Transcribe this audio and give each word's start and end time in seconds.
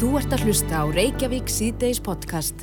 Þú 0.00 0.14
ert 0.16 0.30
að 0.32 0.46
hlusta 0.48 0.78
á 0.80 0.84
Reykjavík 0.88 1.50
síðdeis 1.52 1.98
podcast. 2.00 2.62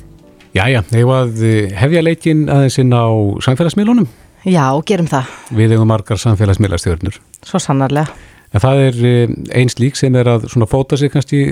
Jæja, 0.56 0.80
hefur 0.90 1.12
að 1.14 1.42
eh, 1.46 1.68
hefja 1.78 2.00
leikin 2.02 2.40
aðeins 2.50 2.78
inn 2.82 2.90
á 2.90 3.06
samfélagsmiðlunum. 3.46 4.08
Já, 4.42 4.64
gerum 4.88 5.06
það. 5.06 5.28
Við 5.54 5.76
hefum 5.76 5.86
margar 5.86 6.18
samfélagsmiðlastjörnur. 6.18 7.20
Svo 7.46 7.60
sannarlega. 7.62 8.10
En 8.50 8.64
það 8.64 8.82
er 8.88 8.98
eh, 9.06 9.36
eins 9.60 9.78
lík 9.78 9.94
sem 10.00 10.18
er 10.18 10.32
að 10.32 10.48
svona 10.50 10.66
fóta 10.66 10.98
sig 10.98 11.12
kannski 11.14 11.44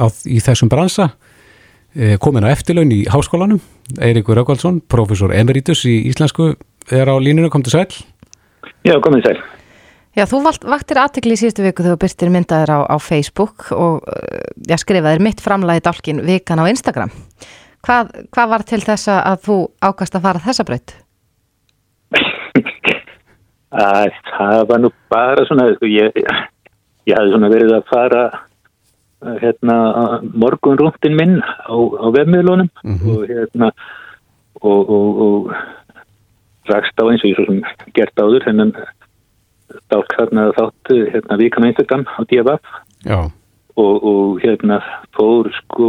á, 0.00 0.08
í 0.24 0.40
þessum 0.40 0.72
bransa. 0.72 1.10
Eh, 1.92 2.16
Komin 2.24 2.48
á 2.48 2.54
eftirlaun 2.54 2.96
í 2.96 3.02
háskólanum. 3.12 3.60
Eirikur 4.00 4.40
Raukvaldsson, 4.40 4.80
professor 4.88 5.36
emeritus 5.36 5.84
í 5.84 5.98
íslensku, 6.08 6.54
er 6.88 7.12
á 7.12 7.20
línuna, 7.20 7.52
kom 7.52 7.66
til 7.68 7.76
sæl. 7.76 8.00
Já, 8.88 8.96
komið 8.96 9.28
sæl. 9.28 9.44
Já, 10.14 10.28
þú 10.30 10.44
vaktir 10.46 10.98
aðtekli 11.02 11.34
í 11.34 11.38
síðustu 11.40 11.64
viku 11.64 11.82
þegar 11.82 11.96
þú 11.96 12.02
byrtir 12.04 12.30
myndaðir 12.30 12.70
á, 12.70 12.78
á 12.86 12.96
Facebook 13.02 13.66
og 13.74 14.04
uh, 14.06 14.44
já, 14.62 14.76
skrifaðir 14.78 15.24
mitt 15.26 15.42
framlægi 15.42 15.82
dálkin 15.88 16.22
vikan 16.22 16.62
á 16.62 16.70
Instagram. 16.70 17.10
Hvað, 17.84 18.12
hvað 18.30 18.52
var 18.52 18.64
til 18.68 18.78
þess 18.84 19.10
að 19.10 19.42
þú 19.48 19.56
ákast 19.82 20.14
að 20.14 20.28
fara 20.28 20.44
þessa 20.46 20.68
braut? 20.70 20.94
Að, 23.74 24.14
það 24.30 24.60
var 24.70 24.82
nú 24.84 24.92
bara 25.10 25.44
svona, 25.48 25.66
sko, 25.74 25.90
ég, 25.90 26.14
ég 27.10 27.16
hafði 27.18 27.32
svona 27.34 27.50
verið 27.50 27.74
að 27.74 27.88
fara 27.90 28.24
uh, 28.30 29.36
hérna, 29.42 29.78
morgun 30.30 30.78
rúndin 30.78 31.18
minn 31.18 31.40
á, 31.42 31.74
á 31.74 32.06
vefmiðlunum 32.14 32.70
og 32.86 33.24
hérna 33.26 33.74
og, 34.62 34.78
og, 34.78 35.24
og 35.26 36.70
rakst 36.70 37.02
á 37.02 37.04
eins 37.10 37.24
og 37.26 37.32
ég 37.32 37.40
svo 37.40 37.48
sem 37.50 37.90
gert 37.98 38.22
áður 38.22 38.46
hennan 38.46 38.70
dálk 39.92 40.14
þarna 40.18 40.50
þáttu 40.58 40.98
hérna 41.12 41.38
vikan 41.40 41.66
á 41.66 41.70
Instagram 41.70 42.04
á 42.06 42.20
DFF 42.30 42.70
og, 43.76 43.94
og 44.04 44.42
hérna 44.44 44.80
fór 45.16 45.50
sko 45.62 45.88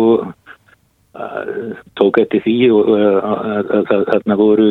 tók 1.96 2.20
eftir 2.20 2.44
því 2.44 2.58
og 2.76 2.90
þarna 3.92 4.40
voru 4.40 4.70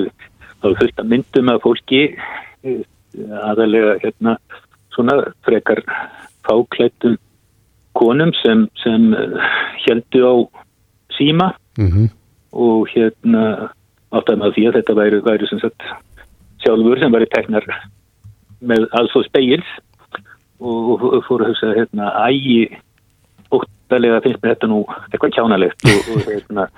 fullt 0.65 1.01
af 1.01 1.09
myndum 1.09 1.53
af 1.53 1.63
fólki 1.65 2.03
eh, 2.65 2.83
aðalega 3.45 3.99
hérna 4.03 4.37
svona 4.97 5.21
frekar 5.45 5.81
fáklættum 6.45 7.17
konum 7.95 8.33
sem, 8.43 8.67
sem 8.83 9.13
heldu 9.85 10.21
á 10.25 10.35
síma. 11.15 11.53
Mm 11.79 12.11
og 12.55 12.89
hérna 12.93 13.71
áttaði 14.15 14.41
með 14.41 14.57
því 14.57 14.65
að 14.69 14.77
þetta 14.79 14.97
væri, 14.99 15.21
væri 15.27 15.51
sem 15.51 15.61
sagt 15.63 15.87
sjálfur 16.63 17.01
sem 17.03 17.15
væri 17.15 17.29
teknar 17.33 17.67
með 18.65 18.89
aðsóð 18.99 19.29
speils 19.29 19.71
og, 20.61 21.07
fór 21.29 21.45
að 21.45 21.53
hugsa 21.53 21.73
hérna 21.77 22.11
ægi 22.27 22.69
óttalega 23.55 24.23
finnst 24.25 24.43
mér 24.43 24.55
þetta 24.55 24.71
nú 24.71 24.83
eitthvað 25.11 25.35
kjánalegt. 25.37 25.89
Og, 25.91 26.13
og 26.15 26.29
hérna 26.29 26.69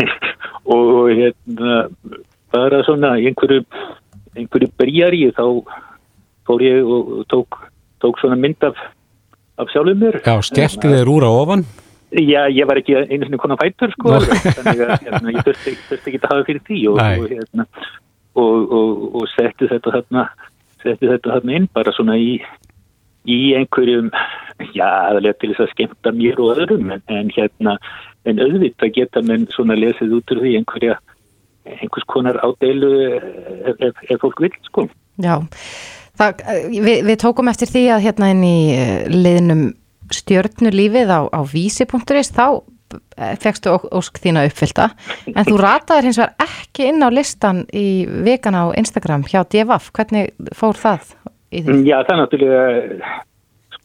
og, 0.76 0.90
hérna 1.12 1.78
bara 2.54 2.82
svona 2.86 3.16
einhverju 3.18 3.64
einhverju 4.36 4.70
bríari 4.78 5.24
þá 5.36 5.44
fór 6.46 6.62
ég 6.62 6.86
og 6.86 7.24
tók, 7.32 7.58
tók 8.04 8.20
svona 8.22 8.38
mynd 8.38 8.62
af, 8.66 8.78
af 9.58 9.72
sjálfum 9.72 10.04
mér. 10.04 10.20
Já 10.22 10.38
skellti 10.46 10.94
þeir 10.94 11.10
úr 11.10 11.26
á 11.26 11.30
ofan. 11.32 11.66
Já, 12.14 12.46
ég 12.48 12.68
var 12.68 12.78
ekki 12.78 12.94
einu 12.94 13.26
sinni 13.26 13.38
konar 13.40 13.58
fætur 13.58 13.90
sko, 13.90 14.14
þannig 14.22 14.82
að 14.84 14.92
hérna, 15.02 15.32
ég 15.34 15.42
þurfti, 15.42 15.72
ekki 15.96 16.20
að 16.20 16.28
hafa 16.30 16.44
fyrir 16.46 16.62
því 16.68 16.82
og, 16.92 17.00
og, 17.02 17.24
hérna, 17.32 17.66
og, 18.38 18.74
og, 18.78 18.92
og 19.18 19.24
setti 19.32 19.66
þetta 19.72 19.94
þarna, 19.96 20.22
setti 20.86 21.10
þetta 21.10 21.34
þarna 21.34 21.58
inn 21.58 21.68
bara 21.76 21.94
svona 21.96 22.16
í, 22.20 22.36
í 23.28 23.40
einhverjum, 23.58 24.12
já, 24.72 24.86
aðalega 24.86 25.40
til 25.40 25.52
þess 25.52 25.64
að 25.66 25.72
skemmta 25.74 26.14
mér 26.16 26.40
og 26.42 26.54
öðrum, 26.56 26.92
en, 26.94 27.04
en 27.12 27.32
hérna, 27.34 27.76
en 28.26 28.42
auðvitað 28.42 28.94
geta 28.96 29.22
menn 29.26 29.48
svona 29.54 29.78
lesið 29.78 30.16
út 30.18 30.34
úr 30.34 30.42
því 30.44 30.54
einhverja, 30.60 30.98
einhvers 31.76 32.06
konar 32.12 32.38
ádeilu 32.46 32.92
ef, 33.16 33.74
ef, 33.90 34.04
ef 34.06 34.22
fólk 34.22 34.44
vil, 34.44 34.52
sko. 34.68 34.86
Já, 35.22 35.40
það, 36.20 36.46
eh, 36.46 36.70
við, 36.76 37.02
við 37.10 37.20
tókum 37.24 37.50
eftir 37.52 37.72
því 37.72 37.84
að 37.96 38.06
hérna 38.06 38.30
inn 38.34 38.46
í 38.46 38.56
eh, 38.76 39.02
liðnum 39.10 39.66
stjörnulífið 40.14 41.10
á, 41.10 41.20
á 41.34 41.40
vísi.is 41.50 42.30
þá 42.30 42.62
fegstu 43.42 43.74
ósk 43.74 44.20
þína 44.22 44.46
uppfylta 44.46 44.90
en 45.32 45.46
þú 45.46 45.60
rataðir 45.60 46.10
hins 46.10 46.20
vegar 46.20 46.46
ekki 46.46 46.90
inn 46.90 47.02
á 47.02 47.08
listan 47.10 47.64
í 47.74 48.06
vikan 48.26 48.58
á 48.58 48.64
Instagram 48.78 49.26
hjá 49.26 49.42
DFF, 49.42 49.90
hvernig 49.96 50.32
fór 50.54 50.78
það 50.78 51.14
í 51.50 51.62
því? 51.64 51.78
Já, 51.88 51.96
það 52.04 52.12
er 52.14 52.20
náttúrulega 52.22 53.16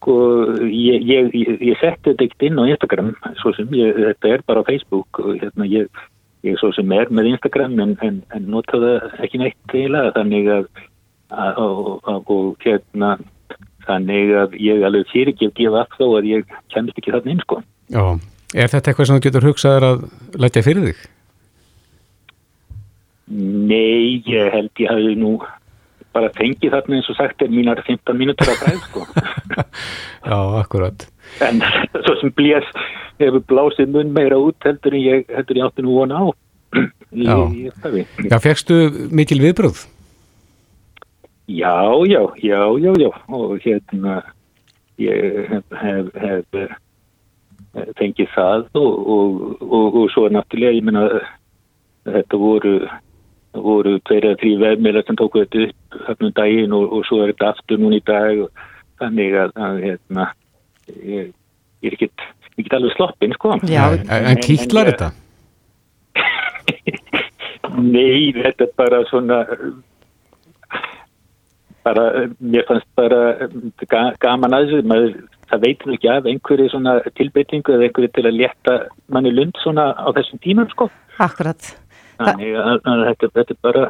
sko, 0.01 0.15
ég, 0.65 1.03
ég, 1.05 1.33
ég, 1.37 1.51
ég 1.71 1.81
setti 1.81 2.11
þetta 2.11 2.25
ekkert 2.27 2.47
inn 2.47 2.61
á 2.61 2.63
Instagram 2.69 3.11
svo 3.41 3.53
sem 3.57 3.75
ég, 3.77 3.97
þetta 3.97 4.33
er 4.35 4.45
bara 4.47 4.63
á 4.65 4.67
Facebook 4.69 5.21
og 5.21 5.35
hérna 5.37 5.67
ég, 5.69 6.01
ég 6.47 6.57
svo 6.61 6.71
sem 6.75 6.95
er 6.97 7.11
með 7.13 7.33
Instagram 7.35 7.77
en, 7.83 7.93
en, 8.05 8.23
en 8.33 8.49
nota 8.49 8.81
það 8.81 9.21
ekki 9.27 9.43
neitt 9.43 9.75
eiginlega 9.75 10.15
þannig 10.17 10.49
að, 10.57 10.65
að 11.29 11.61
og, 11.65 12.57
hérna 12.65 13.15
þannig 13.87 14.33
að 14.37 14.57
ég 14.61 14.83
alveg 14.85 15.09
fyrir 15.11 15.33
ekki 15.33 15.49
að 15.49 15.57
gefa 15.59 15.85
af 15.85 15.95
þó 15.97 16.05
að 16.19 16.29
ég 16.29 16.57
kemist 16.73 16.99
ekki 17.01 17.13
þarna 17.15 17.33
inn 17.33 17.43
sko. 17.45 17.61
Já, 17.91 18.03
er 18.53 18.67
þetta 18.71 18.91
eitthvað 18.91 19.07
sem 19.09 19.17
þú 19.17 19.23
getur 19.27 19.47
hugsaður 19.49 19.87
að 19.87 20.05
leggja 20.43 20.63
fyrir 20.65 20.87
þig? 20.89 21.01
Nei, 23.31 24.21
ég 24.27 24.51
held 24.51 24.81
ég 24.81 24.91
hafi 24.91 25.15
nú 25.19 25.37
bara 26.11 26.27
fengið 26.35 26.73
þarna 26.73 26.97
eins 26.97 27.07
og 27.13 27.15
sagt 27.15 27.43
er 27.45 27.51
mínar 27.53 27.79
15 27.87 28.17
mínútur 28.19 28.49
að 28.51 28.57
fræð 28.59 28.81
sko. 28.89 29.05
Já, 30.27 30.39
akkurat. 30.59 31.05
en 31.47 31.61
svo 32.03 32.17
sem 32.19 32.33
blés 32.35 32.67
hefur 33.21 33.43
blásið 33.47 33.93
mun 33.93 34.11
meira 34.11 34.35
út 34.41 34.57
heldur 34.67 34.97
en 34.97 35.05
ég, 35.05 35.23
heldur 35.31 35.61
ég 35.61 35.69
átti 35.69 35.85
nú 35.85 35.95
vona 36.01 36.19
á 36.19 36.25
Já. 37.11 37.35
Já, 38.31 38.37
fegstu 38.39 38.75
mikil 39.11 39.41
viðbröð? 39.43 39.85
já, 41.51 41.75
já, 42.07 42.21
já, 42.39 42.59
já, 42.79 42.91
já 42.95 43.09
og 43.27 43.57
hérna 43.59 44.21
ég 44.99 45.49
hef, 45.51 45.65
hef, 45.81 46.07
hef 46.15 46.71
fengið 47.99 48.27
það 48.35 48.65
og, 48.75 48.91
og, 49.15 49.37
og, 49.63 49.95
og 50.01 50.09
svo 50.11 50.25
er 50.27 50.35
náttúrulega 50.35 50.75
ég 50.75 50.83
menna 50.87 51.05
þetta 52.07 52.39
voru 52.41 52.73
voru 53.51 53.97
tveir 54.07 54.29
eða 54.29 54.39
þrý 54.41 54.51
vefmiðlar 54.61 55.07
sem 55.07 55.17
tóku 55.19 55.43
þetta 55.43 55.65
upp 55.67 55.97
þarna 56.07 56.27
um 56.29 56.35
daginn 56.39 56.75
og, 56.75 56.85
og 56.97 57.07
svo 57.07 57.21
er 57.23 57.33
þetta 57.33 57.49
aftur 57.53 57.81
núna 57.81 57.99
í 57.99 58.03
dag 58.07 58.43
og 58.45 58.65
þannig 59.01 59.37
að, 59.43 59.55
að 59.67 59.81
hérna 59.85 60.27
ég, 60.91 61.31
ég 61.83 61.89
er 61.91 61.97
ekkit, 61.97 62.25
get 62.61 62.77
alveg 62.77 62.95
sloppin 62.95 63.35
sko 63.35 63.57
Já, 63.67 63.83
En, 63.97 64.29
en 64.31 64.43
kýtlar 64.43 64.91
þetta? 64.91 65.11
Nei, 67.81 68.31
þetta 68.35 68.67
er 68.67 68.73
bara 68.79 68.99
svona 69.09 69.41
bara, 71.85 72.05
mér 72.39 72.65
fannst 72.67 72.87
bara 72.99 73.21
ga- 73.89 74.15
gaman 74.21 74.53
að 74.55 74.67
þessu, 74.69 74.87
maður, 74.91 75.13
það 75.51 75.63
veitir 75.67 75.93
ekki 75.95 76.11
af 76.11 76.31
einhverju 76.31 76.71
svona 76.71 76.97
tilbeitingu 77.19 77.75
eða 77.75 77.87
einhverju 77.87 78.11
til 78.15 78.25
að 78.27 78.39
létta 78.39 78.77
manni 79.11 79.33
lund 79.35 79.59
svona 79.63 79.91
á 79.93 80.07
þessum 80.15 80.41
tímum 80.43 80.69
sko. 80.71 80.89
Akkurat. 81.21 81.73
Þannig 82.21 82.55
að, 82.59 83.03
þetta, 83.07 83.29
þetta 83.37 83.53
er 83.53 83.59
bara, 83.65 83.83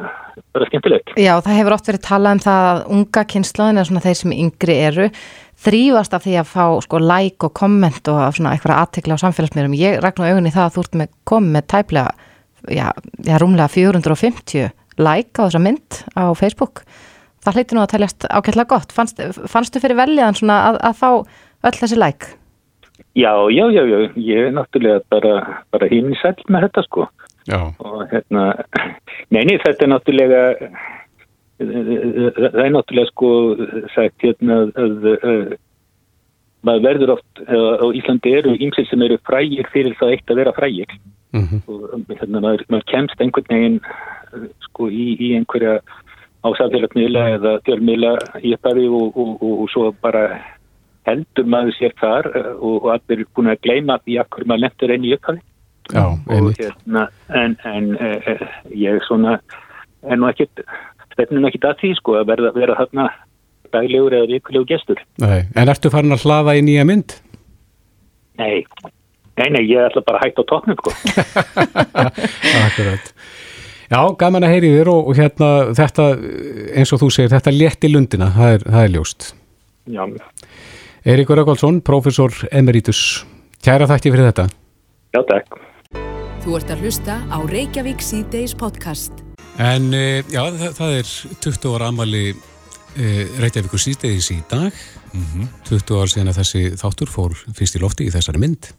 bara 0.56 0.68
skemmtilegt. 0.68 1.14
Já, 1.20 1.32
það 1.44 1.58
hefur 1.58 1.76
oft 1.76 1.88
verið 1.90 2.04
talað 2.06 2.36
um 2.36 2.42
það 2.46 2.68
að 2.70 2.82
unga 2.96 3.24
kynslaðin 3.32 3.80
eða 3.80 3.88
svona 3.90 4.04
þeir 4.06 4.18
sem 4.20 4.34
yngri 4.36 4.76
eru 4.88 5.08
þrýfast 5.62 6.16
af 6.16 6.24
því 6.24 6.36
að 6.40 6.50
fá 6.50 6.64
sko 6.86 7.00
like 7.02 7.48
og 7.48 7.54
komment 7.58 8.10
og 8.10 8.20
svona 8.36 8.54
eitthvað 8.56 8.80
aðtekla 8.80 9.18
á 9.20 9.22
samfélagsmiðlum. 9.22 9.78
Ég 9.78 10.00
rækna 10.02 10.32
augunni 10.32 10.54
það 10.54 10.68
að 10.68 10.76
þú 10.76 10.84
ert 10.86 10.98
með 11.02 11.14
komið 11.28 11.56
með 11.56 11.68
tæplega, 11.74 12.28
já, 12.66 12.86
já, 13.28 13.34
rúmlega 13.42 13.70
450 13.76 14.72
like 15.02 15.36
á 15.38 15.42
þessa 15.46 15.62
mynd 15.62 16.02
á 16.16 16.24
Facebook. 16.38 16.84
Það 17.42 17.58
hleytir 17.58 17.76
nú 17.76 17.82
að 17.82 17.92
teljast 17.96 18.26
ágætlega 18.30 18.70
gott. 18.70 18.92
Fannst, 18.94 19.22
fannstu 19.50 19.82
fyrir 19.82 19.98
veljaðan 19.98 20.38
svona 20.38 20.58
að, 20.70 20.80
að 20.90 21.00
fá 21.00 21.10
öll 21.62 21.78
þessi 21.80 21.98
like? 21.98 22.32
Já, 23.18 23.32
já, 23.52 23.64
já, 23.72 23.82
já, 23.88 23.98
ég 24.16 24.48
er 24.48 24.54
náttúrulega 24.56 25.02
bara, 25.12 25.34
bara 25.72 25.88
hinn 25.90 26.14
sæll 26.20 26.38
með 26.48 26.68
þetta 26.68 26.84
sko. 26.86 27.08
Já, 27.50 27.58
og 27.82 28.04
hérna, 28.12 28.46
neini 29.34 29.58
þetta 29.64 29.86
er 29.86 29.92
náttúrulega 29.92 30.42
það 31.62 32.62
er 32.64 32.72
náttúrulega 32.74 33.10
sko 33.10 33.32
sagt 33.94 34.24
hérna 34.24 34.62
að, 34.64 34.72
að, 34.78 35.06
að 35.22 35.56
maður 36.66 36.86
verður 36.86 37.14
oft 37.16 37.42
á 37.42 37.86
Íslandi 37.98 38.34
eru 38.38 38.54
ymsil 38.54 38.86
sem 38.88 39.02
eru 39.02 39.18
frægir 39.26 39.68
fyrir 39.74 39.96
það 39.98 40.14
eitt 40.16 40.32
að 40.32 40.40
vera 40.42 40.54
frægir 40.56 40.96
mm 41.32 41.62
og 41.66 42.10
hérna 42.10 42.40
maður, 42.44 42.64
maður 42.68 42.88
kemst 42.92 43.20
einhvern 43.20 43.48
veginn 43.48 43.78
sko 44.68 44.88
í, 44.88 45.06
í 45.16 45.32
einhverja 45.38 45.78
á 46.42 46.48
samfélagsmiðla 46.58 47.22
eða 47.36 47.52
fjölmiðla 47.66 48.12
í 48.42 48.54
upphafi 48.56 48.86
og, 48.88 49.16
og, 49.16 49.30
og, 49.40 49.54
og 49.62 49.70
svo 49.72 49.92
bara 50.04 50.24
heldur 51.08 51.48
maður 51.54 51.76
sér 51.78 51.96
þar 52.00 52.30
eh, 52.38 52.52
og, 52.58 52.88
allir 52.94 53.24
er 53.24 53.32
búin 53.34 53.52
að 53.52 53.60
gleyma 53.66 53.98
því 54.04 54.20
að 54.22 54.30
hverju 54.34 54.50
maður 54.50 54.64
lentur 54.66 54.94
enn 54.94 55.08
í 55.08 55.12
upphafi 55.16 55.42
já, 55.90 56.06
einmitt. 56.30 56.62
hérna 56.62 57.04
en, 57.42 57.58
en 57.66 57.90
uh, 57.98 58.46
ég 58.70 59.02
svona 59.08 59.36
er 60.06 60.18
nú 60.20 60.30
ekkit 60.30 60.64
stefnum 61.12 61.50
ekkit 61.50 61.68
að 61.68 61.82
því 61.82 61.92
sko 61.98 62.16
að 62.20 62.32
verða, 62.32 62.54
vera 62.56 62.78
þarna 62.78 63.10
daglegur 63.74 64.16
eða 64.18 64.30
vikulegu 64.30 64.70
gestur 64.74 65.02
Nei. 65.22 65.44
En 65.58 65.70
ertu 65.72 65.90
farin 65.92 66.14
að 66.14 66.26
hlaða 66.26 66.58
í 66.58 66.64
nýja 66.66 66.86
mynd? 66.88 67.16
nei, 68.40 68.64
Nei, 69.40 69.48
nei, 69.48 69.62
ég 69.64 69.80
ætla 69.80 70.02
bara 70.04 70.20
að 70.20 70.26
hætta 70.28 70.44
á 70.44 70.50
tóknum, 70.50 70.76
sko. 70.76 70.92
Akkurat. 72.66 73.06
Já, 73.92 74.00
gaman 74.20 74.44
að 74.44 74.52
heyri 74.52 74.72
þér 74.74 74.90
og, 74.92 75.08
og 75.08 75.16
hérna 75.16 75.48
þetta, 75.76 76.08
eins 76.76 76.92
og 76.92 77.00
þú 77.00 77.08
segir, 77.12 77.32
þetta 77.32 77.54
létti 77.54 77.90
lundina, 77.92 78.28
það 78.36 78.56
er, 78.56 78.66
það 78.66 78.84
er 78.84 78.92
ljóst. 78.92 79.28
Já, 79.92 80.04
Eiríkur 81.02 81.34
Röggvaldsson, 81.34 81.80
professor 81.82 82.30
emeritus, 82.54 83.24
kæra 83.58 83.88
þakki 83.90 84.12
fyrir 84.14 84.28
þetta. 84.28 84.44
já, 85.10 85.18
takk. 85.26 85.56
Þú 86.44 86.54
ert 86.54 86.70
að 86.70 86.84
hlusta 86.84 87.16
á 87.26 87.38
Reykjavík 87.42 87.98
C-Days 88.06 88.54
podcast. 88.54 89.10
En 89.58 89.88
uh, 89.90 90.22
já, 90.30 90.44
það, 90.60 90.76
það 90.78 90.94
er 91.00 91.10
20 91.42 91.74
ára 91.74 91.88
amali 91.90 92.22
uh, 92.30 93.34
Reykjavíkur 93.42 93.82
síðdegis 93.82 94.30
í 94.30 94.38
dag, 94.46 94.78
20 95.66 95.98
ára 95.98 96.14
síðan 96.14 96.32
að 96.36 96.40
þessi 96.44 96.64
þáttur 96.84 97.10
fór 97.10 97.34
fyrst 97.50 97.80
í 97.80 97.82
lofti 97.82 98.06
í 98.06 98.14
þessari 98.14 98.44
mynd. 98.46 98.70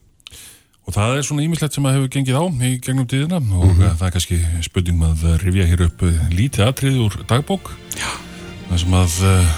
Og 0.87 0.95
það 0.95 1.19
er 1.19 1.27
svona 1.27 1.43
ímislegt 1.43 1.75
sem 1.75 1.91
að 1.91 1.99
hefur 1.99 2.15
gengið 2.15 2.39
á 2.39 2.43
í 2.47 2.73
gegnum 2.79 3.11
tíðina 3.11 3.43
og 3.43 3.67
mm 3.67 3.99
það 3.99 4.07
er 4.07 4.15
kannski 4.15 4.41
spurning 4.63 5.03
með 5.03 5.27
að 5.27 5.39
rifja 5.43 5.67
hér 5.67 5.87
upp 5.89 6.07
eh, 6.07 6.25
lítið 6.31 6.69
atrið 6.71 7.03
úr 7.03 7.21
dagbók. 7.27 7.75
Já. 7.99 8.11
Það 8.71 8.85
sem 8.87 8.99
að 9.03 9.23
uh, 9.27 9.55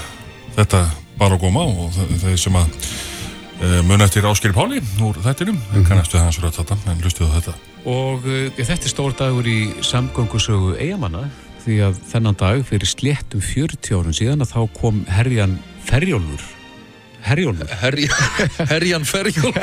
þetta 0.58 0.86
bara 1.18 1.34
að 1.36 1.40
góma 1.46 1.62
og 1.66 1.92
þe- 1.96 2.18
þeir 2.22 2.38
sem 2.40 2.56
að 2.60 2.66
uh, 3.62 3.80
mun 3.88 4.00
eftir 4.04 4.22
Áskeri 4.28 4.54
Páli 4.56 4.78
úr 5.04 5.16
þættinum, 5.24 5.56
mm 5.56 5.60
-hmm. 5.72 5.86
kannastu 5.88 6.16
hans 6.18 6.38
rödd 6.42 6.54
þetta, 6.58 6.76
en 6.90 7.00
lustuðu 7.04 7.30
þetta. 7.34 7.52
Og 7.86 8.18
uh, 8.26 8.50
þetta 8.56 8.84
er 8.84 8.88
stór 8.92 9.12
dagur 9.18 9.46
í 9.46 9.72
samgöngusögu 9.82 10.76
eigamanna 10.78 11.22
því 11.64 11.74
að 11.88 11.94
þennan 12.12 12.36
dag 12.38 12.64
fyrir 12.66 12.86
sléttum 12.86 13.40
40 13.42 13.94
árum 13.96 14.12
síðan 14.14 14.40
að 14.44 14.52
þá 14.54 14.60
kom 14.80 15.04
herjan 15.08 15.58
Ferjólfur. 15.86 16.42
Herjólfur. 17.26 17.66
Herja, 17.80 18.08
herjan 18.70 19.04
Ferjól 19.04 19.52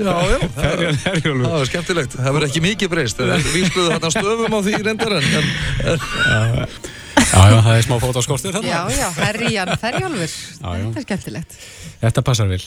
Já, 0.00 0.14
já 0.30 0.38
það 0.56 0.64
Herjan 0.64 1.00
Herjólfur. 1.04 1.44
það 1.44 1.58
var 1.58 1.70
skemmtilegt, 1.70 2.16
það 2.16 2.36
verður 2.36 2.48
ekki 2.48 2.64
mikið 2.64 2.92
breyst 2.94 3.20
við 3.20 3.68
spluðum 3.68 3.96
hann 3.98 4.14
stöfum 4.16 4.56
á 4.56 4.60
því 4.64 4.80
reyndar 4.86 5.16
en, 5.18 5.30
en 5.94 6.02
Já, 7.30 7.40
já, 7.46 7.56
það 7.62 7.76
er 7.76 7.84
smá 7.86 7.96
fótaskortur 8.02 8.54
þarna. 8.56 8.70
Já, 8.70 8.80
já, 8.96 9.08
herjan 9.20 9.70
ferjálfur. 9.78 10.32
Já, 10.34 10.70
já. 10.74 10.84
Þetta 10.86 11.00
er 11.00 11.04
skemmtilegt. 11.06 11.56
Þetta 12.00 12.24
passar 12.26 12.48
vel. 12.50 12.62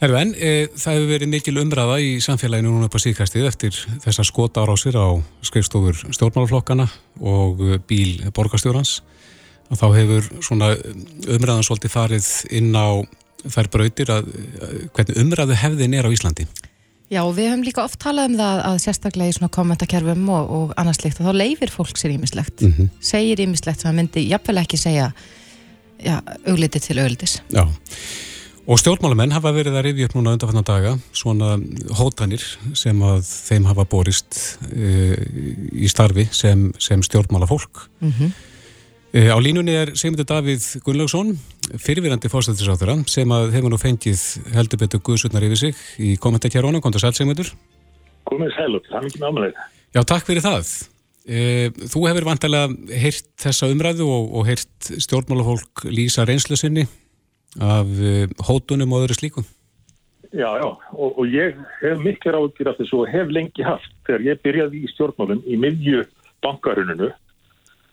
Herru, 0.00 0.16
en 0.20 0.32
e, 0.36 0.50
það 0.76 0.96
hefur 0.98 1.12
verið 1.14 1.30
mikil 1.32 1.54
umræða 1.62 1.98
í 2.04 2.08
samfélaginu 2.24 2.72
núna 2.72 2.88
upp 2.90 2.96
á 2.98 3.00
síðkastið 3.00 3.46
eftir 3.48 3.78
þessar 4.04 4.28
skotárásir 4.28 4.98
á 4.98 5.08
skrifstofur 5.46 6.02
stjórnmálaflokkana 6.12 6.88
og 7.22 7.62
e, 7.62 7.78
bíl 7.88 8.26
borgarstjórans. 8.36 8.98
Og 9.70 9.80
þá 9.80 9.86
hefur 9.96 10.28
svona 10.44 10.74
umræðan 11.36 11.64
svolítið 11.66 11.94
farið 11.94 12.28
inn 12.58 12.74
á 12.76 13.06
þær 13.52 13.70
brautir 13.72 14.12
að 14.12 14.32
e, 14.32 14.70
hvernig 14.96 15.20
umræðu 15.22 15.58
hefðin 15.62 15.96
er 15.96 16.08
á 16.08 16.14
Íslandi. 16.14 16.46
Já, 17.06 17.20
og 17.22 17.36
við 17.36 17.52
höfum 17.52 17.62
líka 17.62 17.84
oft 17.86 18.00
talað 18.02 18.32
um 18.32 18.38
það 18.40 18.60
að 18.66 18.76
sérstaklega 18.82 19.30
í 19.30 19.34
svona 19.36 19.52
kommentakerfum 19.54 20.30
og, 20.34 20.48
og 20.56 20.72
annars 20.80 21.04
líkt 21.04 21.20
að 21.22 21.28
þá 21.28 21.38
leifir 21.38 21.70
fólk 21.70 22.00
sér 22.00 22.16
ímislegt. 22.16 22.64
Mhm. 22.66 22.88
Segir 22.98 23.42
ímislegt 23.44 23.82
sem 23.82 23.92
að 23.92 24.00
myndi 24.00 24.24
jafnvel 24.26 24.62
ekki 24.64 24.80
segja 24.80 25.12
já, 26.02 26.16
augliti 26.46 26.82
til 26.82 26.98
auglitis. 26.98 27.38
Já. 27.54 27.62
Og 28.66 28.80
stjórnmálamenn 28.82 29.30
hafa 29.30 29.52
verið 29.54 29.78
að 29.78 29.84
rifja 29.86 30.08
upp 30.08 30.16
núna 30.16 30.32
undanfannan 30.34 30.66
daga 30.66 30.96
svona 31.14 31.52
hótanir 31.94 32.42
sem 32.74 32.98
að 33.06 33.22
þeim 33.22 33.68
hafa 33.70 33.84
borist 33.86 34.40
e, 34.74 35.14
í 35.70 35.86
starfi 35.86 36.26
sem, 36.34 36.72
sem 36.82 37.06
stjórnmálafólk. 37.06 37.86
Mm 38.02 38.10
E, 38.10 38.55
á 39.14 39.38
línunni 39.38 39.74
er 39.76 39.94
Sigmundur 39.94 40.26
Davíð 40.26 40.64
Gunnlaugsson, 40.84 41.36
fyrirvirandi 41.78 42.30
fórstættisáþura 42.32 42.98
sem 43.10 43.30
að 43.32 43.54
hefur 43.54 43.72
nú 43.72 43.78
fengið 43.80 44.22
heldur 44.54 44.80
betur 44.82 45.02
guðsutnar 45.06 45.46
yfir 45.46 45.60
sig 45.60 45.80
í 46.02 46.16
kommentarkjærónu, 46.20 46.82
kontur 46.84 47.00
sæl 47.00 47.14
Sigmundur. 47.14 47.52
Komið 48.26 48.52
sæl 48.56 48.74
og 48.74 48.84
það 48.90 48.98
er 48.98 49.06
mikið 49.06 49.24
námalega. 49.24 49.66
Já, 49.94 50.02
takk 50.02 50.26
fyrir 50.26 50.44
það. 50.44 50.70
E, 51.26 51.38
þú 51.90 52.02
hefur 52.10 52.26
vantarlega 52.28 52.98
heyrt 53.02 53.28
þessa 53.42 53.70
umræðu 53.72 54.06
og, 54.10 54.32
og 54.38 54.48
heyrt 54.50 54.90
stjórnmálafólk 55.06 55.86
lýsa 55.90 56.26
reynslu 56.26 56.58
sinni 56.58 56.86
af 57.62 57.86
e, 57.86 58.26
hótunum 58.46 58.94
og 58.94 59.06
öðru 59.06 59.16
slíku. 59.18 59.46
Já, 60.36 60.50
já, 60.58 60.66
og, 60.92 61.14
og 61.16 61.30
ég 61.30 61.56
hef 61.80 62.02
miklu 62.02 62.34
ráðgjur 62.34 62.68
af 62.68 62.80
þessu 62.80 63.00
og 63.00 63.10
hef 63.10 63.30
lengi 63.32 63.64
haft. 63.64 63.92
Þegar 64.06 64.26
ég 64.26 64.42
byrjaði 64.44 64.82
í 64.82 64.90
stjórnmálum 64.92 65.40
í 65.46 65.58
miðju 65.62 66.02
bankaruninu, 66.44 67.08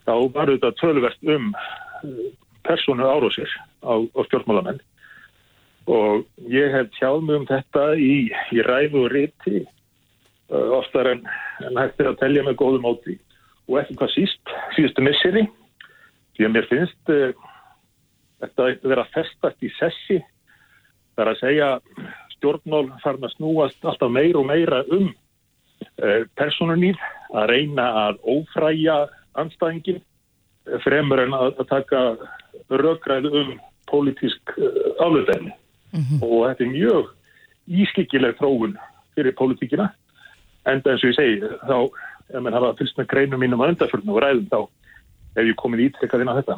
þá 0.07 0.15
var 0.35 0.51
þetta 0.51 0.73
tölverst 0.79 1.29
um 1.35 1.51
eh, 1.53 2.31
persónu 2.63 3.07
árósir 3.07 3.49
á, 3.83 3.93
á 3.99 4.19
stjórnmálamenn. 4.27 4.81
Og 5.91 6.23
ég 6.47 6.71
hef 6.71 6.91
tjáð 6.95 7.25
mig 7.27 7.41
um 7.41 7.47
þetta 7.47 7.87
í, 7.99 8.13
í 8.55 8.63
ræðu 8.63 9.03
og 9.03 9.09
riti 9.11 9.63
uh, 9.63 10.69
oftar 10.79 11.09
en, 11.11 11.25
en 11.59 11.79
hægt 11.79 11.99
er 11.99 12.13
að 12.13 12.21
telja 12.21 12.45
með 12.45 12.59
góðum 12.61 12.85
móti. 12.87 13.17
Og 13.67 13.81
ekki 13.81 13.97
hvað 13.99 14.13
síst, 14.13 14.53
síðustu 14.77 15.03
misseri. 15.03 15.43
Því 16.37 16.47
að 16.47 16.53
mér 16.55 16.69
finnst 16.71 17.11
uh, 17.11 17.33
þetta 18.43 18.69
vera 18.83 19.07
festast 19.11 19.65
í 19.67 19.71
sessi. 19.75 20.21
Það 21.13 21.25
er 21.25 21.33
að 21.33 21.41
segja 21.41 21.67
stjórnmál 22.37 22.85
farin 23.03 23.27
að 23.27 23.35
snúast 23.35 23.83
alltaf 23.83 24.11
meira 24.11 24.39
og 24.39 24.47
meira 24.47 24.81
um 24.87 25.11
uh, 25.99 26.23
personunýð, 26.39 26.99
að 27.35 27.49
reyna 27.51 27.89
að 28.05 28.23
ófræja 28.37 29.01
anstæðingin 29.41 29.99
eh, 29.99 30.79
fremur 30.85 31.23
en 31.23 31.35
að, 31.37 31.53
að 31.61 31.69
taka 31.71 32.03
rökræðu 32.69 33.33
um 33.41 33.53
pólitísk 33.89 34.55
uh, 34.57 34.93
aflöðenni. 35.03 35.53
Og 36.23 36.47
þetta 36.47 36.63
er 36.65 36.71
mjög 36.71 37.09
ískikileg 37.83 38.37
þróun 38.39 38.77
fyrir 39.13 39.35
pólitíkina. 39.37 39.91
Enda 40.65 40.93
eins 40.93 41.03
og 41.03 41.11
ég 41.11 41.17
segi, 41.17 41.51
þá, 41.67 41.77
ef 42.31 42.41
mann 42.41 42.55
hafa 42.55 42.71
fylgst 42.79 42.97
með 42.97 43.09
greinum 43.11 43.43
mínum 43.43 43.61
að 43.61 43.75
undarförnum 43.75 44.15
og 44.15 44.23
ræðum, 44.23 44.47
þá 44.49 44.59
hef 45.37 45.49
ég 45.49 45.59
komin 45.59 45.83
ítrekkað 45.83 46.23
inn 46.23 46.31
á 46.33 46.39
þetta. 46.39 46.57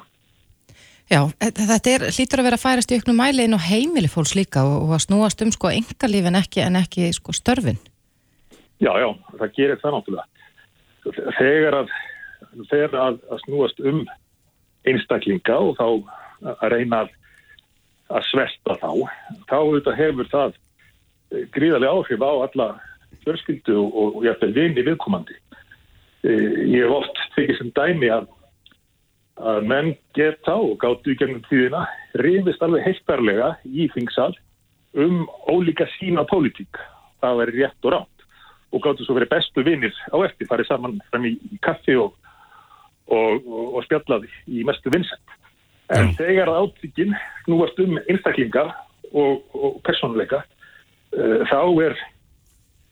Já, 1.06 1.20
þetta 1.38 1.92
er, 1.92 2.04
hlýtur 2.16 2.42
að 2.42 2.48
vera 2.48 2.58
að 2.58 2.64
færast 2.64 2.92
í 2.94 2.98
auknum 2.98 3.20
mæli 3.22 3.44
inn 3.46 3.54
á 3.54 3.62
heimili 3.62 4.10
fólks 4.10 4.34
líka 4.38 4.64
og, 4.66 4.88
og 4.88 4.96
að 4.96 5.04
snúast 5.04 5.44
um 5.46 5.52
sko 5.54 5.70
engalíf 5.70 6.30
en 6.30 6.40
ekki, 6.40 6.64
en 6.66 6.80
ekki 6.80 7.12
sko 7.14 7.36
störfin. 7.36 7.78
Já, 8.82 8.90
já, 8.98 9.10
það 9.38 9.52
gerir 9.58 9.82
það 9.84 9.94
náttúrulega. 9.96 10.26
Þegar 11.38 11.78
að, 11.84 11.94
þegar 12.70 13.00
að, 13.02 13.20
að 13.32 13.42
snúast 13.46 13.82
um 13.84 14.04
einstaklinga 14.86 15.58
og 15.58 15.78
þá 15.80 15.88
að 16.62 16.68
reyna 16.74 17.02
að, 17.06 17.14
svelta 18.30 18.78
þá, 18.82 18.92
þá 19.50 19.56
auðvitað 19.58 20.00
hefur 20.00 20.30
það 20.32 20.56
eh, 20.56 21.46
gríðarlega 21.56 21.96
áhrif 21.96 22.26
á 22.26 22.32
alla 22.46 22.68
fjörskildu 23.26 23.78
og, 23.82 24.22
jafnvel 24.26 24.54
vini 24.56 24.86
viðkomandi. 24.86 25.38
Eh, 26.26 26.66
Ég 26.76 26.86
hef 26.86 26.98
oft 27.00 27.22
tekið 27.36 27.60
sem 27.60 27.72
dæmi 27.78 28.12
að, 28.14 28.28
að 29.42 29.70
menn 29.72 29.94
geta 30.18 30.58
og 30.58 30.78
gáttu 30.84 31.14
í 31.14 31.20
gennum 31.20 31.44
tíðina 31.50 31.86
rifist 32.22 32.64
alveg 32.66 32.86
heiltarlega 32.86 33.56
í 33.66 33.90
þingsal 33.96 34.34
um 34.96 35.26
ólíka 35.52 35.88
sína 35.98 36.24
pólitík. 36.30 36.78
Það 37.24 37.42
væri 37.42 37.64
rétt 37.64 37.88
og 37.88 37.96
rátt 37.96 38.28
og 38.76 38.84
gáttu 38.84 39.06
svo 39.08 39.16
verið 39.18 39.32
bestu 39.32 39.64
vinnir 39.64 39.96
á 40.12 40.18
eftir, 40.26 40.48
farið 40.50 40.70
saman 40.70 40.98
fram 41.10 41.26
í 41.30 41.36
kaffi 41.64 41.96
og, 42.00 42.14
og, 43.12 43.46
og, 43.46 43.66
og 43.78 43.86
spjallaði 43.86 44.32
í 44.48 44.66
mestu 44.68 44.94
vinsend. 44.94 45.36
En 45.94 46.16
þegar 46.18 46.50
áttíkin 46.50 47.14
núast 47.50 47.78
um 47.84 48.00
einstaklinga 48.02 48.66
og, 49.14 49.44
og 49.54 49.80
persónuleika, 49.86 50.42
uh, 51.14 51.44
þá 51.46 51.60
er 51.86 51.98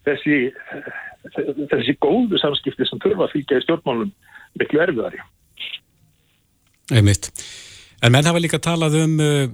þessi, 0.05 0.39
uh, 0.53 1.63
þessi 1.73 1.97
góðu 2.03 2.37
samskipti 2.41 2.85
sem 2.89 3.01
þurfa 3.01 3.27
að 3.27 3.35
fylgja 3.37 3.61
í 3.61 3.65
stjórnmálum 3.65 4.13
miklu 4.61 4.83
erfiðari. 4.85 5.23
Einmitt. 6.93 7.31
En 8.03 8.11
menn 8.11 8.27
hafa 8.27 8.41
líka 8.43 8.59
talað 8.61 8.99
um 8.99 9.15
uh, 9.23 9.47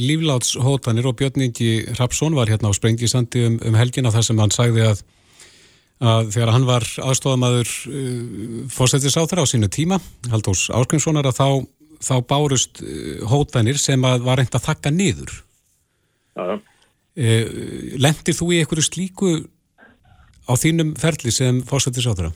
líflátshótanir 0.00 1.08
og 1.10 1.18
Björn 1.18 1.48
Ingi 1.48 1.70
Rapsson 1.98 2.36
var 2.38 2.48
hérna 2.48 2.70
á 2.70 2.78
Sprengisandi 2.78 3.44
um, 3.48 3.60
um 3.66 3.76
helgina 3.76 4.14
þar 4.14 4.28
sem 4.28 4.40
hann 4.40 4.54
sagði 4.54 4.86
að, 4.86 5.02
að 6.02 6.30
þegar 6.34 6.52
hann 6.52 6.68
var 6.68 6.84
aðstofamaður 7.06 7.72
uh, 7.88 8.60
fórsættisáþra 8.72 9.44
á 9.44 9.46
sínu 9.48 9.70
tíma, 9.72 10.00
Haldós 10.32 10.68
Áskrimssonar, 10.74 11.28
að 11.30 11.38
þá, 11.40 11.48
þá 12.04 12.14
bárust 12.28 12.82
uh, 12.84 13.26
hótanir 13.30 13.80
sem 13.80 14.04
að 14.04 14.26
var 14.28 14.42
reynd 14.42 14.56
að 14.56 14.66
þakka 14.70 14.94
niður. 14.94 15.36
Já, 16.36 16.58
Uh, 17.16 17.96
lendir 17.96 18.36
þú 18.36 18.50
í 18.52 18.56
einhverju 18.60 18.82
slíku 18.84 19.28
á 20.44 20.52
þínum 20.60 20.90
ferli 21.00 21.30
sem 21.32 21.62
fórsættisáþra? 21.64 22.28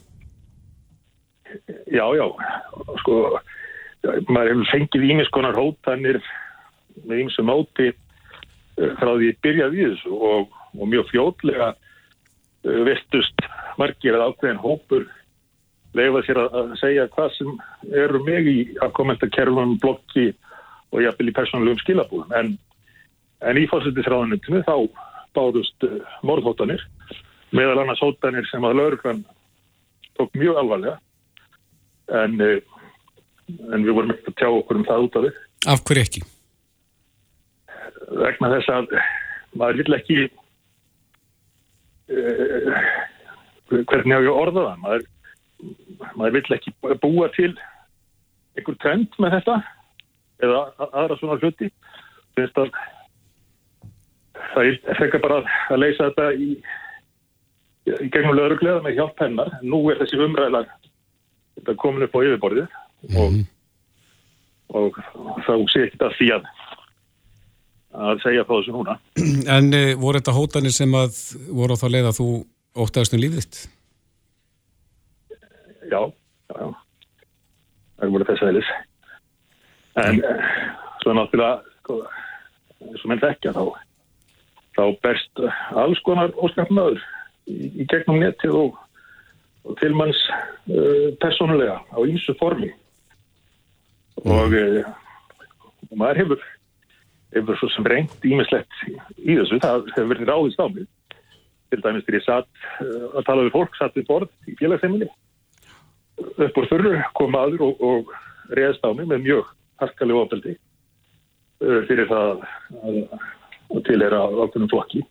já, 1.90 2.06
já, 2.16 2.24
sko, 3.02 3.18
maður 4.32 4.54
hefur 4.54 4.70
fengið 4.70 5.04
ímis 5.10 5.28
konar 5.34 5.58
hótanir 5.58 6.16
með 7.04 7.26
ímsu 7.26 7.44
móti 7.44 7.90
uh, 7.90 8.94
frá 8.96 9.10
því 9.10 9.28
ég 9.28 9.42
byrjaði 9.44 9.82
í 9.82 9.90
þessu 9.90 10.16
og, 10.16 10.56
og 10.78 10.90
mjög 10.94 11.10
fljótlega 11.10 11.68
uh, 12.66 12.80
vestust 12.88 13.46
margir 13.80 14.16
að 14.16 14.30
ákveðin 14.30 14.62
hópur 14.62 15.06
leifa 15.96 16.22
sér 16.22 16.38
að, 16.44 16.74
segja 16.78 17.08
hvað 17.10 17.32
sem 17.34 17.54
eru 17.90 18.20
mig 18.22 18.46
í 18.46 18.58
að 18.78 18.92
kommentakerfum, 18.94 19.78
blokki 19.82 20.28
og 20.90 21.02
jafnvel 21.02 21.30
í 21.30 21.34
persónulegum 21.34 21.80
skilabúðum. 21.82 22.34
En 22.38 22.52
En 23.40 23.56
í 23.56 23.66
fórsættisráðanutinu 23.70 24.60
þá 24.66 24.74
bárust 25.36 25.86
uh, 25.86 26.00
morðhóttanir, 26.26 26.82
meðal 27.56 27.78
annars 27.82 28.02
hóttanir 28.04 28.48
sem 28.50 28.64
að 28.66 28.76
lauruglan 28.80 29.22
tók 30.18 30.34
mjög 30.36 30.60
alvarlega. 30.60 30.98
En, 32.20 32.36
uh, 32.42 32.58
en 33.72 33.86
við 33.86 33.96
vorum 33.96 34.12
ekki 34.12 34.32
að 34.32 34.38
tjá 34.42 34.50
okkur 34.50 34.80
um 34.80 34.86
það 34.88 35.06
út 35.06 35.16
af 35.16 35.24
því. 35.24 35.32
Af 35.72 35.84
hverju 35.88 36.04
ekki? 36.04 36.24
Vegna 38.20 38.52
þess 38.56 38.74
að 38.74 38.94
maður 39.60 39.80
vill 39.80 39.96
ekki, 39.96 40.18
hvernig 43.70 44.16
á 44.16 44.24
ég 44.24 44.30
að 44.30 44.40
orða 44.40 44.64
það, 44.66 44.78
maður, 44.84 45.04
maður 46.16 46.34
vill 46.36 46.56
ekki 46.56 46.74
búa 47.02 47.28
til 47.36 47.52
einhver 48.58 48.78
trend 48.82 49.18
með 49.22 49.36
þetta 49.38 49.56
eða 50.44 50.62
aðra 50.90 51.18
svona 51.20 51.38
hluti. 51.40 51.70
Finnst 52.38 52.58
að 52.58 52.70
það 54.54 54.70
er 54.70 54.98
frekar 54.98 55.22
bara 55.22 55.40
að 55.70 55.82
leysa 55.82 56.08
þetta 56.10 56.26
í, 56.34 56.50
í 57.90 58.08
gegnum 58.10 58.36
lögreglega 58.38 58.84
með 58.84 58.98
hjálp 58.98 59.22
hennar. 59.22 59.52
En 59.60 59.70
nú 59.72 59.82
er 59.92 60.00
þessi 60.02 60.20
umræðlar 60.24 60.70
komin 61.78 62.06
upp 62.06 62.16
á 62.16 62.24
yfirborðið 62.24 62.68
og, 63.20 63.34
og 64.72 64.96
þá 65.44 65.52
sé 65.70 65.86
ekki 65.86 66.00
það 66.00 66.16
því 66.16 66.28
að 66.38 66.50
að 67.90 68.22
segja 68.22 68.46
frá 68.46 68.56
þessu 68.58 68.76
núna. 68.76 68.96
En 69.56 69.74
uh, 69.74 69.92
voru 69.98 70.20
þetta 70.20 70.36
hótanir 70.36 70.74
sem 70.74 70.94
að 70.94 71.20
voru 71.50 71.76
á 71.76 71.80
þá 71.80 71.86
leið 71.90 72.10
að 72.12 72.18
þú 72.20 72.30
óttaðast 72.80 73.16
um 73.16 73.22
lífið 73.22 73.44
þitt? 73.44 73.62
já, 75.90 76.00
já, 76.50 76.54
já. 76.60 76.68
það 77.98 78.12
voru 78.14 78.26
þess 78.28 78.44
aðeins 78.46 78.70
en 80.00 80.20
eh, 80.24 80.50
svo 81.02 81.14
náttúrulega 81.16 81.78
sko, 81.80 81.96
eins 82.86 83.02
og 83.04 83.10
menn 83.10 83.22
þekkja 83.24 83.54
þá 83.56 83.64
þá 84.78 84.84
berst 85.04 85.42
alls 85.82 86.02
konar 86.06 86.34
óskapnaður 86.38 87.02
í, 87.50 87.56
í 87.82 87.88
gegnum 87.90 88.20
netið 88.22 88.54
og, 88.60 88.78
og 89.66 89.76
til 89.80 89.90
manns 89.98 90.20
uh, 90.30 91.10
persónulega 91.20 91.80
á 91.90 91.98
ýmsu 92.06 92.36
formi. 92.38 92.70
Og, 94.22 94.54
uh, 94.54 94.86
og 95.90 95.98
maður 95.98 96.22
hefur 96.22 96.46
hefur 97.34 97.58
svo 97.60 97.68
sem 97.74 97.86
reynd 97.86 98.26
ímislegt 98.26 98.80
í 99.18 99.36
þessu, 99.38 99.60
það 99.62 99.84
hefur 99.94 100.10
verið 100.14 100.30
ráðist 100.32 100.60
á 100.62 100.66
mig. 100.68 100.86
Til 101.70 101.78
dæmis 101.84 102.02
þegar 102.06 102.18
ég 102.18 102.24
satt 102.26 102.48
uh, 102.82 103.04
að 103.20 103.26
tala 103.28 103.44
við 103.46 103.52
fólk, 103.54 103.76
satt 103.78 103.94
við 103.98 104.06
borð 104.08 104.50
í 104.50 104.56
félagsheiminni 104.58 105.06
upp 106.20 106.58
úr 106.60 106.66
þurru 106.68 106.90
kom 107.16 107.30
maður 107.32 107.62
og, 107.68 107.78
og 107.80 108.10
reyðst 108.58 108.82
á 108.84 108.90
mig 108.92 109.06
með 109.08 109.22
mjög 109.28 109.52
harkalega 109.80 110.24
ofbeldi 110.26 110.52
uh, 110.56 111.80
fyrir 111.88 112.10
það 112.10 112.42
að, 112.82 112.98
tilhera 113.86 114.18
ákveðnum 114.26 114.70
flokki. 114.72 115.04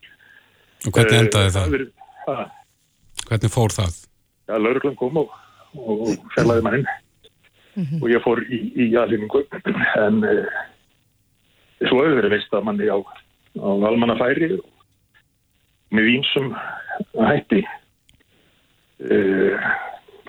Og 0.86 0.92
hvernig 0.96 1.18
endaði 1.24 1.48
Eh, 1.48 1.54
það? 1.56 1.72
verið- 1.74 1.94
Það, 2.26 2.42
Hvernig 3.30 3.52
fór 3.54 3.72
það? 3.74 3.96
ja, 4.50 4.58
lauruglan 4.60 4.96
kom 5.00 5.16
og, 5.22 5.32
og, 5.80 6.04
fjarlæði 6.34 6.62
mann 6.66 6.84
og 8.02 8.06
ég 8.10 8.22
fór 8.24 8.40
í, 8.44 8.58
í 8.76 8.86
aðlýningu 9.00 9.42
en 10.04 10.20
uh, 10.26 10.60
svo 11.88 12.02
hefur 12.02 12.18
verið 12.20 12.34
veist 12.36 12.54
að 12.54 12.66
manni 12.68 12.88
á, 12.90 12.98
á 13.00 13.68
almannafæri 13.90 14.50
með 15.90 16.06
vínsum 16.06 16.52
hætti 17.16 17.62
uh, 19.08 19.70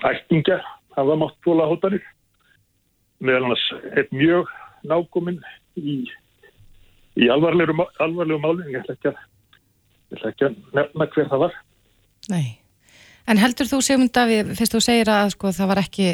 ættingjar 0.08 0.64
hafa 0.96 1.18
mátt 1.20 1.36
fóla 1.44 1.68
hótanir. 1.70 2.02
Meðal 3.22 3.46
annars 3.46 3.66
eitt 3.94 4.10
mjög 4.10 4.48
nákominn 4.88 5.38
í, 5.78 6.02
í 7.14 7.28
alvarlegu, 7.30 7.76
má- 7.78 7.92
alvarlegu 8.02 8.40
málinn 8.42 8.72
ég 8.74 8.82
ætla 8.82 8.96
ekki 8.96 9.12
að 9.12 9.20
ekki 10.28 10.48
að 10.48 10.58
nefna 10.76 11.06
hver 11.14 11.30
það 11.30 11.44
var. 11.46 11.54
Nei. 12.32 12.58
En 13.30 13.38
heldur 13.38 13.68
þú 13.70 13.78
Sigmund 13.86 14.12
Davíð, 14.12 14.50
fyrst 14.58 14.74
þú 14.74 14.80
segir 14.82 15.08
að 15.12 15.30
sko, 15.36 15.52
það 15.54 15.70
var 15.70 15.80
ekki 15.84 16.08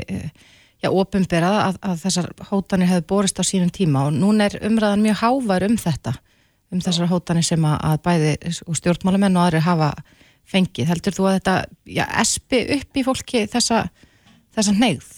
já, 0.82 0.90
ofinberað 0.90 1.58
að, 1.62 1.78
að 1.90 2.00
þessar 2.04 2.30
hótanir 2.50 2.90
hefði 2.92 3.06
borist 3.10 3.40
á 3.40 3.44
sínum 3.46 3.70
tíma 3.74 4.06
og 4.08 4.16
núna 4.16 4.48
er 4.48 4.58
umræðan 4.68 5.04
mjög 5.04 5.20
hávær 5.22 5.66
um 5.68 5.76
þetta, 5.80 6.14
um 6.72 6.82
þessar 6.84 7.10
hótanir 7.12 7.46
sem 7.46 7.64
að, 7.66 7.78
að 7.90 8.02
bæði 8.06 8.32
og 8.66 8.78
stjórnmálamenn 8.78 9.38
og 9.38 9.46
aðri 9.46 9.62
hafa 9.66 9.92
fengið. 10.48 10.90
Heldur 10.92 11.16
þú 11.16 11.28
að 11.28 11.38
þetta 11.38 11.56
já, 11.98 12.04
espi 12.22 12.62
upp 12.78 12.98
í 13.00 13.06
fólki 13.06 13.44
þessa, 13.50 13.84
þessa 14.56 14.76
neyð? 14.78 15.08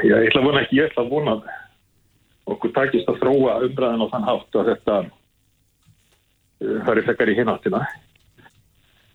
Já, 0.00 0.14
ég 0.16 0.30
ætla 0.30 0.40
að 0.40 0.46
vona 0.48 0.62
ekki, 0.64 0.78
ég 0.80 0.90
ætla 0.90 1.04
að 1.04 1.12
vona 1.12 1.32
að 1.36 1.48
okkur 2.50 2.72
takist 2.74 3.10
að 3.10 3.18
þróa 3.22 3.56
umræðan 3.66 4.04
á 4.06 4.12
þann 4.12 4.28
hátt 4.28 4.58
að 4.58 4.70
þetta 4.72 4.94
uh, 5.04 6.78
fari 6.86 7.04
flekkar 7.06 7.32
í 7.32 7.36
hináttina. 7.38 7.82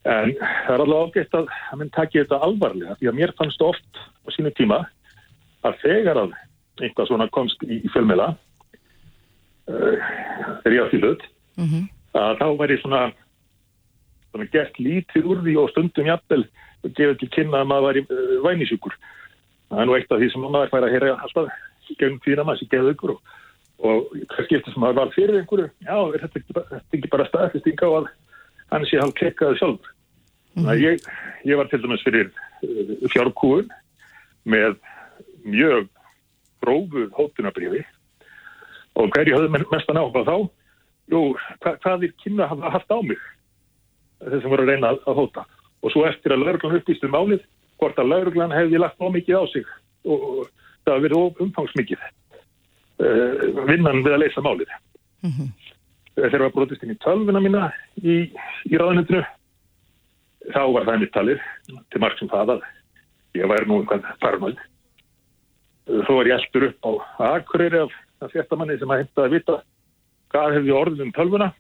En 0.06 0.36
það 0.38 0.74
er 0.76 0.82
alveg 0.84 1.00
ágætt 1.18 1.34
að 1.40 1.48
að 1.74 1.80
minn 1.82 1.94
taki 1.96 2.20
þetta 2.22 2.38
alvarlega 2.46 2.96
því 3.00 3.08
að 3.10 3.16
mér 3.20 3.32
fannst 3.40 3.62
oft 3.66 4.02
á 4.26 4.30
sínu 4.36 4.52
tíma 4.58 4.84
að 5.66 5.80
þegar 5.82 6.20
að 6.22 6.36
einhvað 6.84 7.08
svona 7.10 7.26
komst 7.34 7.64
í, 7.66 7.80
í 7.82 7.90
fjölmela 7.94 8.28
uh, 9.72 9.96
þegar 10.62 10.76
ég 10.76 10.84
átti 10.86 11.02
hlut 11.02 11.24
Mm 11.56 11.70
að 12.16 12.38
þá 12.40 12.46
væri 12.60 12.76
svona, 12.80 13.00
svona 14.32 14.46
gert 14.54 14.78
lítið 14.80 15.26
úr 15.32 15.42
því 15.44 15.56
og 15.60 15.72
stundum 15.74 16.08
jafnvel 16.08 16.44
og 16.86 16.94
gefið 16.96 17.18
til 17.22 17.30
kynna 17.34 17.64
að 17.64 17.70
maður 17.72 17.88
væri 17.90 18.04
uh, 18.06 18.36
vænisjúkur. 18.46 18.94
Það 19.72 19.82
er 19.82 19.90
nú 19.90 19.96
eitt 19.98 20.12
af 20.14 20.22
því 20.22 20.30
sem 20.32 20.46
maður 20.46 20.72
fær 20.72 20.86
að 20.88 20.94
heyra 20.94 21.16
alltaf 21.26 21.58
gegn 22.00 22.20
tíðina 22.24 22.46
maður 22.48 22.62
sem 22.62 22.72
geða 22.76 22.94
ykkur 22.96 23.16
og, 23.16 23.34
og 23.84 24.14
hvað 24.32 24.48
skiptir 24.48 24.76
sem 24.76 24.84
maður 24.86 25.00
var 25.02 25.12
fyrir 25.16 25.40
einhverju, 25.42 25.68
já, 25.88 25.98
er 26.16 26.24
þetta 26.24 26.40
ekki, 26.42 26.56
bara- 26.60 27.12
bara 27.16 27.28
staðfesting 27.32 27.84
á 27.84 27.90
að 27.90 28.08
hann 28.72 28.88
sé 28.92 29.02
hálf 29.02 29.16
kekkaði 29.20 29.60
sjálfur. 29.60 29.95
Mm. 30.56 30.70
Ég, 30.80 31.02
ég 31.44 31.60
var 31.60 31.68
til 31.68 31.82
dæmis 31.84 32.04
fyrir 32.06 32.30
uh, 32.32 33.08
fjárkúun 33.12 33.68
með 34.48 34.78
mjög 35.44 35.90
grófu 36.64 37.10
hótunabriði 37.18 37.84
og 38.96 39.12
hverju 39.12 39.36
höfðu 39.36 39.66
mestan 39.74 40.00
áhuga 40.00 40.24
þá? 40.28 40.38
Jú, 41.12 41.22
hva, 41.62 41.76
hvað 41.84 42.08
er 42.08 42.14
kynna 42.24 42.48
hafa 42.50 42.72
haft 42.78 42.94
á 42.96 43.00
mig 43.04 43.20
þeir 44.24 44.42
sem 44.42 44.54
voru 44.54 44.64
að 44.64 44.72
reyna 44.72 44.94
að, 44.94 45.02
að 45.06 45.20
hóta 45.20 45.46
og 45.84 45.94
svo 45.94 46.06
eftir 46.08 46.34
að 46.34 46.46
lauruglan 46.46 46.80
upplýstu 46.80 47.12
málið 47.12 47.44
hvort 47.82 48.00
að 48.00 48.12
lauruglan 48.14 48.56
hefði 48.56 48.80
lagt 48.82 49.04
á 49.04 49.08
mikið 49.12 49.42
á 49.42 49.44
sig 49.52 49.68
og, 50.08 50.24
og 50.24 50.50
það 50.88 50.96
hafi 50.96 51.06
verið 51.10 51.44
umfangsmikið 51.46 52.06
uh, 52.08 53.64
vinnan 53.68 54.04
við 54.08 54.16
að 54.16 54.24
leysa 54.24 54.46
málið 54.46 54.72
þegar 56.16 56.46
var 56.48 56.56
brotist 56.56 56.84
inn 56.86 56.96
í 56.96 57.02
tölvuna 57.04 57.44
mína 57.44 57.70
í, 58.00 58.30
í 58.72 58.80
ráðanöndinu 58.80 59.26
þá 60.54 60.62
var 60.76 60.88
það 60.88 61.02
mitt 61.02 61.14
talið 61.16 61.44
til 61.92 62.02
marg 62.04 62.18
sem 62.20 62.32
það 62.32 62.56
að 62.56 62.66
ég 63.36 63.52
væri 63.52 63.70
nú 63.70 63.82
einhvern 63.82 64.06
paranoid 64.24 64.60
svo 65.86 66.18
var 66.18 66.30
ég 66.30 66.40
eldur 66.40 66.70
upp 66.70 66.90
á 66.90 66.92
Akureyri 67.36 67.80
af, 67.84 67.94
af 68.22 68.34
fjartamanni 68.34 68.78
sem 68.80 68.92
að 68.92 69.04
heimta 69.04 69.26
að 69.26 69.36
vita 69.36 69.58
hvað 70.34 70.58
hefði 70.58 70.74
orðið 70.76 71.04
um 71.06 71.14
tölvuna. 71.16 71.52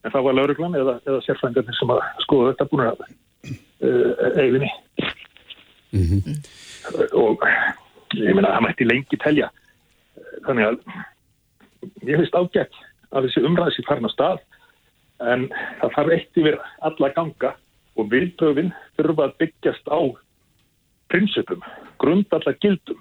En 0.00 0.12
það 0.14 0.26
var 0.26 0.36
lauruglan 0.38 0.76
eða, 0.78 0.94
eða 1.04 1.22
sérfrængarnir 1.26 1.76
sem 1.76 1.90
að 1.92 2.04
skoða 2.24 2.52
þetta 2.52 2.68
búin 2.70 2.86
að 2.86 3.02
uh, 3.04 4.12
eiginni 4.40 4.70
og 7.18 7.42
ég 8.16 8.36
meina 8.36 8.54
það 8.54 8.64
mætti 8.68 8.86
lengi 8.86 9.20
telja. 9.20 9.50
Þannig 10.46 10.70
að 10.70 10.78
ég 12.08 12.22
finnst 12.22 12.38
ágætt 12.38 12.80
að 13.10 13.26
þessi 13.26 13.44
umræði 13.44 13.76
sér 13.76 13.88
farin 13.90 14.08
á 14.08 14.14
stað 14.14 14.46
en 15.20 15.46
það 15.80 15.94
þarf 15.96 16.12
eitt 16.16 16.40
yfir 16.40 16.58
alla 16.88 17.12
ganga 17.16 17.54
og 17.98 18.10
viðbröfin 18.12 18.72
þurfa 18.98 19.28
að 19.28 19.36
byggjast 19.42 19.90
á 19.92 20.00
prinsipum, 21.10 21.62
grundallar 22.00 22.56
gildum 22.62 23.00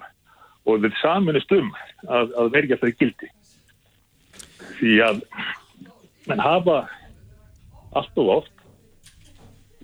og 0.67 0.83
við 0.83 0.95
saminust 1.01 1.51
um 1.55 1.69
að, 2.07 2.33
að 2.35 2.51
verja 2.55 2.79
þau 2.81 2.89
gildi 2.99 3.29
því 4.79 4.95
að 5.05 5.21
menn 6.29 6.43
hafa 6.43 6.79
allt 7.97 8.21
og 8.21 8.31
oft 8.39 8.55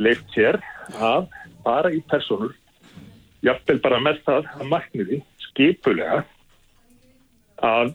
leift 0.01 0.27
sér 0.36 0.60
að 1.00 1.30
fara 1.65 1.92
í 1.94 2.01
personur 2.12 2.54
jafnvel 3.46 3.80
bara 3.84 4.01
með 4.04 4.22
það 4.25 4.50
að 4.58 4.72
markniði 4.74 5.22
skipulega 5.48 6.24
að, 7.63 7.94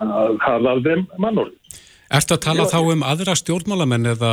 að 0.00 0.38
hafa 0.42 0.72
af 0.72 0.82
þeim 0.86 1.04
mannorði. 1.20 1.58
Ertu 2.12 2.36
að 2.36 2.44
tala 2.44 2.68
þá 2.68 2.78
um 2.92 3.04
aðra 3.06 3.34
stjórnmálamenn 3.38 4.12
eða 4.12 4.32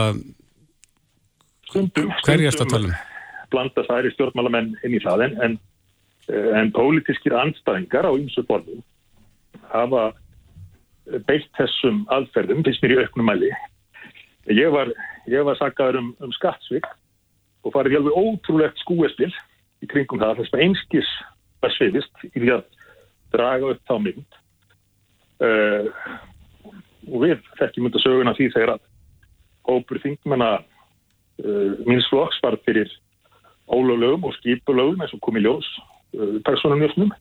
Stundum, 1.69 2.11
hverju 2.25 2.49
ertu 2.51 2.65
að 2.65 2.73
tala 2.73 2.89
um? 2.89 2.95
blanda 3.51 3.83
það 3.87 4.07
í 4.07 4.13
stjórnmálamenn 4.15 4.71
inn 4.87 4.95
í 4.95 5.03
það 5.03 5.25
en, 5.27 5.37
en, 5.45 5.59
eh, 6.31 6.49
en 6.59 6.71
pólitískir 6.75 7.35
andstæðingar 7.35 8.07
á 8.07 8.11
ymsu 8.15 8.43
borðum 8.47 8.83
hafa 9.71 10.11
beitt 11.27 11.49
þessum 11.57 12.03
aðferðum, 12.13 12.63
finnst 12.65 12.83
mér 12.83 12.95
í 12.95 12.99
auknum 13.01 13.27
mæli. 13.27 13.51
Ég 14.51 14.71
var, 14.73 14.91
var 15.27 15.59
sakaður 15.59 16.01
um, 16.01 16.11
um 16.23 16.33
skattsvík 16.35 16.87
og 17.65 17.73
farið 17.75 17.99
alveg 17.99 18.17
ótrúlegt 18.17 18.79
skúespil 18.81 19.31
í 19.81 19.89
kringum 19.89 20.21
það, 20.21 20.41
þess 20.41 20.55
að 20.55 20.63
einskis 20.65 21.11
var 21.61 21.75
svifist 21.75 22.25
í 22.31 22.33
því 22.37 22.53
að 22.57 22.63
draga 23.33 23.73
upp 23.73 23.83
þá 23.89 23.95
mynd. 24.07 24.39
uh, 25.41 25.87
og 27.11 27.23
við 27.25 27.39
þekkjum 27.59 27.87
undir 27.89 28.03
söguna 28.03 28.35
því 28.37 28.49
þegar 28.55 28.75
að 28.75 28.83
hópur 29.69 30.01
þingmenna 30.03 30.51
uh, 30.59 31.71
míns 31.87 32.07
flokks 32.11 32.39
var 32.43 32.57
fyrir 32.65 32.91
ólöglegum 33.71 34.27
og 34.27 34.35
skipulögum 34.39 35.03
eins 35.03 35.13
og 35.15 35.21
kom 35.23 35.39
í 35.39 35.43
ljós 35.43 35.67
uh, 36.17 36.39
personumjöfnum 36.47 37.11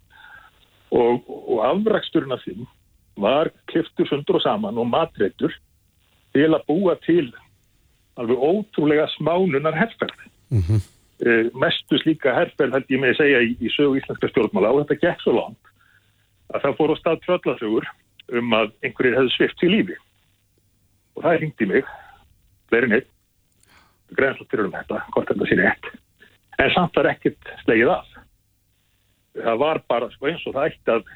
og, 0.91 1.27
og 1.27 1.59
afraksturinn 1.69 2.35
af 2.35 2.43
því 2.45 2.65
var 3.21 3.51
kliftur 3.71 4.09
sundur 4.09 4.41
og 4.41 4.45
saman 4.47 4.79
og 4.81 4.89
matreitur 4.91 5.53
til 6.35 6.49
að 6.55 6.67
búa 6.71 6.97
til 7.05 7.29
alveg 8.21 8.39
ótrúlega 8.39 9.07
smánunar 9.17 9.77
herrferð. 9.77 10.19
Mm 10.51 10.63
-hmm. 10.63 10.81
uh, 11.27 11.47
mestu 11.55 11.99
slíka 11.99 12.35
herrferð 12.35 12.73
held 12.73 12.91
ég 12.91 13.01
með 13.01 13.11
að 13.15 13.21
segja 13.23 13.41
í, 13.43 13.57
í 13.61 13.69
sögu 13.77 13.99
íslenska 13.99 14.29
stjórnmála 14.29 14.73
og 14.73 14.87
þetta 14.87 15.03
gekk 15.07 15.21
svo 15.23 15.33
langt 15.33 15.65
að 16.55 16.63
það 16.63 16.77
fór 16.79 16.93
á 16.95 16.97
stað 16.99 17.21
tröllasögur 17.25 17.87
um 18.37 18.55
að 18.57 18.73
einhverjir 18.85 19.19
hefði 19.19 19.35
svift 19.35 19.59
til 19.61 19.73
lífi. 19.73 19.97
Og 21.17 21.25
það 21.25 21.41
ringdi 21.43 21.69
mig, 21.71 21.89
fleiri 22.71 22.91
neitt, 22.93 23.09
grænsluttir 24.19 24.65
um 24.65 24.75
þetta, 24.75 25.03
hvort 25.15 25.33
þetta 25.33 25.49
sé 25.49 25.59
rétt. 25.59 25.91
En 26.61 26.73
samt 26.75 26.97
var 26.99 27.11
ekkert 27.13 27.51
slegið 27.65 27.93
af. 27.95 28.15
Það 29.41 29.61
var 29.63 29.83
bara 29.91 30.11
sko, 30.13 30.31
eins 30.31 30.47
og 30.49 30.57
það 30.57 30.69
eitt 30.69 30.93
að, 30.95 31.13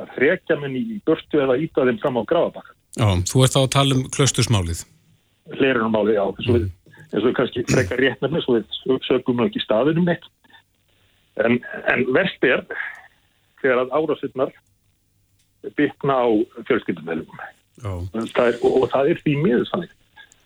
að 0.00 0.14
frekja 0.16 0.58
minni 0.60 0.82
í 0.96 1.00
burtu 1.06 1.42
eða 1.42 1.58
íta 1.62 1.86
þeim 1.86 2.00
fram 2.02 2.20
á 2.20 2.22
gráðabakka. 2.30 2.74
Já, 2.94 3.06
þú 3.30 3.44
ert 3.44 3.54
þá 3.54 3.60
að 3.62 3.72
tala 3.74 3.98
um 3.98 4.04
klaustusmálið. 4.14 4.84
Lerunumálið, 5.60 6.18
já, 6.18 6.24
eins 6.24 6.48
og 6.48 6.58
við, 6.58 6.66
eins 7.04 7.20
og 7.22 7.28
við 7.28 7.36
kannski 7.38 7.64
frekka 7.70 7.98
rétt 8.00 8.22
með 8.22 8.36
mér, 8.36 8.44
svo 8.44 8.58
við 8.58 9.08
sögum 9.08 9.40
nú 9.40 9.48
ekki 9.48 9.62
staðinum 9.64 10.06
neitt. 10.08 10.28
En, 11.42 11.58
en 11.90 12.04
verst 12.14 12.46
er 12.46 12.62
þegar 13.62 13.84
að 13.84 13.94
árásirnar 13.96 14.52
byggna 15.78 16.16
á 16.20 16.28
fjölskyldumvelum 16.68 17.42
og, 17.84 18.64
og 18.70 18.88
það 18.92 19.10
er 19.10 19.20
því 19.24 19.36
miður 19.42 19.68
sannig. 19.68 19.92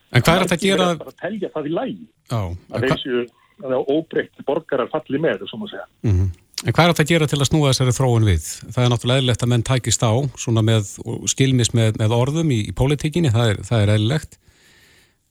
En 0.08 0.25
hvað 0.25 0.34
er 0.34 0.44
þetta 0.44 0.56
að 0.56 0.64
gera? 0.64 0.88
Það 0.88 1.00
er 1.04 1.12
að 1.12 1.22
telja 1.22 1.50
það 1.54 1.68
í 1.68 1.72
lægi. 1.76 2.04
Já. 2.30 2.40
Að 2.72 2.87
þessu, 2.88 3.22
það 3.60 3.90
óbreykt 3.94 4.44
borgarar 4.48 4.92
falli 4.92 5.20
með 5.20 5.42
þessu, 5.42 5.50
svona 5.52 5.68
að 5.68 5.72
segja. 5.75 5.88
Mm 6.06 6.14
-hmm. 6.16 6.30
En 6.66 6.75
hvað 6.75 6.84
er 6.84 6.90
þetta 6.90 7.04
að 7.04 7.12
gera 7.12 7.26
til 7.30 7.38
að 7.38 7.48
snúa 7.48 7.70
þessari 7.70 7.94
þróun 7.94 8.25
við? 8.26 8.46
Það 8.75 8.84
er 8.84 8.90
náttúrulega 8.90 9.20
eðlilegt 9.20 9.42
að 9.42 9.50
menn 9.52 9.62
tækist 9.68 10.02
á 10.02 10.12
svona 10.34 10.62
með 10.66 10.88
skilmis 11.30 11.70
með, 11.70 11.98
með 12.00 12.14
orðum 12.16 12.50
í, 12.50 12.60
í 12.66 12.72
pólitíkinni, 12.75 13.30
það 13.30 13.50
er, 13.52 13.60
það 13.68 13.82
er 13.82 13.92
eðlilegt. 13.94 14.38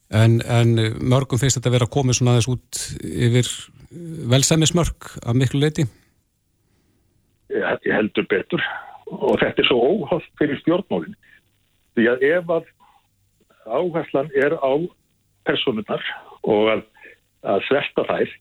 En, 0.08 0.40
en 0.48 0.70
mörgum 1.04 1.42
finnst 1.42 1.60
þetta 1.60 1.68
að 1.68 1.76
vera 1.76 1.92
koma 1.92 2.16
svona 2.16 2.38
aðeins 2.38 2.48
út 2.48 2.80
yfir 3.04 3.50
velsæmismörk 4.32 5.18
af 5.26 5.36
miklu 5.36 5.60
leiti? 5.60 5.84
Ég 7.52 7.92
heldur 7.92 8.28
betur 8.30 8.64
og 9.12 9.40
þetta 9.42 9.64
er 9.64 9.70
svo 9.70 9.80
óhald 9.84 10.28
fyrir 10.40 10.60
stjórnmálinn. 10.62 11.16
Því 11.98 12.10
að 12.12 12.26
ef 12.28 12.52
að 12.58 12.68
áherslan 13.68 14.30
er 14.38 14.56
á 14.60 14.74
personunar 15.48 16.04
og 16.48 16.72
að, 16.74 16.84
að 17.48 17.64
sverta 17.68 18.06
þær, 18.08 18.34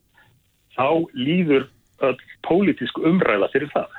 þá 0.77 0.89
líður 1.17 1.69
öll 2.07 2.19
pólitísk 2.47 2.99
umræða 3.01 3.49
fyrir 3.55 3.71
það. 3.73 3.95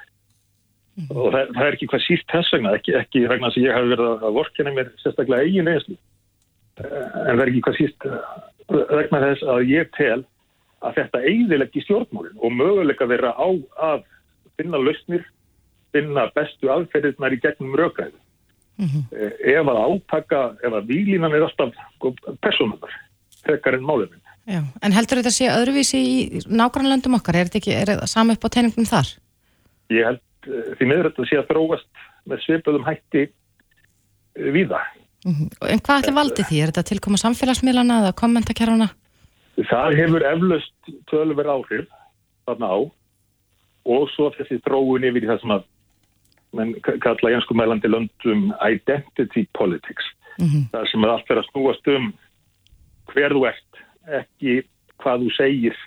Mm. 0.98 1.10
Og 1.14 1.32
það, 1.34 1.52
það 1.56 1.64
er 1.66 1.78
ekki 1.78 1.90
hvað 1.92 2.06
síst 2.08 2.32
þess 2.34 2.54
vegna, 2.56 2.74
ekki, 2.78 2.94
ekki 2.98 3.24
vegna 3.30 3.52
sem 3.54 3.66
ég 3.68 3.76
hafi 3.76 3.92
verið 3.94 4.26
að 4.28 4.38
vorkina 4.38 4.74
mér 4.74 4.92
sérstaklega 5.04 5.46
eigin 5.46 5.70
einslu, 5.70 5.98
en 6.82 7.38
það 7.38 7.44
er 7.44 7.52
ekki 7.52 7.64
hvað 7.68 7.80
síst 7.82 8.08
vegna 8.68 9.24
þess 9.24 9.46
að 9.54 9.72
ég 9.72 9.92
tel 9.98 10.22
að 10.86 11.00
þetta 11.00 11.24
eiginlega 11.26 11.84
stjórnmálinn 11.86 12.42
og 12.42 12.54
möguleika 12.54 13.08
vera 13.10 13.34
á 13.34 13.50
að 13.92 14.04
finna 14.58 14.82
lausnir, 14.82 15.24
finna 15.98 16.30
bestu 16.38 16.72
aðferðirnar 16.72 17.36
í 17.36 17.42
gegnum 17.44 17.76
rökæðu. 17.78 18.16
Mm 18.78 18.88
-hmm. 18.88 19.04
ef 19.58 19.70
að 19.74 19.80
átaka, 19.84 20.40
ef 20.62 20.74
að 20.74 20.90
výlínan 20.92 21.34
er 21.34 21.48
alltaf 21.48 21.74
sko, 21.96 22.14
personunar, 22.42 22.94
frekar 23.42 23.74
en 23.74 23.88
málefinn. 23.90 24.22
Já, 24.48 24.62
en 24.82 24.94
heldur 24.96 25.20
þetta 25.20 25.32
að 25.34 25.38
sé 25.38 25.48
öðruvísi 25.52 26.00
í 26.00 26.18
nágrannlöndum 26.46 27.18
okkar? 27.18 27.36
Er 27.36 27.50
þetta 27.50 27.60
ekki, 27.60 27.74
er 27.74 27.90
þetta 27.92 28.08
sami 28.08 28.38
upp 28.38 28.46
á 28.48 28.54
teiningum 28.54 28.86
þar? 28.88 29.10
Ég 29.92 30.06
held 30.08 30.22
því 30.78 30.88
meður 30.88 31.10
þetta 31.10 31.24
að 31.24 31.30
sé 31.32 31.40
að 31.42 31.50
þróast 31.50 32.06
með 32.28 32.44
svipöðum 32.46 32.88
hætti 32.88 33.24
við 34.38 34.72
það. 34.72 34.86
Mm 35.26 35.34
-hmm. 35.34 35.50
En 35.74 35.82
hvað 35.84 36.00
ætli 36.00 36.14
valdi 36.16 36.46
því? 36.48 36.62
Er 36.62 36.72
þetta 36.72 36.90
tilkoma 36.92 37.20
samfélagsmiðlana 37.20 38.00
eða 38.04 38.16
kommentarkerfana? 38.22 38.90
Það 39.58 39.98
hefur 40.00 40.24
eflaust 40.32 40.92
tölver 41.10 41.50
áhrif 41.50 41.88
þarna 42.46 42.68
á 42.72 42.78
og 43.88 44.10
svo 44.14 44.30
þessi 44.36 44.62
þróun 44.64 45.08
yfir 45.10 45.26
í 45.26 45.30
það 45.32 45.42
sem 45.42 45.56
að 45.58 45.64
menn 46.58 46.74
kalla 46.84 47.34
janskumælandi 47.36 47.92
löndum 47.92 48.50
identity 48.68 49.46
politics. 49.58 50.06
Mm 50.38 50.48
-hmm. 50.48 50.64
Það 50.74 50.90
sem 50.92 51.06
að 51.06 51.14
allt 51.14 51.30
verður 51.30 51.44
að 51.44 51.52
snúast 51.52 51.88
um 51.96 52.10
hver 53.14 53.34
þú 53.34 53.46
ert, 53.50 53.84
ekki 54.22 54.64
hvað 55.02 55.24
þú 55.24 55.30
segir 55.38 55.78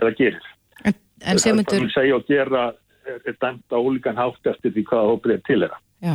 eða 0.00 0.12
gerir. 0.18 0.46
En, 0.84 0.94
en 1.24 1.38
sem 1.38 1.56
myndur... 1.56 1.78
Það 1.78 1.88
þú 1.88 1.94
segja 1.94 2.16
og 2.16 2.28
gera 2.28 2.62
er, 3.06 3.18
er 3.26 3.36
dæmt 3.40 3.74
á 3.74 3.78
ólíkan 3.78 4.20
hátt 4.20 4.46
eftir 4.46 4.74
því 4.74 4.84
hvaða 4.90 5.10
hóprið 5.10 5.34
er 5.36 5.42
til 5.48 5.60
þeirra. 5.60 5.78
Já, 6.02 6.14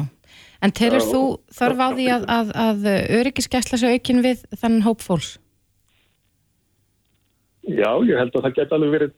en 0.62 0.71
telur 0.75 1.03
þú 1.05 1.21
þörf 1.60 1.79
á 1.79 1.88
því 1.95 2.07
að, 2.15 2.23
að, 2.38 2.49
að 2.67 2.88
öryggiskesla 3.19 3.79
sér 3.79 3.95
aukin 3.95 4.23
við 4.25 4.43
þann 4.60 4.81
hóp 4.83 5.05
fólks? 5.05 5.38
Já, 7.67 7.91
ég 8.07 8.19
held 8.19 8.36
að 8.36 8.45
það 8.47 8.57
geta 8.57 8.77
alveg 8.77 8.93
verið 8.95 9.15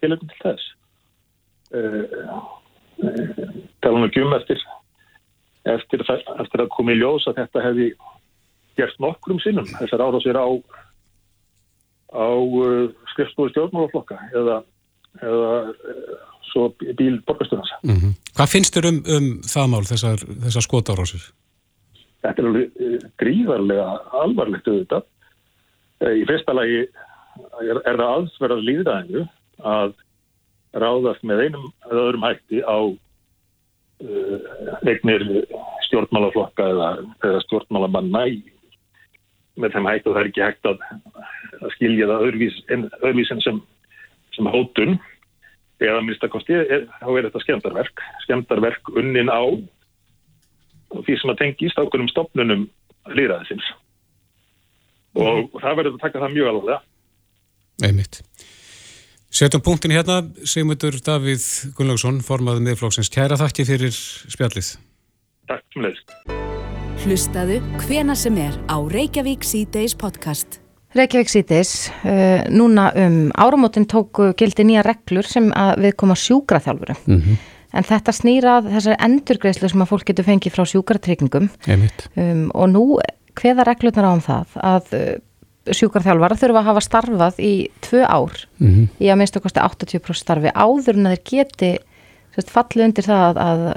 tilökum 0.00 0.30
til 0.30 0.42
þess. 0.42 0.66
Uh, 1.74 2.02
uh, 2.22 2.42
tala 3.84 3.98
um 3.98 4.06
ekki 4.06 4.24
um 4.24 4.34
eftir, 4.36 4.60
eftir, 5.74 6.04
eftir 6.08 6.64
að 6.64 6.72
koma 6.74 6.94
í 6.94 7.00
ljós 7.00 7.26
að 7.30 7.42
þetta 7.42 7.64
hefði 7.68 7.88
gert 8.78 9.00
nokkrum 9.02 9.40
sinnum 9.42 9.68
þessar 9.76 10.02
árásir 10.02 10.38
á, 10.38 10.48
á 12.14 12.28
uh, 12.34 12.90
skrifstofu 13.12 13.52
stjórnmálaflokka 13.52 14.18
eða, 14.34 14.60
eða 15.22 15.52
svo 16.50 16.68
bíl 16.78 17.18
borgastunans. 17.26 17.72
Mm 17.82 17.96
-hmm. 17.96 18.12
Hvað 18.36 18.52
finnst 18.52 18.76
þér 18.76 18.90
um, 18.90 19.00
um 19.16 19.26
það 19.54 19.66
mál, 19.70 19.84
þessar, 19.90 20.22
þessar 20.46 20.66
skotárásir? 20.66 21.24
Þetta 22.24 22.42
er 22.42 22.48
alveg 22.48 23.08
gríðarlega 23.20 23.88
alvarlegt 24.22 24.68
auðvitað. 24.68 25.04
Í 26.04 26.22
fyrsta 26.28 26.54
lagi 26.56 26.80
er, 26.84 27.78
er 27.84 27.96
það 27.98 28.12
aðsverðar 28.14 28.64
líðræðinu 28.68 29.26
að 29.64 29.94
ráðast 30.82 31.24
með 31.26 31.46
einum 31.46 31.68
eða 31.86 32.02
öðrum 32.08 32.26
hætti 32.26 32.62
á 32.66 32.78
uh, 32.82 34.38
eignir 34.90 35.24
stjórnmálaflokka 35.86 36.66
eða, 36.72 36.88
eða 37.24 37.42
stjórnmálamanna 37.46 38.24
í, 38.32 38.40
með 39.60 39.76
þeim 39.76 39.90
hætti 39.90 40.10
og 40.10 40.16
það 40.16 40.22
er 40.22 40.30
ekki 40.30 40.44
hægt 40.44 40.70
að, 40.70 40.86
að 41.60 41.74
skilja 41.76 42.10
það 42.10 42.26
öðruvísin 42.28 42.88
öðruvís 43.00 43.34
sem, 43.44 43.60
sem 44.34 44.50
hótun. 44.50 44.98
Eða 45.82 46.02
minnst 46.06 46.22
að 46.24 46.32
kosti 46.32 46.54
þá 46.54 47.08
er 47.10 47.26
þetta 47.26 47.40
skemdarverk 47.42 48.02
skemdarverk 48.24 48.90
unnin 48.94 49.30
á 49.30 49.42
því 51.02 51.16
sem 51.18 51.32
að 51.32 51.40
tengist 51.40 51.80
ákveðum 51.80 52.10
stopnunum 52.12 52.68
líðræðisins 53.10 53.66
og, 55.18 55.50
og 55.50 55.58
það 55.58 55.78
verður 55.80 55.96
að 55.96 56.04
taka 56.06 56.22
það 56.22 56.36
mjög 56.36 56.50
alveg 56.52 56.90
Einmitt. 57.82 58.20
Setjum 59.34 59.64
punktin 59.66 59.90
hérna, 59.90 60.20
Sigmundur 60.46 60.94
Davíð 61.02 61.42
Gunnlaugsson, 61.74 62.20
formaðið 62.22 62.68
miðflóksins. 62.68 63.08
Kæra 63.10 63.34
þakki 63.34 63.64
fyrir 63.66 63.96
spjallið. 64.30 64.68
Takk 65.50 65.64
sem 65.74 65.82
leiðist. 65.82 66.14
Hlustaðu 67.02 67.56
hvena 67.80 68.14
sem 68.14 68.38
er 68.38 68.54
á 68.70 68.78
Reykjavík 68.78 69.42
C-Days 69.42 69.96
podcast. 69.98 70.60
Reykjavík 70.94 71.32
C-Days, 71.32 71.74
uh, 72.06 72.44
núna 72.54 72.86
um 72.94 73.18
áramótin 73.34 73.88
tóku 73.90 74.30
gildi 74.38 74.68
nýja 74.70 74.86
reglur 74.86 75.26
sem 75.26 75.50
við 75.82 75.98
koma 75.98 76.14
sjúkraþjálfuru. 76.14 76.94
Mm 77.02 77.20
-hmm. 77.20 77.42
En 77.74 77.90
þetta 77.90 78.14
snýrað 78.14 78.70
þessari 78.70 79.02
endurgreislu 79.02 79.68
sem 79.68 79.82
að 79.82 79.90
fólk 79.90 80.06
getur 80.06 80.30
fengið 80.30 80.54
frá 80.54 80.62
sjúkratryggingum. 80.62 81.50
Um, 82.14 82.50
og 82.54 82.70
nú 82.70 83.00
hveða 83.34 83.66
reglurnar 83.66 84.06
á 84.06 84.12
um 84.14 84.22
það 84.22 84.46
að 84.62 84.94
uh, 84.94 85.18
sjúkarþjálfara 85.72 86.36
þurfa 86.36 86.60
að 86.60 86.68
hafa 86.68 86.84
starfað 86.84 87.40
í 87.40 87.52
tvö 87.84 88.04
ár 88.04 88.34
mm 88.58 88.68
-hmm. 88.68 88.88
í 89.00 89.08
að 89.08 89.18
minnst 89.20 89.36
okkarstu 89.36 89.60
80% 89.60 90.20
starfi 90.20 90.52
áður 90.52 90.98
en 90.98 91.10
þeir 91.12 91.22
geti 91.24 91.70
sérst, 92.34 92.50
fallið 92.50 92.84
undir 92.88 93.04
það 93.04 93.22
að, 93.22 93.38
að 93.44 93.68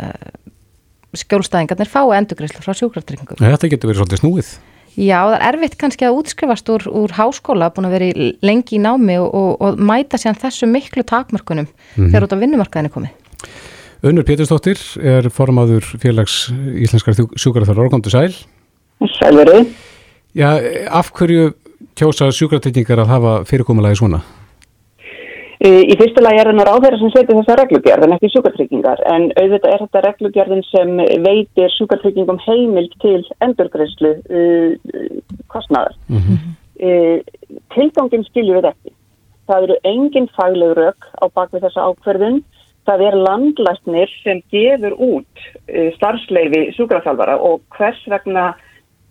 skjólstæðingarnir 1.17 1.91
fái 1.91 2.17
endurgreyslu 2.17 2.63
frá 2.63 2.73
sjúkartryngum. 2.75 3.39
Þetta 3.39 3.69
getur 3.71 3.89
verið 3.89 4.01
svolítið 4.01 4.21
snúið. 4.23 4.49
Já, 4.97 5.19
það 5.29 5.35
er 5.37 5.43
erfitt 5.51 5.77
kannski 5.77 6.05
að 6.07 6.15
útskrifast 6.17 6.69
úr, 6.73 6.87
úr 6.89 7.13
háskóla, 7.13 7.69
búin 7.69 7.85
að 7.85 7.95
vera 7.95 8.29
lengi 8.41 8.79
í 8.79 8.81
námi 8.81 9.19
og, 9.21 9.29
og, 9.29 9.51
og 9.61 9.77
mæta 9.77 10.17
sér 10.17 10.39
þessu 10.41 10.65
miklu 10.65 11.05
takmörkunum 11.05 11.67
mm 11.67 11.69
-hmm. 11.95 12.09
þegar 12.09 12.25
út 12.25 12.33
á 12.33 12.41
vinnumarkaðinu 12.41 12.93
komið. 12.95 13.13
Unnur 14.01 14.25
Pétursdóttir 14.25 14.77
er 15.01 15.29
formadur 15.29 15.81
félags 15.81 16.49
íslenskar 16.53 17.13
sjúkarþjálfara 17.13 17.85
og 17.85 17.91
kom 17.91 18.01
til 18.01 18.11
sæl. 18.11 18.33
Sælverið. 19.05 19.73
Já, 20.33 20.49
af 20.89 21.11
hverju 21.13 21.53
kjósa 21.97 22.31
sjúkratryggingar 22.31 23.03
að 23.03 23.13
hafa 23.13 23.37
fyrirkomulagi 23.49 23.99
svona? 23.99 24.21
Í 25.57 25.95
fyrsta 25.97 26.21
lagi 26.21 26.37
er 26.37 26.51
það 26.51 26.67
ráðherra 26.67 26.97
sem 27.01 27.11
setur 27.15 27.39
þessa 27.39 27.55
reglugjörð 27.57 28.03
en 28.05 28.11
ekki 28.13 28.29
sjúkartryggingar 28.29 28.99
en 29.09 29.23
auðvitað 29.39 29.71
er 29.71 29.81
þetta 29.83 30.01
reglugjörðin 30.05 30.65
sem 30.67 30.91
veitir 31.23 31.73
sjúkartryggingum 31.73 32.37
heimild 32.43 32.93
til 33.01 33.23
endurgreyslu 33.41 34.11
uh, 34.21 34.75
kostnaðar. 35.49 35.97
Mm 36.13 36.21
-hmm. 36.21 36.53
uh, 36.77 37.57
tilgangin 37.73 38.27
skiljum 38.29 38.59
við 38.59 38.69
ekki. 38.69 38.93
Það 39.49 39.65
eru 39.65 39.79
engin 39.93 40.29
fagleg 40.37 40.77
rauk 40.77 41.09
á 41.17 41.25
bakvið 41.25 41.65
þessa 41.65 41.89
ákverðun. 41.89 42.39
Það 42.85 43.01
er 43.07 43.21
landlæknir 43.25 44.13
sem 44.21 44.43
gefur 44.53 44.93
út 44.93 45.35
uh, 45.73 45.89
starfsleifi 45.97 46.67
sjúkarþjálfara 46.77 47.41
og 47.41 47.65
hvers 47.73 48.05
vegna 48.05 48.53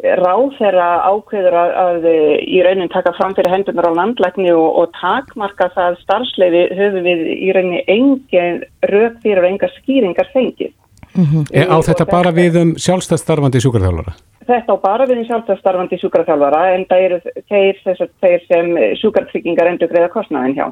ráð 0.04 0.50
þeirra 0.58 0.86
ákveður 1.08 1.54
að, 1.56 1.70
að 1.80 2.06
í 2.44 2.58
raunin 2.64 2.92
taka 2.92 3.14
fram 3.16 3.34
fyrir 3.36 3.54
hendunar 3.54 3.88
á 3.88 3.92
landlækni 3.96 4.50
og, 4.52 4.66
og 4.82 4.90
takmarka 5.00 5.70
það 5.72 6.00
starfsleifi 6.02 6.64
höfum 6.76 7.06
við 7.06 7.22
í 7.32 7.52
raunin 7.56 7.86
engin 7.88 8.60
röð 8.90 9.16
fyrir 9.22 9.40
og 9.42 9.48
enga 9.50 9.70
skýringar 9.78 10.28
fengið. 10.34 10.74
Mm 11.16 11.24
-hmm. 11.24 11.44
Á 11.72 11.76
þetta 11.80 12.04
bara 12.04 12.30
við 12.30 12.58
um 12.60 12.74
sjálfstæðstarfandi 12.76 13.60
sjúkarþjálfara? 13.64 14.12
Þetta 14.46 14.72
á 14.72 14.76
bara 14.82 15.06
við 15.06 15.22
um 15.22 15.28
sjálfstæðstarfandi 15.30 15.98
sjúkarþjálfara 16.00 16.60
en 16.74 16.84
það 16.90 17.04
eru 17.06 17.20
þeir, 17.48 17.74
þeir 18.20 18.40
sem 18.48 18.66
sjúkartryggingar 19.00 19.70
endur 19.70 19.88
greiða 19.88 20.12
kostnaðin 20.12 20.54
hjá. 20.54 20.66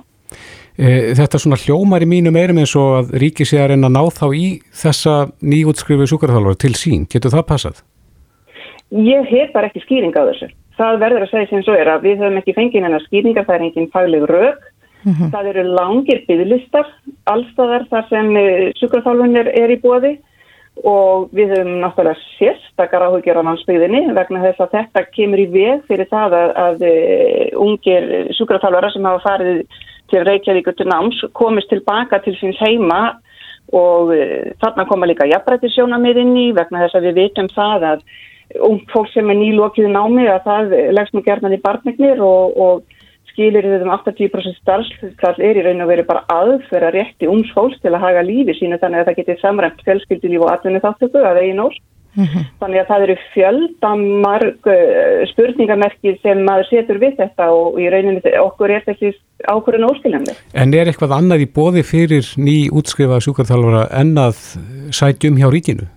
E, 0.76 1.14
þetta 1.16 1.38
svona 1.38 1.56
hljómar 1.56 2.02
í 2.02 2.10
mínum 2.10 2.36
eirum 2.36 2.58
eins 2.58 2.76
og 2.76 2.92
að 2.98 3.16
ríkið 3.22 3.46
sé 3.46 3.58
að 3.62 3.68
reyna 3.72 3.88
að 3.88 3.96
ná 3.96 4.04
þá 4.20 4.26
í 4.36 4.46
þessa 4.82 5.14
nýjútskrifu 5.40 6.06
sjúkarþjálfara 6.12 6.60
til 6.60 6.74
sín. 6.74 7.08
Getur 7.08 7.30
það 7.30 7.48
passað? 7.48 7.82
Ég 8.90 9.26
hef 9.30 9.52
bara 9.52 9.70
ekki 9.70 9.84
skýring 9.84 10.14
á 10.14 10.28
þessu. 10.28 10.50
Það 10.78 11.00
verður 11.00 11.24
að 11.24 11.30
segja 11.30 11.50
sem 11.50 11.62
svo 11.62 11.74
er 11.78 11.88
að 11.88 12.06
við 12.08 12.20
höfum 12.22 12.38
ekki 12.40 12.54
fengið 12.56 12.86
hennar 12.86 13.06
skýringar, 13.06 13.46
það 13.46 13.54
er 13.56 13.66
enginn 13.68 13.90
fagleg 13.94 14.28
rauk. 14.30 14.62
Mm 15.04 15.12
-hmm. 15.12 15.30
Það 15.32 15.48
eru 15.50 15.62
langir 15.62 16.20
bygglistar, 16.28 16.86
allstaðar 17.26 17.86
þar 17.90 18.08
sem 18.08 18.36
eh, 18.36 18.72
sjúkrafálfunir 18.78 19.48
er 19.52 19.70
í 19.70 19.80
bóði 19.80 20.18
og 20.82 21.30
við 21.34 21.52
höfum 21.54 21.78
náttúrulega 21.82 22.18
sérstakar 22.34 23.04
áhugjör 23.06 23.38
á 23.38 23.46
landsbyggðinni 23.46 24.10
vegna 24.16 24.42
þess 24.42 24.64
að 24.64 24.72
þetta 24.74 25.02
kemur 25.14 25.42
í 25.44 25.46
veg 25.52 25.84
fyrir 25.86 26.08
það 26.10 26.34
að, 26.40 26.50
að 26.64 26.82
uh, 26.88 27.62
ungir 27.62 28.08
sjúkrafálvara 28.34 28.90
sem 28.90 29.06
hafa 29.06 29.22
farið 29.22 29.60
til 30.10 30.24
Reykjavík 30.26 30.72
til 30.74 30.88
náms 30.90 31.20
komist 31.32 31.70
tilbaka 31.70 32.18
til 32.24 32.34
síns 32.40 32.58
heima 32.58 33.20
og 33.70 34.10
uh, 34.16 34.50
þarna 34.58 34.88
koma 34.90 35.06
líka 35.06 35.28
jafnbrættisjónamiðinn 35.30 36.34
í 36.42 36.46
vegna 36.58 36.82
þess 36.82 36.98
að 36.98 37.10
við 37.10 37.20
vitum 37.22 37.50
það 37.54 37.88
að 37.92 38.06
ung 38.62 38.82
fólk 38.92 39.10
sem 39.12 39.30
er 39.30 39.38
nýlokið 39.40 39.88
námi 39.90 40.26
að 40.30 40.44
það 40.48 40.74
leggst 40.96 41.16
nú 41.16 41.22
gerðan 41.26 41.56
í 41.56 41.62
barnignir 41.64 42.20
og, 42.22 42.58
og 42.58 42.82
skilir 43.34 43.66
þau 43.66 43.88
um 43.88 43.94
80% 43.96 44.60
starfsfall 44.60 45.40
er 45.42 45.58
í 45.58 45.64
raun 45.66 45.82
og 45.82 45.90
veri 45.90 46.04
bara 46.06 46.22
aðfæra 46.30 46.92
rétti 46.94 47.30
ums 47.30 47.50
fólks 47.56 47.80
til 47.82 47.92
að 47.92 48.04
haga 48.06 48.22
lífi 48.26 48.54
sínu 48.60 48.78
þannig 48.82 49.02
að 49.02 49.10
það 49.10 49.18
getur 49.20 49.42
samræmt 49.42 49.82
fjölskyldilíf 49.86 50.46
og 50.46 50.54
atvinni 50.54 50.82
þáttöku 50.84 51.24
að 51.24 51.42
eigin 51.42 51.66
orð. 51.66 51.82
Mm 52.14 52.24
-hmm. 52.24 52.42
Þannig 52.60 52.78
að 52.80 52.88
það 52.90 53.02
eru 53.04 53.16
fjöldamarg 53.34 54.68
uh, 54.70 55.26
spurningamerki 55.32 56.12
sem 56.22 56.44
maður 56.46 56.68
setur 56.68 57.00
við 57.02 57.16
þetta 57.18 57.48
og 57.50 57.80
í 57.82 57.88
rauninu 57.90 58.20
okkur 58.38 58.70
er 58.70 58.84
þessi 58.86 59.10
ákvörðin 59.50 59.88
óskiljandi. 59.90 60.36
En 60.54 60.74
er 60.74 60.86
eitthvað 60.86 61.16
annað 61.18 61.42
í 61.42 61.50
bóði 61.50 61.82
fyrir 61.82 62.22
ný 62.38 62.70
útskrifa 62.70 63.18
sjúkarþálfara 63.18 63.88
en 64.00 64.14
að 64.14 64.38
sætjum 64.94 65.42
hjá 65.42 65.50
ríkinu? 65.50 65.90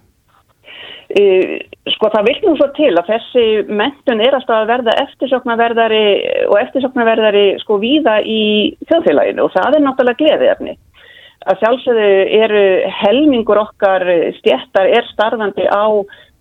Uh, 1.07 1.57
Sko 1.97 2.09
það 2.11 2.27
vil 2.27 2.39
nú 2.43 2.53
svo 2.57 2.67
til 2.75 2.91
að 2.99 3.07
þessi 3.09 3.43
mentun 3.73 4.19
er 4.21 4.35
alltaf 4.35 4.59
að 4.59 4.71
verða 4.71 4.95
eftirsoknaverðari 5.05 6.01
og 6.49 6.57
eftirsoknaverðari 6.59 7.45
sko 7.63 7.77
víða 7.81 8.17
í 8.27 8.75
þjóðfélaginu 8.89 9.45
og 9.45 9.53
það 9.55 9.77
er 9.77 9.83
náttúrulega 9.85 10.21
gleðiðefni. 10.21 10.75
Að 11.47 11.61
sjálfsögðu 11.63 12.09
eru 12.41 12.63
helmingur 12.99 13.61
okkar 13.63 14.03
stjættar 14.41 14.91
er 14.97 15.07
starfandi 15.13 15.65
á 15.71 15.87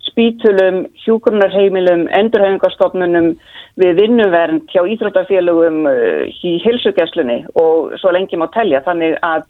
spítulum, 0.06 0.82
hjúgrunarheimilum, 1.04 2.06
endurhefingarstofnunum 2.18 3.32
við 3.80 4.00
vinnuvernd 4.00 4.66
hjá 4.72 4.82
íþrótafélugum 4.82 5.86
í 5.86 6.56
hilsugjæslunni 6.64 7.42
og 7.60 7.94
svo 8.00 8.12
lengi 8.16 8.38
má 8.40 8.48
telja 8.54 8.82
þannig 8.86 9.16
að 9.24 9.46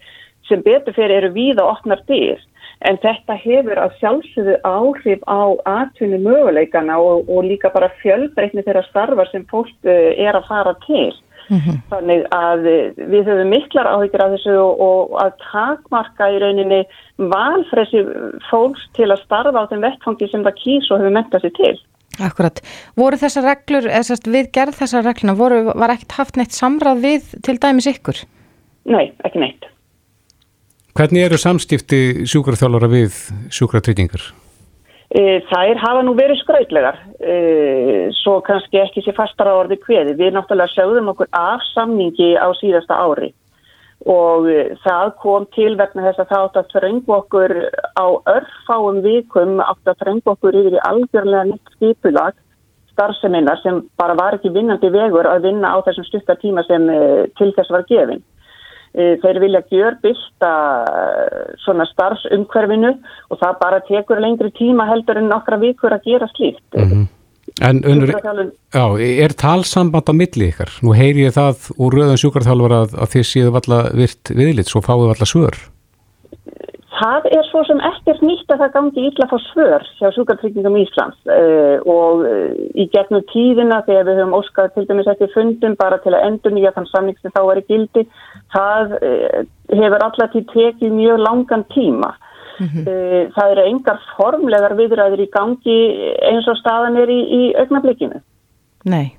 sem 0.47 0.63
betur 0.63 0.95
fyrir 0.95 1.23
eru 1.23 1.33
víða 1.35 1.65
opnar 1.67 2.03
dyr 2.07 2.39
en 2.85 2.99
þetta 3.01 3.37
hefur 3.41 3.79
að 3.81 3.95
sjálfsögðu 4.01 4.57
áhrif 4.67 5.23
á 5.25 5.41
atvinni 5.65 6.19
möguleikana 6.21 6.99
og, 7.01 7.29
og 7.29 7.47
líka 7.47 7.71
bara 7.73 7.89
fjölbreytni 8.03 8.65
þeirra 8.65 8.85
starfar 8.89 9.31
sem 9.31 9.47
fólk 9.49 9.73
eh, 9.87 10.13
er 10.21 10.37
að 10.37 10.47
fara 10.51 10.75
til. 10.85 11.09
Mm 11.47 11.59
-hmm. 11.63 11.75
Þannig 11.89 12.23
að 12.35 12.65
eh, 12.67 12.91
við 13.11 13.29
höfum 13.31 13.51
miklar 13.55 13.87
áhyggjur 13.87 14.23
af 14.23 14.31
þessu 14.35 14.55
og, 14.61 14.81
og 14.87 15.19
að 15.23 15.31
takmarka 15.51 16.31
í 16.31 16.39
rauninni 16.43 16.81
valfresi 17.17 18.03
fólks 18.49 18.83
til 18.93 19.11
að 19.11 19.23
starfa 19.23 19.63
á 19.63 19.69
þeim 19.69 19.85
vettfangi 19.87 20.27
sem 20.31 20.43
það 20.43 20.59
kýrs 20.63 20.91
og 20.91 20.99
hefur 20.99 21.15
mentað 21.17 21.41
sér 21.41 21.55
til. 21.61 21.77
Akkurat. 22.17 22.61
Voru 22.97 23.17
þessar 23.17 23.45
reglur, 23.45 23.85
eða 23.85 24.03
sérst 24.03 24.27
við 24.27 24.51
gerð 24.51 24.79
þessar 24.79 25.05
regluna, 25.05 25.37
voru, 25.37 25.63
var 25.77 25.93
ekkert 25.93 26.17
haft 26.17 26.37
neitt 26.37 26.55
samráð 26.55 27.03
við 27.05 27.33
til 27.45 27.57
dæmis 27.61 27.87
ykkur? 27.87 28.23
Nei, 28.89 29.11
ekki 29.23 29.39
neitt. 29.39 29.67
Hvernig 30.97 31.27
eru 31.27 31.37
samstifti 31.37 32.25
sjúkraþjálfara 32.25 32.87
við 32.89 33.17
sjúkratryggingar? 33.53 34.23
E, 35.13 35.43
þær 35.45 35.77
hafa 35.77 35.99
nú 36.01 36.15
verið 36.17 36.39
skrautlegar, 36.41 36.95
e, 37.21 37.35
svo 38.17 38.39
kannski 38.47 38.79
ekki 38.81 39.03
sé 39.05 39.13
fastara 39.13 39.53
orði 39.59 39.77
hveði. 39.83 40.15
Við 40.17 40.33
náttúrulega 40.33 40.73
sjáðum 40.73 41.11
okkur 41.13 41.29
af 41.37 41.61
samningi 41.75 42.31
á 42.41 42.49
síðasta 42.57 42.97
ári 42.97 43.29
og 44.09 44.49
e, 44.49 44.63
það 44.81 45.13
kom 45.21 45.45
til 45.53 45.75
vegna 45.77 46.07
þess 46.07 46.23
að 46.23 46.31
það 46.31 46.47
átt 46.47 46.57
að 46.63 46.73
þröngu 46.73 47.15
okkur 47.19 47.53
á 47.93 48.07
örfáum 48.33 48.97
vikum, 49.05 49.61
átt 49.61 49.93
að 49.93 50.01
þröngu 50.01 50.33
okkur 50.33 50.57
yfir 50.63 50.79
í 50.79 50.85
algjörlega 50.89 51.47
nýtt 51.51 51.75
skipulag 51.77 52.41
starfseminnar 52.95 53.61
sem 53.61 53.83
bara 54.01 54.17
var 54.17 54.39
ekki 54.39 54.49
vinnandi 54.49 54.89
vegur 54.89 55.29
að 55.29 55.45
vinna 55.45 55.77
á 55.77 55.85
þessum 55.85 56.09
styrta 56.09 56.39
tíma 56.41 56.65
sem 56.65 56.89
til 57.37 57.51
þess 57.53 57.69
var 57.69 57.85
gefinn. 57.85 58.25
E, 58.97 59.11
þeir 59.21 59.37
vilja 59.43 59.61
gjör 59.69 59.99
byrsta 60.01 60.51
e, 60.89 61.01
svona 61.61 61.85
starfsumhverfinu 61.91 62.95
og 63.29 63.37
það 63.43 63.59
bara 63.61 63.83
tekur 63.85 64.23
lengri 64.23 64.49
tíma 64.57 64.87
heldur 64.89 65.19
en 65.21 65.29
nokkra 65.29 65.59
vikur 65.61 65.93
að 65.93 66.09
gera 66.09 66.29
slíkt. 66.33 66.65
Mm 66.73 66.89
-hmm. 66.89 67.05
En 67.61 67.79
unur, 67.85 68.11
já, 68.73 68.85
er 68.99 69.33
talsamband 69.33 70.09
á 70.11 70.13
milli 70.13 70.49
ykkar? 70.51 70.69
Nú 70.83 70.93
heyri 70.93 71.23
ég 71.25 71.33
það 71.33 71.71
úr 71.79 71.95
rauðan 71.95 72.19
sjúkarþálfar 72.21 72.73
að, 72.75 72.89
að 73.01 73.11
þið 73.13 73.23
séu 73.29 73.53
valla 73.55 73.79
virt 73.97 74.29
viðlitt, 74.29 74.69
svo 74.69 74.81
fáu 74.81 75.07
valla 75.07 75.25
svör. 75.25 75.55
Það 76.97 77.27
er 77.29 77.45
svo 77.51 77.61
sem 77.67 77.81
ekkert 77.85 78.23
nýtt 78.25 78.51
að 78.53 78.61
það 78.63 78.71
gangi 78.73 79.03
ítla 79.09 79.27
fá 79.29 79.35
svör 79.51 79.83
hjá 79.99 80.07
Súkartryggingum 80.15 80.77
Íslands 80.81 81.17
uh, 81.29 81.77
og 81.85 82.23
uh, 82.25 82.55
í 82.73 82.87
gegnum 82.93 83.25
tíðina 83.29 83.83
þegar 83.85 84.07
við 84.07 84.21
höfum 84.21 84.37
óskað 84.39 84.71
til 84.73 84.85
dæmis 84.89 85.09
eftir 85.11 85.29
fundum 85.35 85.75
bara 85.77 85.99
til 86.01 86.15
að 86.15 86.25
endur 86.31 86.55
nýja 86.55 86.73
þann 86.73 86.89
samning 86.89 87.19
sem 87.21 87.33
þá 87.35 87.41
er 87.43 87.61
í 87.61 87.65
gildi, 87.69 88.05
það 88.55 88.95
uh, 88.97 89.37
hefur 89.75 90.07
alltaf 90.07 90.33
til 90.33 90.45
tekið 90.53 90.97
mjög 90.97 91.21
langan 91.21 91.67
tíma. 91.75 92.15
Mm 92.57 92.67
-hmm. 92.73 93.33
Það 93.35 93.51
eru 93.51 93.63
engar 93.69 93.99
formlegar 94.17 94.73
viðræður 94.73 95.19
í 95.21 95.29
gangi 95.29 95.79
eins 96.25 96.47
og 96.49 96.57
staðan 96.57 96.97
er 96.97 97.09
í, 97.13 97.19
í 97.39 97.41
augnablikinu. 97.53 98.17
Nei, 98.89 99.13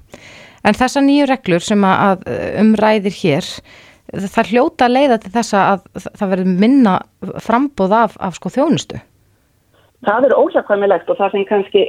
en 0.66 0.74
þessa 0.74 0.98
nýju 0.98 1.28
reglur 1.30 1.62
sem 1.62 1.84
að 1.84 2.26
umræðir 2.58 3.14
hér 3.14 3.46
það 4.12 4.50
hljóta 4.52 4.88
leiða 4.88 5.18
til 5.22 5.32
þessa 5.34 5.64
að 5.74 6.08
það 6.08 6.30
verður 6.32 6.60
minna 6.64 6.94
frambóð 7.44 7.94
af, 7.94 8.16
af 8.20 8.38
sko 8.38 8.52
þjónustu? 8.54 9.00
Það 10.06 10.28
er 10.28 10.36
óhjákvæmilegt 10.38 11.10
og 11.10 11.18
það 11.18 11.34
sem 11.34 11.44
kannski 11.48 11.82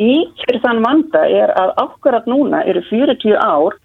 íkjör 0.00 0.58
þann 0.64 0.82
vanda 0.82 1.22
er 1.30 1.52
að 1.54 1.74
ákvarðat 1.78 2.26
núna 2.26 2.64
eru 2.66 2.82
40 2.88 3.36
ár 3.38 3.76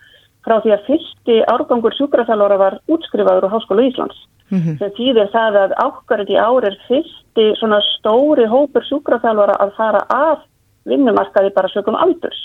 frá 0.47 0.57
því 0.63 0.73
að 0.73 0.85
fyrsti 0.87 1.37
árgangur 1.51 1.95
sjúkraþjálfara 1.97 2.57
var 2.57 2.79
útskrifaður 2.89 3.49
á 3.51 3.53
Háskóla 3.53 3.85
Íslands. 3.85 4.17
Mm 4.49 4.59
-hmm. 4.59 4.77
Það 4.79 4.95
týðir 4.97 5.29
það 5.31 5.57
að 5.63 5.71
ákvarðat 5.85 6.29
í 6.29 6.37
ár 6.39 6.65
er 6.65 6.77
fyrsti 6.87 7.45
svona 7.59 7.79
stóri 7.97 8.45
hópur 8.47 8.83
sjúkraþjálfara 8.89 9.55
að 9.59 9.75
fara 9.77 10.01
af 10.09 10.39
vinnumarkaði 10.85 11.53
bara 11.53 11.69
sögum 11.69 11.95
aldurs. 11.95 12.39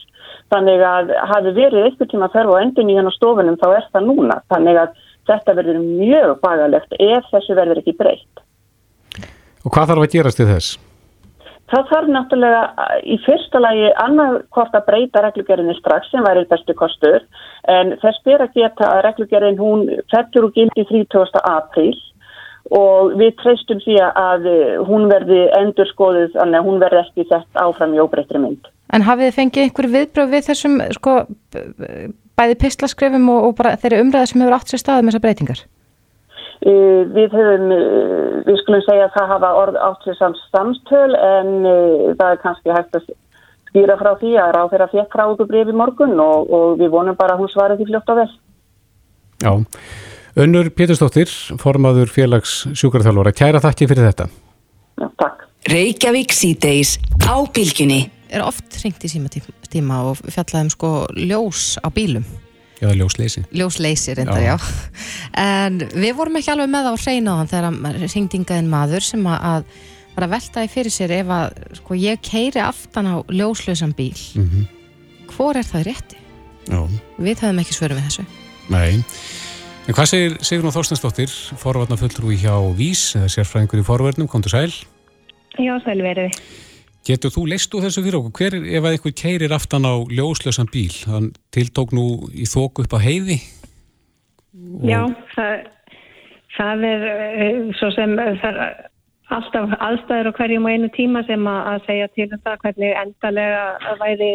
Þannig 0.50 0.82
að 0.84 1.14
hafi 1.30 1.50
verið 1.56 1.84
eitthvað 1.84 2.10
tíma 2.10 2.26
að 2.28 2.34
ferfa 2.36 2.58
á 2.58 2.62
endun 2.62 2.90
í 2.90 2.96
hennar 2.98 3.16
stofunum 3.16 3.56
þá 3.56 3.68
er 3.76 3.84
það 3.92 4.08
núna. 4.10 4.36
Þannig 4.50 4.76
að 4.82 4.88
Þetta 5.30 5.56
verður 5.58 5.82
mjög 5.82 6.38
bagalegt 6.42 6.96
ef 6.98 7.28
þessu 7.30 7.58
verður 7.58 7.82
ekki 7.82 7.98
breytt. 7.98 8.42
Og 9.62 9.70
hvað 9.70 9.92
þarf 9.92 10.06
að 10.06 10.14
gerast 10.16 10.42
í 10.42 10.48
þess? 10.48 10.78
Það 11.72 11.86
þarf 11.88 12.08
náttúrulega 12.12 12.86
í 13.08 13.16
fyrsta 13.24 13.60
lagi 13.62 13.92
annað 14.02 14.34
hvort 14.52 14.74
að 14.76 14.88
breyta 14.90 15.22
reglugjörðinni 15.24 15.76
strax 15.78 16.10
sem 16.12 16.24
væri 16.26 16.42
bestu 16.50 16.74
kostur 16.76 17.22
en 17.72 17.94
þess 18.02 18.24
ber 18.26 18.44
að 18.44 18.58
geta 18.58 18.90
að 18.90 19.04
reglugjörðin 19.06 19.60
hún 19.60 19.86
fettur 20.12 20.50
og 20.50 20.58
gildi 20.58 20.84
30. 20.90 21.38
apríl 21.48 21.94
og 22.76 23.14
við 23.20 23.32
treystum 23.40 23.80
því 23.84 23.96
að 24.04 24.50
hún 24.88 25.08
verði 25.10 25.40
endur 25.58 25.88
skoðuð 25.94 26.36
þannig 26.36 26.60
að 26.60 26.68
hún 26.68 26.82
verði 26.82 27.00
ekki 27.06 27.26
sett 27.30 27.62
áfram 27.62 27.96
í 27.96 28.02
óbreytri 28.02 28.42
mynd. 28.42 28.68
En 28.92 29.06
hafið 29.06 29.30
þið 29.30 29.38
fengið 29.38 29.64
einhver 29.64 29.90
viðbröð 29.96 30.34
við 30.34 30.46
þessum 30.50 30.76
sko 30.98 31.16
bæði 32.38 32.58
pislaskrefum 32.62 33.28
og, 33.32 33.48
og 33.48 33.56
bara 33.60 33.76
þeirri 33.80 34.02
umræða 34.04 34.30
sem 34.30 34.44
hefur 34.44 34.58
átt 34.58 34.72
sér 34.72 34.82
staðum 34.82 35.10
þessar 35.10 35.24
breytingar? 35.24 35.64
Uh, 36.62 37.02
við 37.10 37.34
höfum, 37.34 37.72
uh, 37.74 38.38
við 38.46 38.60
skulum 38.60 38.84
segja 38.86 39.08
að 39.08 39.16
það 39.16 39.32
hafa 39.34 39.50
orð 39.62 39.80
átt 39.88 40.06
sér 40.06 40.18
samt 40.20 40.38
samstöl 40.52 41.16
en 41.18 41.50
uh, 41.66 42.12
það 42.20 42.28
er 42.28 42.40
kannski 42.44 42.76
hægt 42.76 42.98
að 43.00 43.10
skýra 43.72 43.98
frá 43.98 44.12
því 44.20 44.36
að 44.38 44.54
ráð 44.56 44.72
þeirra 44.74 44.88
fekk 44.92 45.16
frá 45.16 45.24
okkur 45.26 45.50
breyfi 45.50 45.74
morgun 45.74 46.14
og, 46.22 46.54
og 46.54 46.78
við 46.78 46.94
vonum 46.94 47.18
bara 47.18 47.34
að 47.34 47.42
hún 47.42 47.52
svarði 47.52 47.80
því 47.80 47.90
fljótt 47.90 48.12
á 48.12 48.14
vel. 48.20 48.30
Já, 49.42 49.52
Önnur 50.32 50.70
Pétursdóttir, 50.72 51.28
formaður 51.60 52.08
félags 52.08 52.62
sjúkarþjálfara, 52.72 53.34
kæra 53.36 53.60
þakki 53.60 53.88
fyrir 53.90 54.06
þetta. 54.06 54.30
Já, 55.02 55.06
takk. 55.20 55.42
Reykjavík 55.68 56.32
síðdeis 56.32 56.94
á 57.28 57.36
bylgjunni. 57.52 58.06
Er 58.32 58.44
oft 58.46 58.80
hringt 58.80 59.04
í 59.04 59.10
síma 59.12 59.28
tíma 59.68 60.02
og 60.08 60.22
fjallaðum 60.24 60.72
sko 60.72 60.92
ljós 61.18 61.76
á 61.84 61.88
bílum. 61.92 62.24
Já, 62.82 62.90
ljósleysi. 62.98 63.44
Ljósleysi 63.54 64.14
reyndar, 64.18 64.42
já. 64.42 64.56
já. 64.56 64.86
En 65.38 65.78
við 65.92 66.16
vorum 66.18 66.38
ekki 66.40 66.50
alveg 66.50 66.70
með 66.72 66.88
á 66.90 66.94
hreina 66.98 67.36
á 67.36 67.38
hann 67.38 67.50
þegar 67.52 68.08
hringdingaðin 68.08 68.70
maður 68.72 69.06
sem 69.06 69.26
að 69.30 69.68
var 70.16 70.26
að 70.26 70.34
veltaði 70.34 70.70
fyrir 70.72 70.92
sér 70.92 71.14
ef 71.20 71.30
að 71.32 71.60
sko, 71.78 71.96
ég 71.96 72.24
keiri 72.24 72.60
aftan 72.64 73.08
á 73.08 73.16
ljóslausan 73.30 73.94
bíl. 73.96 74.18
Mm 74.34 74.48
-hmm. 74.48 74.66
Hvor 75.32 75.56
er 75.56 75.64
það 75.64 75.86
rétti? 75.86 76.18
Já. 76.68 76.88
Við 77.18 77.40
höfum 77.40 77.62
ekki 77.62 77.74
svöru 77.74 77.96
við 77.96 78.08
þessu. 78.08 78.24
Nei. 78.68 79.04
En 79.86 79.94
hvað 79.94 80.06
segir 80.06 80.36
Sigrun 80.40 80.72
Þorstensdóttir, 80.72 81.30
forvarnar 81.58 81.98
fulltrúi 81.98 82.36
hjá 82.36 82.54
Vís, 82.76 83.16
eða 83.16 83.28
sérfræðingur 83.28 83.80
í 83.80 83.86
forvarnum, 83.86 84.28
kom 84.28 84.42
til 84.42 84.50
sæl? 84.50 84.72
Já, 85.58 85.74
sæl 85.84 86.02
verið. 86.02 86.30
Getur 87.02 87.32
þú 87.34 87.48
leist 87.50 87.72
úr 87.74 87.82
þessu 87.86 88.04
fyrir 88.04 88.18
okkur? 88.20 88.32
Hver 88.38 88.54
ef 88.62 88.84
að 88.84 88.92
einhver 88.94 89.14
keirir 89.18 89.54
aftan 89.56 89.88
á 89.88 89.94
ljóslösan 90.06 90.70
bíl? 90.70 90.92
Þann 90.94 91.32
tiltók 91.54 91.94
nú 91.96 92.06
í 92.30 92.46
þóku 92.46 92.84
upp 92.84 92.94
á 92.94 93.00
heiði? 93.02 93.40
Og... 94.54 94.86
Já, 94.86 95.00
það, 95.34 95.66
það 96.54 96.86
er 96.92 97.04
eh, 97.10 97.60
svo 97.80 97.90
sem 97.96 98.14
það 98.20 98.48
er 98.52 98.62
alltaf 99.32 99.74
aðstæður 99.80 100.30
á 100.30 100.36
hverjum 100.38 100.68
og 100.68 100.76
einu 100.76 100.92
tíma 100.94 101.22
sem 101.26 101.46
að 101.48 101.84
segja 101.88 102.08
til 102.14 102.28
um 102.28 102.42
það 102.44 102.64
hvernig 102.64 102.96
endalega 103.02 103.94
væri 104.00 104.32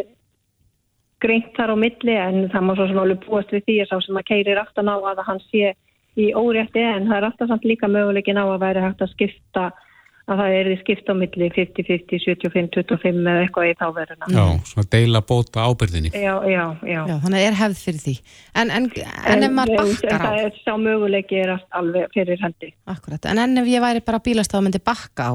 greint 1.24 1.52
þar 1.58 1.74
á 1.74 1.76
milli 1.80 2.16
en 2.20 2.48
það 2.54 2.66
má 2.66 2.74
svo 2.76 2.88
sem 2.90 3.02
alveg 3.02 3.26
búast 3.26 3.54
við 3.54 3.66
því 3.68 3.76
að 3.84 3.92
sá 3.92 3.98
sem 4.06 4.20
að 4.20 4.30
keirir 4.30 4.62
aftan 4.62 4.92
á 4.92 4.96
að 4.98 5.24
hann 5.28 5.42
sé 5.48 5.74
í 6.18 6.32
órétti 6.34 6.82
en 6.82 7.08
það 7.10 7.18
er 7.18 7.28
alltaf 7.30 7.52
samt 7.52 7.68
líka 7.70 7.90
möguleikin 7.90 8.42
á 8.42 8.46
að 8.46 8.64
væri 8.66 8.84
hægt 8.86 9.04
að 9.06 9.14
skipta 9.14 9.66
að 10.28 10.42
það 10.42 10.54
er 10.58 10.68
því 10.68 10.78
skipt 10.82 11.10
á 11.10 11.14
milli 11.16 11.48
50-50, 11.56 12.22
75-25 12.26 13.20
eða 13.32 13.44
eitthvað 13.46 13.70
í 13.70 13.76
þáverðina. 13.80 14.30
Já, 14.36 14.46
svona 14.68 14.90
deila 14.96 15.22
bóta 15.24 15.68
ábyrðinni. 15.68 16.12
Já, 16.12 16.34
já, 16.52 16.64
já. 16.84 17.00
Já, 17.08 17.14
þannig 17.24 17.46
er 17.48 17.60
hefð 17.62 17.84
fyrir 17.86 18.02
því. 18.04 18.16
En, 18.60 18.74
en, 18.76 18.90
en 19.34 19.48
ef 19.48 19.54
maður 19.56 19.80
bakkar 19.80 20.18
á? 20.18 20.26
Það 20.26 20.40
er 20.42 20.58
sá 20.64 20.74
möguleiki 20.84 21.40
er 21.44 21.54
alveg 21.80 22.10
fyrir 22.16 22.42
hendi. 22.44 22.74
Akkurat, 22.92 23.30
en 23.32 23.44
en 23.46 23.62
ef 23.64 23.70
ég 23.72 23.84
væri 23.84 24.04
bara 24.08 24.24
bílastaf 24.24 24.60
og 24.60 24.68
myndi 24.68 24.84
bakka 24.84 25.30
á, 25.32 25.34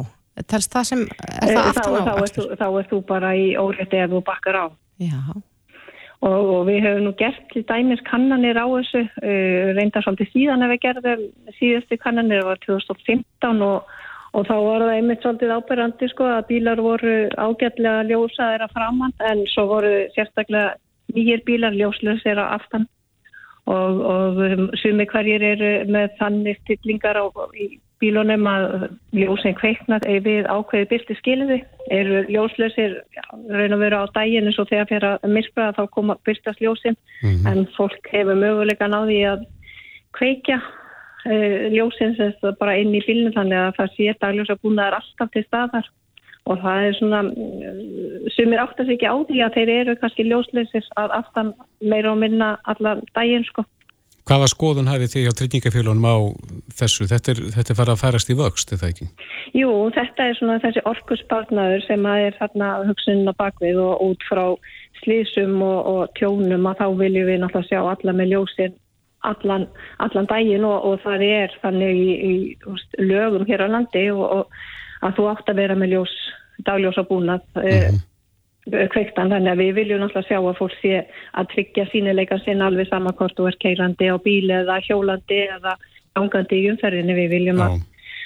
telst 0.52 0.74
það 0.74 0.90
sem, 0.90 1.07
er 1.40 1.55
það 1.55 1.70
aftan 1.70 1.96
á? 1.96 2.02
Þá, 2.02 2.12
þá, 2.12 2.37
þú, 2.37 2.46
þá 2.61 2.66
er 2.68 2.92
þú 2.92 3.00
bara 3.09 3.33
í 3.38 3.48
órétti 3.57 4.02
ef 4.02 4.12
þú 4.12 4.22
bakkar 4.28 4.61
á. 4.61 4.66
Já. 5.00 5.16
Og, 6.22 6.52
og 6.55 6.61
við 6.68 6.85
höfum 6.85 7.09
nú 7.09 7.16
gert 7.18 7.48
til 7.50 7.64
dæmis 7.66 8.05
kannanir 8.07 8.61
á 8.61 8.68
þessu, 8.68 9.00
uh, 9.09 9.72
reyndar 9.74 10.05
svolítið 10.05 10.28
síðan 10.37 10.62
ef 10.68 10.76
við 10.76 10.85
gerðum 10.85 11.24
síðustu 11.57 11.98
kannanir, 11.98 12.44
það 12.44 12.52
var 12.52 12.61
2015 12.68 13.66
og 13.66 13.98
og 14.33 14.49
þá 14.49 14.55
var 14.64 14.85
það 14.85 14.95
einmitt 14.97 15.25
svolítið 15.25 15.55
áberandi 15.57 16.09
sko 16.12 16.31
að 16.31 16.49
bílar 16.49 16.81
voru 16.81 17.14
ágætlega 17.37 18.09
ljósaðir 18.09 18.64
að 18.64 18.75
framann 18.79 19.14
en 19.29 19.45
svo 19.53 19.66
voru 19.68 19.92
sérstaklega 20.16 20.75
nýjir 21.12 21.45
bílar 21.47 21.77
ljósleusir 21.77 22.40
að 22.40 22.57
aftan. 22.59 22.88
Og, 23.71 24.01
og 24.03 24.40
um, 24.42 24.64
sumi 24.81 25.05
hverjir 25.07 25.42
eru 25.53 25.73
með 25.92 26.16
þannig 26.18 26.59
stillingar 26.64 27.14
á 27.14 27.31
bílunum 28.03 28.49
að 28.51 28.64
ljósinn 29.14 29.55
kveiknað 29.61 30.09
eða 30.11 30.25
við 30.25 30.49
ákveði 30.51 30.88
byrti 30.90 31.16
skiliði 31.21 31.59
eru 31.95 32.25
ljósleusir 32.27 32.97
raun 33.53 33.77
og 33.77 33.83
veru 33.85 34.01
á 34.03 34.05
eins 34.18 34.59
og 34.59 34.66
þegar 34.73 34.88
fyrir 34.90 35.09
að 35.12 35.35
myrkra 35.37 35.71
þá 35.77 35.83
koma 35.95 36.16
byrtast 36.27 36.62
ljósinn 36.64 36.97
mm 37.23 37.31
-hmm. 37.31 37.47
en 37.53 37.68
fólk 37.77 38.11
hefur 38.11 38.35
möguleika 38.35 38.90
náði 38.90 39.21
að 39.31 39.47
kveikja 40.18 40.59
ljósins 41.24 42.18
bara 42.58 42.76
inn 42.80 42.94
í 42.94 43.02
bílinu 43.04 43.35
þannig 43.35 43.58
að 43.58 43.74
það 43.78 43.92
sé 43.96 44.14
dagljósa 44.20 44.56
búnaðar 44.62 44.98
alltaf 44.98 45.30
til 45.35 45.44
staðar 45.46 45.90
og 46.50 46.58
það 46.62 46.87
er 46.87 46.96
svona 46.98 47.20
sem 48.35 48.54
er 48.54 48.62
áttast 48.64 48.90
ekki 48.90 49.06
á 49.06 49.16
því 49.28 49.44
að 49.44 49.58
þeir 49.58 49.70
eru 49.76 49.94
kannski 50.00 50.26
ljósleisir 50.26 50.88
að 50.98 51.14
aftan 51.20 51.52
meira 51.78 52.11
og 52.11 52.18
minna 52.22 52.56
allan 52.66 53.04
daginn 53.14 53.46
sko. 53.46 53.64
Hvaða 54.26 54.48
skoðun 54.50 54.90
hafið 54.90 55.14
því 55.14 55.22
á 55.26 55.32
tryggingafélunum 55.38 56.04
á 56.06 56.16
þessu? 56.78 57.08
Þetta 57.11 57.32
er, 57.32 57.40
þetta 57.56 57.72
er 57.72 57.78
farið 57.78 57.94
að 57.94 58.02
færast 58.02 58.30
í 58.30 58.37
vöxt, 58.38 58.70
er 58.70 58.78
það 58.78 58.92
ekki? 58.92 59.06
Jú, 59.58 59.70
þetta 59.96 60.26
er 60.28 60.38
svona 60.38 60.61
þessi 60.62 60.85
orkuspartnaður 60.90 61.82
sem 61.88 62.06
er 62.06 62.37
þarna 62.38 62.68
hugsunna 62.87 63.35
bakvið 63.38 63.82
og 63.82 64.04
út 64.06 64.28
frá 64.28 64.44
slísum 65.02 65.58
og, 65.66 65.80
og 65.90 66.14
tjónum 66.18 66.70
að 66.70 66.85
þá 66.85 66.87
viljum 67.02 67.28
við 67.32 67.42
náttúrulega 67.42 67.70
sjá 67.70 67.82
alla 67.82 68.14
með 68.14 68.35
ljósin 68.37 68.78
allan, 69.28 69.66
allan 70.02 70.28
daginn 70.30 70.64
og, 70.66 70.87
og 70.87 71.02
það 71.04 71.26
er 71.26 71.58
þannig 71.62 71.98
í, 71.98 72.08
í, 72.12 72.32
í 72.54 73.08
lögum 73.11 73.46
hér 73.48 73.66
á 73.66 73.68
landi 73.72 74.06
og, 74.14 74.22
og 74.22 75.04
að 75.06 75.18
þú 75.18 75.28
átt 75.32 75.52
að 75.52 75.61
vera 75.62 75.76
með 75.78 75.94
ljós, 75.96 76.14
dagljósa 76.66 77.04
búnað 77.08 77.44
mm 77.54 77.62
-hmm. 77.62 78.02
uh, 78.72 78.88
kveiktan 78.94 79.32
þannig 79.35 79.52
að 79.52 79.62
við 79.62 79.72
viljum 79.80 80.02
náttúrulega 80.02 80.28
sjá 80.28 80.38
að 80.40 80.58
fólk 80.58 80.76
sé 80.80 81.06
að 81.32 81.48
tryggja 81.54 81.87
sínileika 81.92 82.38
sinna 82.44 82.66
alveg 82.66 82.88
saman 82.88 83.16
hvort 83.18 83.37
þú 83.38 83.48
er 83.48 83.56
keirandi 83.64 84.12
á 84.14 84.16
bíli 84.18 84.52
eða 84.52 84.82
hjólandi 84.87 85.40
eða 85.56 85.76
gangandi 86.14 86.56
í 86.62 86.70
umferðinni 86.70 87.14
við 87.14 87.28
viljum 87.30 87.58
Já. 87.58 87.66
að 87.66 87.80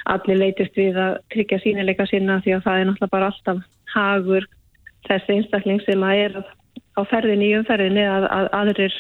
allir 0.07 0.39
leytist 0.39 0.77
við 0.77 0.97
að 0.97 1.19
tryggja 1.33 1.59
sínileika 1.59 2.07
sinna 2.07 2.41
því 2.45 2.57
að 2.57 2.65
það 2.67 2.79
er 2.79 2.87
náttúrulega 2.87 3.15
bara 3.17 3.27
alltaf 3.33 3.59
hagur 3.95 4.47
þessi 5.09 5.33
einstakling 5.37 5.83
sem 5.85 6.03
að 6.03 6.23
er 6.25 6.33
á 6.97 7.03
ferðinni 7.11 7.51
í 7.51 7.57
umferðinni 7.59 8.05
að, 8.07 8.27
að 8.39 8.49
aðrir 8.61 8.95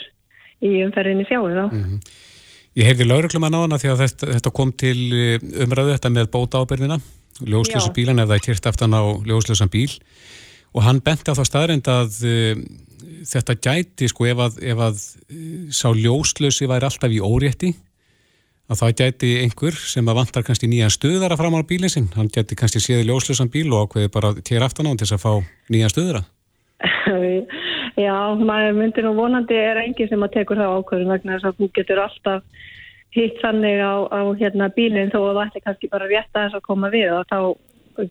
í 0.65 0.73
umferðinni 0.87 1.27
sjáu 1.29 1.51
þá. 1.51 1.67
Mm 1.67 1.83
-hmm. 1.83 2.01
Ég 2.77 2.91
heyrði 2.91 3.07
lauruglum 3.09 3.47
að 3.49 3.55
náðana 3.55 3.79
því 3.81 3.93
að 3.93 4.01
þetta, 4.05 4.27
þetta 4.35 4.51
kom 4.53 4.73
til 4.73 4.99
eh, 5.17 5.45
umræðu 5.65 5.95
þetta 5.95 6.11
með 6.13 6.27
bóta 6.35 6.61
ábyrðina, 6.61 6.99
ljóslösa 7.41 7.93
bílan 7.97 8.21
er 8.21 8.43
kyrkt 8.45 8.67
aftan 8.69 8.97
á 8.97 9.03
ljóslösan 9.25 9.73
bíl 9.73 9.91
og 10.77 10.85
hann 10.85 11.01
benti 11.01 11.33
á 11.33 11.37
það 11.37 11.49
staðrind 11.49 11.89
að 11.89 12.19
uh, 12.29 12.61
þetta 13.29 13.57
gæti 13.65 14.09
sko 14.13 14.29
ef 14.29 14.43
að, 14.45 14.59
ef 14.61 14.83
að 14.89 15.01
uh, 15.01 15.73
sá 15.73 15.89
ljóslösi 15.93 16.69
væri 16.69 16.89
alltaf 16.89 17.13
í 17.13 17.21
órétti 17.21 17.73
að 18.67 18.81
það 18.83 18.97
gæti 19.01 19.33
einhver 19.45 19.77
sem 19.79 20.09
að 20.09 20.19
vantar 20.21 20.45
kannski 20.47 20.69
nýjan 20.69 20.93
stöðara 20.93 21.39
fram 21.39 21.57
á 21.57 21.63
bílinn 21.65 21.93
sinn, 21.93 22.11
hann 22.17 22.29
gæti 22.33 22.59
kannski 22.59 22.83
séði 22.83 23.09
ljóslösan 23.09 23.53
bíl 23.53 23.69
og 23.71 23.87
ákveði 23.87 24.13
bara 24.13 24.35
kér 24.41 24.67
aftan 24.67 24.89
á 24.89 24.93
hann 24.93 25.01
til 25.01 25.09
þess 25.09 25.17
að 25.17 25.25
fá 25.25 25.33
nýjan 25.73 25.93
stöðara. 25.95 26.25
Já, 27.97 28.13
maður 28.37 28.75
myndir 28.77 29.07
nú 29.07 29.15
vonandi 29.17 29.57
er 29.57 29.79
engi 29.81 30.05
sem 30.11 30.25
að 30.25 30.35
tekur 30.35 30.59
það 30.61 30.75
ákvörðum 30.81 31.13
vegna 31.15 31.37
þess 31.37 31.49
að 31.49 31.61
þú 31.61 31.69
getur 31.79 32.01
alltaf 32.03 32.67
hitt 33.17 33.39
sannig 33.41 33.81
á, 33.81 33.95
á 34.13 34.21
hérna, 34.37 34.69
bílinn 34.77 35.13
þó 35.15 35.23
að 35.23 35.39
það 35.39 35.47
ætti 35.47 35.63
kannski 35.65 35.91
bara 35.95 36.11
rétt 36.11 36.37
að 36.37 36.43
þess 36.43 36.59
að 36.59 36.67
koma 36.67 36.91
við 36.93 37.15
og 37.17 37.31
þá 37.33 37.41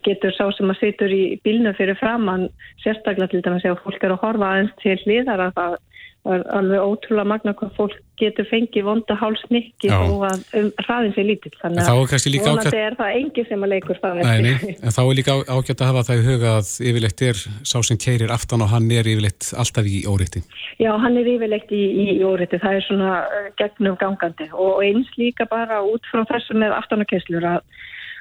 getur 0.08 0.34
sá 0.34 0.46
sem 0.58 0.74
að 0.74 0.80
situr 0.80 1.14
í 1.14 1.24
bílnu 1.46 1.76
fyrir 1.78 2.00
framann 2.00 2.48
sérstaklega 2.82 3.30
til 3.36 3.44
þess 3.46 3.70
að 3.70 3.84
fólk 3.84 4.08
er 4.08 4.16
að 4.16 4.24
horfa 4.24 4.50
aðeins 4.50 4.74
til 4.82 4.98
hlýðar 5.04 5.46
að 5.46 5.60
það 5.60 5.78
var 6.26 6.44
alveg 6.58 6.82
ótrúlega 6.82 7.30
magna 7.30 7.54
hvað 7.58 7.72
fólk 7.78 8.02
getur 8.20 8.48
fengið 8.48 8.86
vonda 8.88 9.18
hálsmikki 9.20 9.90
og 9.92 10.24
að 10.26 10.44
um, 10.60 10.70
hraðin 10.86 11.16
sér 11.18 11.28
lítill 11.28 11.52
þannig 11.60 11.84
að 11.84 11.98
vonandi 12.00 12.40
ákjætt... 12.46 12.78
er 12.80 12.96
það 13.00 13.18
engi 13.20 13.46
sem 13.50 13.66
að 13.66 13.74
leikur 13.74 14.00
það 14.02 14.22
nei, 14.24 14.38
nei, 14.46 14.76
en 14.80 14.96
þá 14.96 15.02
er 15.04 15.18
líka 15.20 15.36
ágætt 15.44 15.84
að 15.84 15.92
hafa 15.92 16.06
það 16.08 16.22
í 16.22 16.26
huga 16.30 16.54
að 16.62 16.72
yfirleitt 16.92 17.26
er 17.28 17.42
sá 17.68 17.78
sem 17.84 18.00
keirir 18.00 18.34
aftan 18.36 18.64
og 18.64 18.72
hann 18.72 18.88
er 18.92 19.12
yfirleitt 19.12 19.52
alltaf 19.60 19.90
í 19.92 20.06
óriðti 20.08 20.46
Já, 20.76 20.92
hann 21.00 21.16
er 21.20 21.28
yfirleitt 21.30 21.72
í, 21.72 21.84
í 22.04 22.06
óriðti 22.26 22.60
það 22.60 22.78
er 22.78 22.86
svona 22.86 23.12
uh, 23.24 23.50
gegnum 23.60 23.96
gangandi. 24.00 24.50
Og 24.52 24.82
eins 24.84 25.12
líka 25.20 25.48
bara 25.48 25.80
út 25.86 26.04
frá 26.12 26.26
þessu 26.34 26.58
með 26.60 26.76
aftanarkesslur 26.76 27.48
að, 27.48 27.62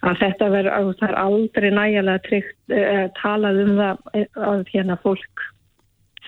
að 0.06 0.20
þetta 0.22 0.50
verður, 0.52 0.92
það 1.00 1.08
er 1.08 1.16
aldrei 1.24 1.70
nægilega 1.74 2.24
tryggt, 2.28 2.58
uh, 2.70 3.06
talað 3.18 3.62
um 3.64 3.72
það 3.80 4.20
að 4.50 4.62
hérna 4.70 4.98
fólk 5.02 5.48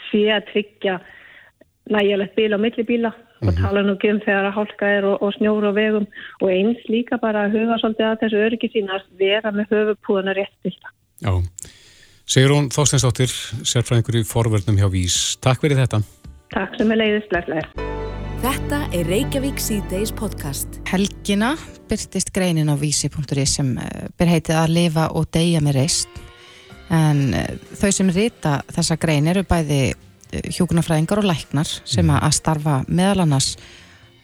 sé 0.08 0.24
að 0.34 0.50
tryggja 0.50 0.98
nægilegt 1.90 2.36
bíl 2.36 2.54
á 2.54 2.58
millibíla 2.58 3.10
mm 3.10 3.16
-hmm. 3.16 3.48
og 3.48 3.52
mhm. 3.54 3.62
tala 3.62 3.80
nú 3.82 3.92
um 3.92 4.20
þegar 4.26 4.44
að 4.46 4.56
hálka 4.58 4.86
er 4.86 5.04
og, 5.04 5.22
og 5.22 5.32
snjóru 5.34 5.70
á 5.70 5.74
vegum 5.74 6.06
og 6.42 6.48
eins 6.50 6.80
líka 6.88 7.16
bara 7.18 7.46
að 7.46 7.52
huga 7.56 7.78
svolítið 7.78 8.06
að 8.06 8.20
þessu 8.20 8.36
öryggi 8.46 8.68
sína 8.72 8.92
að 8.94 9.02
vera 9.18 9.50
með 9.50 9.66
höfupúðana 9.70 10.32
rétt 10.34 10.56
til 10.62 10.74
það. 10.80 10.92
Já, 11.26 11.32
Sigrún 12.26 12.68
Þóstensdóttir, 12.74 13.30
sérfræðingur 13.62 14.16
í 14.18 14.24
forverðnum 14.26 14.78
hjá 14.80 14.88
Vís. 14.90 15.38
Takk 15.38 15.60
fyrir 15.60 15.78
þetta. 15.78 16.02
Takk 16.50 16.74
sem 16.78 16.90
er 16.90 16.98
leiðist, 16.98 17.32
leiklega. 17.32 17.66
Þetta 18.42 18.78
er 18.92 19.06
Reykjavík 19.06 19.58
C-Days 19.58 20.12
podcast. 20.12 20.68
Helgina 20.90 21.54
byrtist 21.88 22.32
greinin 22.34 22.68
á 22.68 22.76
vísi.is 22.76 23.54
sem 23.56 23.78
eh, 23.78 24.08
ber 24.18 24.26
heitið 24.26 24.56
að 24.58 24.74
lifa 24.74 25.06
og 25.14 25.30
deyja 25.32 25.62
með 25.64 25.78
reist 25.80 26.08
en 26.90 27.34
eh, 27.34 27.54
þau 27.78 27.90
sem 27.94 28.10
rita 28.14 28.60
þessa 28.74 28.98
grein 29.00 29.30
eru 29.30 29.42
bæði 29.46 29.94
hjúkunarfræðingar 30.56 31.22
og 31.22 31.28
læknar 31.30 31.70
sem 31.84 32.10
að 32.12 32.34
starfa 32.36 32.80
meðal 32.88 33.24
annars 33.26 33.54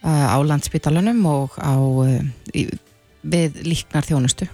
uh, 0.03 0.27
á 0.33 0.37
landsbytalanum 0.43 1.23
og 1.29 1.57
á 1.57 1.75
uh, 1.77 2.19
í, 2.53 2.67
við 3.23 3.63
líknar 3.65 4.07
þjónustu 4.07 4.49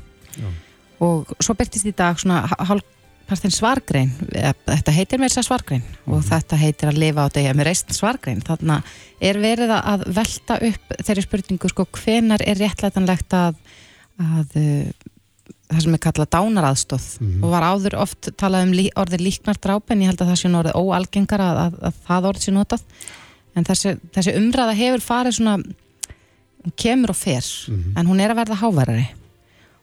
og 1.03 1.29
svo 1.39 1.55
byrtist 1.57 1.87
í 1.89 1.95
dag 1.95 2.19
svona 2.19 2.43
hálfpartin 2.47 3.53
svargrein 3.55 4.11
þetta 4.29 4.93
heitir 4.95 5.21
mér 5.21 5.31
að 5.31 5.47
svargrein 5.47 5.85
og 6.07 6.23
þetta 6.27 6.59
heitir 6.59 6.91
að 6.91 6.99
lifa 7.03 7.27
á 7.27 7.33
degja 7.33 7.53
með 7.55 7.69
reist 7.69 7.93
svargrein. 7.95 8.43
Þannig 8.45 8.75
að 8.75 9.29
er 9.29 9.39
verið 9.41 9.73
að 9.77 10.03
velta 10.17 10.59
upp 10.69 10.97
þeirri 10.99 11.23
spurningu 11.25 11.71
sko 11.71 11.87
hvenar 11.97 12.43
er 12.43 12.59
réttlætanlegt 12.59 13.35
að, 13.39 13.61
að 14.19 14.59
uh, 14.59 15.09
það 15.69 15.83
sem 15.85 15.95
er 15.95 16.01
kallað 16.03 16.29
dánaraðstóð 16.33 17.07
og 17.43 17.51
var 17.53 17.65
áður 17.69 17.95
oft 18.01 18.29
talað 18.41 18.65
um 18.67 18.73
lí, 18.73 18.87
orðið 18.97 19.25
líknardráp 19.27 19.91
en 19.93 20.01
ég 20.01 20.09
held 20.11 20.21
að 20.23 20.31
það 20.31 20.39
sé 20.41 20.49
nú 20.49 20.59
orðið 20.63 20.79
óalgengar 20.81 21.43
að, 21.45 21.59
að, 21.65 21.77
að 21.89 21.99
það 22.07 22.27
orðið 22.31 22.45
sé 22.47 22.53
notað. 22.55 22.83
En 23.55 23.67
þessi, 23.67 23.93
þessi 24.15 24.35
umræða 24.39 24.75
hefur 24.79 25.03
farið 25.05 25.37
svona 25.37 25.57
hún 25.59 26.75
kemur 26.75 27.13
og 27.13 27.19
fer 27.19 27.45
en 27.69 28.09
hún 28.09 28.21
er 28.21 28.33
að 28.33 28.41
verða 28.41 28.59
háværari. 28.63 29.07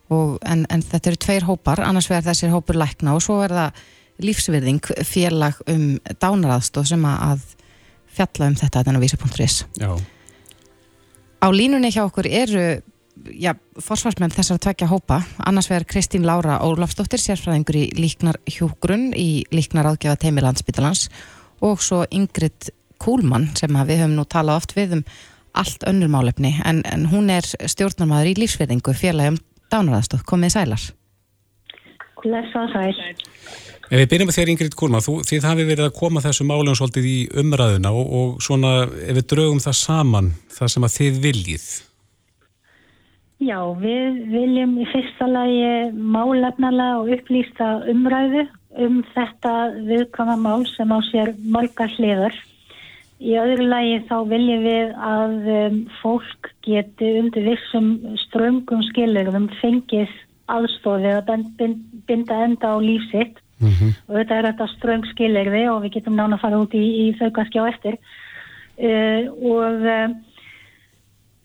Og, 0.07 0.37
en, 0.47 0.65
en 0.71 0.83
þetta 0.83 1.09
eru 1.11 1.19
tveir 1.19 1.47
hópar. 1.47 1.81
Annars 1.83 2.07
vegar 2.07 2.29
þessir 2.29 2.53
hópur 2.53 2.77
lækna 2.79 3.15
og 3.15 3.23
svo 3.25 3.41
er 3.43 3.55
það 3.55 3.81
lífsvirðing 4.23 4.91
félag 5.05 5.57
um 5.69 5.97
dánaraðstóð 6.21 6.91
sem 6.93 7.03
að, 7.05 7.17
að 7.31 7.41
fjalla 8.17 8.51
um 8.51 8.55
þetta 8.57 8.83
þennan 8.87 9.03
vísa.is 9.03 9.57
Já, 9.77 9.91
Á 11.37 11.47
línunni 11.53 11.91
hjá 11.93 12.01
okkur 12.07 12.25
eru 12.25 12.63
já, 13.33 13.53
forsvarsmenn 13.81 14.33
þessar 14.33 14.59
tvekja 14.63 14.89
hópa 14.91 15.21
annars 15.45 15.69
vegar 15.71 15.87
Kristín 15.89 16.25
Lára 16.27 16.59
Ólafsdóttir 16.65 17.21
sérfræðingur 17.21 17.79
í 17.79 17.85
líknar 17.97 18.39
hjúgrun 18.49 19.09
í 19.17 19.45
líknar 19.53 19.89
áðgjafa 19.91 20.21
teimi 20.21 20.43
landsbytalans 20.45 21.07
og 21.65 21.81
svo 21.83 22.03
Ingrid 22.11 22.71
Kúlmann 23.01 23.51
sem 23.57 23.73
að 23.77 23.91
við 23.91 24.03
höfum 24.03 24.15
nú 24.17 24.25
talað 24.29 24.61
oft 24.61 24.77
við 24.77 24.99
um 24.99 25.03
allt 25.57 25.85
önnur 25.89 26.11
málefni 26.13 26.55
en, 26.65 26.83
en 26.85 27.07
hún 27.11 27.31
er 27.33 27.45
stjórnarmæður 27.45 28.33
í 28.33 28.37
lífsverðingu 28.43 28.93
félagum 28.97 29.39
dánaraðstóð, 29.73 30.23
komið 30.27 30.53
sælar? 30.53 30.83
Blessa 32.21 32.63
sæl. 32.73 32.93
ef 33.87 33.99
við 34.01 34.09
byrjum 34.11 34.29
með 34.29 34.37
þér 34.37 34.51
Ingrid 34.53 34.77
Kúrma, 34.77 35.01
þú, 35.03 35.19
þið 35.27 35.49
hafi 35.49 35.65
verið 35.67 35.87
að 35.87 35.97
koma 35.97 36.23
þessu 36.23 36.47
málum 36.47 36.77
svolítið 36.77 37.09
í 37.09 37.17
umræðuna 37.41 37.93
og, 37.95 38.07
og 38.19 38.39
svona 38.43 38.73
ef 38.85 39.19
við 39.19 39.27
draugum 39.33 39.61
það 39.63 39.77
saman 39.81 40.31
það 40.53 40.73
sem 40.73 40.87
að 40.87 40.95
þið 40.97 41.21
viljið 41.25 41.67
Já, 43.37 43.59
við 43.77 44.15
viljum 44.33 44.71
í 44.81 44.85
fyrsta 44.89 45.27
lagi 45.29 45.91
málefnalega 45.93 47.01
og 47.03 47.11
upplýsta 47.13 47.67
umræðu 47.91 48.47
um 48.81 49.03
þetta 49.13 49.51
viðkvæma 49.85 50.37
mál 50.41 50.65
sem 50.71 50.89
á 50.89 50.97
sér 51.05 51.35
marga 51.45 51.85
hliðar. 51.93 52.33
Í 53.21 53.35
öðru 53.37 53.67
lagi 53.69 53.99
þá 54.09 54.15
viljum 54.29 54.65
við 54.65 54.95
að 55.09 55.35
um, 55.53 55.77
fólk 56.01 56.49
geti 56.65 57.11
undir 57.21 57.45
vissum 57.51 57.91
ströngum 58.25 58.81
skilurðum 58.89 59.47
fengið 59.61 60.11
aðstofið 60.49 61.15
að 61.19 61.25
bind- 61.29 61.53
bind- 61.59 62.03
binda 62.09 62.41
enda 62.45 62.73
á 62.73 62.77
lífsitt 62.81 63.37
og 64.07 64.13
þetta 64.17 64.35
er 64.37 64.47
þetta 64.51 64.67
ströng 64.75 65.05
skilurði 65.13 65.63
og 65.69 65.83
við 65.85 65.97
getum 65.97 66.17
nána 66.17 66.37
að 66.37 66.43
fara 66.45 66.59
út 66.61 66.73
í, 66.77 66.85
í 67.05 67.13
þau 67.17 67.29
kannski 67.37 67.61
á 67.61 67.69
eftir. 67.69 67.97
Uh, 68.77 69.29
og 69.41 69.85
uh, 69.85 70.09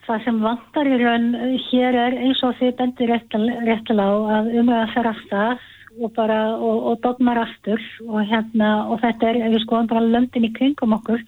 það 0.07 0.25
sem 0.25 0.41
vantar 0.43 0.91
í 0.91 0.99
raun 1.03 1.29
hér 1.69 1.99
er 2.07 2.19
eins 2.25 2.43
og 2.47 2.57
þið 2.59 2.75
bendir 2.81 3.13
réttilega 3.13 4.09
á 4.09 4.39
að 4.39 4.51
umræða 4.63 4.91
fer 4.95 5.11
af 5.13 5.23
stað 5.27 5.69
og 6.01 6.13
bara 6.17 6.41
og, 6.57 6.79
og 6.91 7.01
dogmar 7.05 7.43
aftur 7.43 7.81
og 8.09 8.23
hérna 8.27 8.73
og 8.89 9.01
þetta 9.03 9.31
er, 9.31 9.41
ef 9.47 9.55
við 9.55 9.65
skoðum 9.67 9.91
bara 9.93 10.05
löndin 10.07 10.49
í 10.49 10.53
kringum 10.57 10.97
okkur 10.97 11.23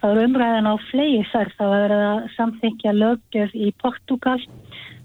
þá 0.00 0.06
er 0.10 0.22
umræðan 0.26 0.70
á 0.70 0.74
flegi 0.90 1.24
þar 1.32 1.52
þá 1.56 1.64
er 1.66 1.94
það 1.94 2.06
að 2.10 2.22
samþykja 2.36 2.96
lögjöf 3.00 3.56
í 3.56 3.72
Portugal 3.80 4.38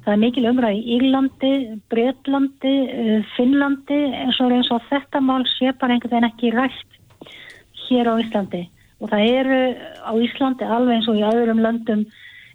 það 0.05 0.13
er 0.13 0.21
mikil 0.21 0.45
umræð 0.51 0.77
í 0.77 0.97
Írlandi, 0.99 1.53
Breitlandi, 1.89 2.75
uh, 2.93 3.21
Finnlandi 3.33 4.01
eins 4.21 4.39
og 4.43 4.53
eins 4.53 4.69
og 4.73 4.83
þetta 4.91 5.21
mál 5.23 5.41
sé 5.55 5.73
bara 5.79 5.95
einhvern 5.95 6.13
veginn 6.13 6.29
ekki 6.29 6.53
rætt 6.53 6.99
hér 7.87 8.09
á 8.09 8.13
Íslandi. 8.21 8.65
Og 9.01 9.09
það 9.11 9.31
eru 9.41 9.59
á 10.05 10.11
Íslandi 10.27 10.69
alveg 10.77 10.99
eins 10.99 11.09
og 11.09 11.17
í 11.17 11.25
öðrum 11.25 11.63
löndum 11.65 12.05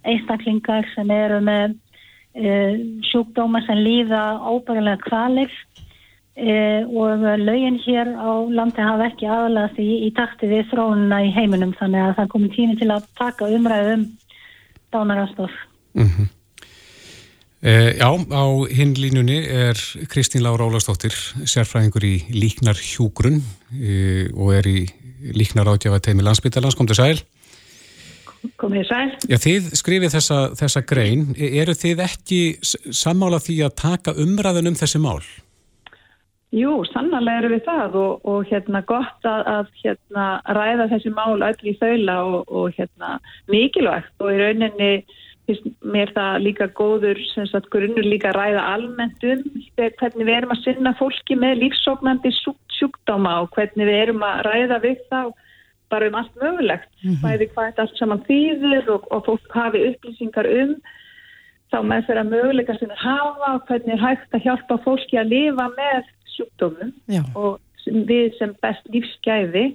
einstaklingar 0.08 0.88
sem 0.94 1.10
eru 1.14 1.40
með 1.44 1.74
uh, 1.74 2.74
sjúkdóma 3.10 3.62
sem 3.66 3.82
líða 3.84 4.22
óbærilega 4.50 5.02
kvalir 5.04 5.50
uh, 5.50 6.82
og 6.88 7.26
lögin 7.42 7.78
hér 7.84 8.14
á 8.16 8.30
landi 8.48 8.84
hafa 8.84 9.10
ekki 9.10 9.28
aðalega 9.28 9.74
því 9.76 9.88
í 10.08 10.10
takti 10.16 10.50
við 10.50 10.66
þróunina 10.72 11.22
í 11.26 11.32
heiminum 11.36 11.76
þannig 11.78 12.08
að 12.08 12.18
það 12.20 12.34
komið 12.34 12.58
tími 12.58 12.80
til 12.80 12.92
að 12.94 13.08
taka 13.20 13.50
umræðu 13.50 13.96
um 13.98 14.04
dánarastof. 14.90 15.56
E, 17.60 17.72
já, 18.00 18.08
á 18.08 18.44
hinn 18.72 18.94
línunni 18.96 19.42
er 19.44 19.76
Kristín 20.08 20.46
Lára 20.46 20.64
Ólafsdóttir, 20.64 21.12
sérfræðingur 21.44 22.06
í 22.08 22.14
líknar 22.32 22.78
hjúgrun 22.80 23.42
e, 23.76 24.30
og 24.32 24.54
er 24.56 24.68
í 24.70 24.78
líknar 25.36 25.68
ágjafa 25.68 26.00
teimi 26.00 26.24
landsbyttalans, 26.24 26.78
kom 26.78 26.88
til 26.88 26.96
sæl. 26.96 27.20
Komið 28.60 28.86
sæl. 28.88 29.06
Já, 29.28 29.36
þið 29.40 29.68
skrifið 29.76 30.14
þessa, 30.16 30.40
þessa 30.56 30.82
grein, 30.88 31.28
E- 31.36 31.52
eru 31.60 31.76
þið 31.76 32.02
ekki 32.06 32.40
sammála 32.64 33.40
því 33.42 33.56
að 33.66 33.78
taka 33.82 34.16
umræðun 34.16 34.72
um 34.72 34.78
þessi 34.80 35.00
mál? 35.02 35.20
Jú, 36.50 36.80
sannarlega 36.90 37.44
eru 37.44 37.50
við 37.52 37.66
það 37.68 37.96
og, 38.00 38.24
og 38.26 38.48
hérna 38.50 38.80
gott 38.82 39.26
að, 39.28 39.42
að 39.46 39.68
hérna 39.84 40.24
ræða 40.56 40.88
þessi 40.90 41.12
mál 41.14 41.44
öll 41.46 41.68
í 41.70 41.76
þaula 41.78 42.16
og, 42.26 42.40
og 42.48 42.72
hérna 42.74 43.18
mikilvægt 43.52 44.24
og 44.24 44.32
í 44.32 44.40
rauninni 44.40 44.90
mér 45.82 46.10
það 46.14 46.40
líka 46.44 46.66
góður 46.78 47.20
sem 47.34 47.46
sagt 47.50 47.70
grunnur 47.70 48.06
líka 48.06 48.32
ræða 48.34 48.64
almennt 48.74 49.22
um 49.26 49.44
hvernig 49.78 50.26
við 50.26 50.34
erum 50.36 50.54
að 50.54 50.64
sinna 50.64 50.94
fólki 50.98 51.38
með 51.38 51.62
lífsóknandi 51.64 52.32
sjúk, 52.40 52.58
sjúkdóma 52.78 53.40
og 53.44 53.54
hvernig 53.54 53.86
við 53.86 54.00
erum 54.04 54.26
að 54.26 54.42
ræða 54.46 54.80
við 54.84 55.00
þá 55.10 55.20
bara 55.90 56.08
um 56.10 56.18
allt 56.20 56.40
mögulegt, 56.40 56.90
bæði 57.22 57.50
hvað 57.52 57.68
þetta 57.70 57.84
allt 57.86 58.00
saman 58.00 58.24
þýðir 58.28 58.90
og, 58.94 59.08
og 59.10 59.26
fólk 59.26 59.56
hafi 59.56 59.82
upplýsingar 59.90 60.48
um 60.50 60.76
þá 61.70 61.78
með 61.86 62.06
þeirra 62.08 62.24
möguleika 62.28 62.78
sem 62.78 62.90
þeir 62.90 63.04
hafa 63.04 63.52
og 63.56 63.66
hvernig 63.68 63.94
er 63.94 64.04
hægt 64.04 64.34
að 64.34 64.46
hjálpa 64.46 64.78
fólki 64.86 65.20
að 65.20 65.30
lifa 65.34 65.68
með 65.76 66.08
sjúkdómum 66.34 66.94
Já. 67.10 67.22
og 67.34 67.60
við 67.86 68.34
sem 68.38 68.56
best 68.62 68.90
lífsgæði 68.94 69.66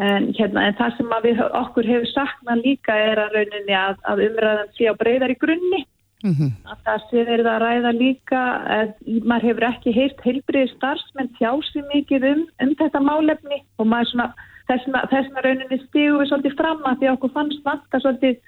en, 0.00 0.28
hérna, 0.36 0.68
en 0.68 0.76
það 0.78 0.98
sem 0.98 1.16
við, 1.24 1.40
okkur 1.62 1.88
hefur 1.88 2.12
saknað 2.12 2.62
líka 2.66 2.96
er 2.96 3.20
að 3.20 3.38
rauninni 3.38 3.76
að, 3.76 3.98
að 4.08 4.22
umræðan 4.28 4.70
sé 4.76 4.88
á 4.88 4.94
breyðar 5.00 5.34
í 5.34 5.40
grunni 5.40 5.82
Mhm. 6.22 6.52
að 6.70 6.82
það 6.86 7.00
sé 7.10 7.22
verið 7.26 7.48
að 7.50 7.62
ræða 7.62 7.90
líka 7.98 8.40
að 8.70 8.90
maður 9.26 9.46
hefur 9.48 9.64
ekki 9.66 9.94
heyrt 9.96 10.20
heilbriði 10.22 10.68
starfsmenn 10.70 11.32
tjási 11.38 11.82
mikið 11.90 12.26
um, 12.28 12.44
um 12.62 12.74
þetta 12.78 13.00
málefni 13.02 13.58
og 13.82 13.88
maður 13.90 14.10
svona 14.12 14.28
þessna, 14.70 15.04
þessna 15.12 15.44
rauninni 15.44 15.78
stígu 15.86 16.20
við 16.20 16.30
svolítið 16.30 16.56
fram 16.60 16.82
að 16.88 16.98
því 17.00 17.10
að 17.10 17.16
okkur 17.16 17.34
fannst 17.36 17.64
vanta 17.66 18.02
svolítið 18.02 18.40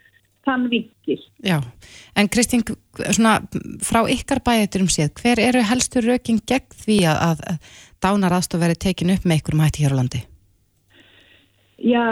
þann 0.45 0.69
vikil. 0.69 1.21
Já, 1.45 1.59
en 2.21 2.29
Kristín, 2.29 2.65
svona 3.01 3.39
frá 3.85 4.03
ykkar 4.13 4.43
bæðiturum 4.45 4.91
séð, 4.93 5.15
hver 5.21 5.41
eru 5.41 5.65
helstu 5.65 6.05
rökin 6.05 6.43
gegn 6.45 6.79
því 6.85 7.01
að, 7.09 7.23
að, 7.29 7.45
að 7.55 7.83
dánaraðstof 8.05 8.63
verið 8.65 8.83
tekin 8.89 9.15
upp 9.15 9.25
með 9.25 9.41
ykkurum 9.41 9.65
hætti 9.65 9.85
hér 9.85 9.97
á 9.97 10.01
landi? 10.01 10.25
Já, 11.85 12.05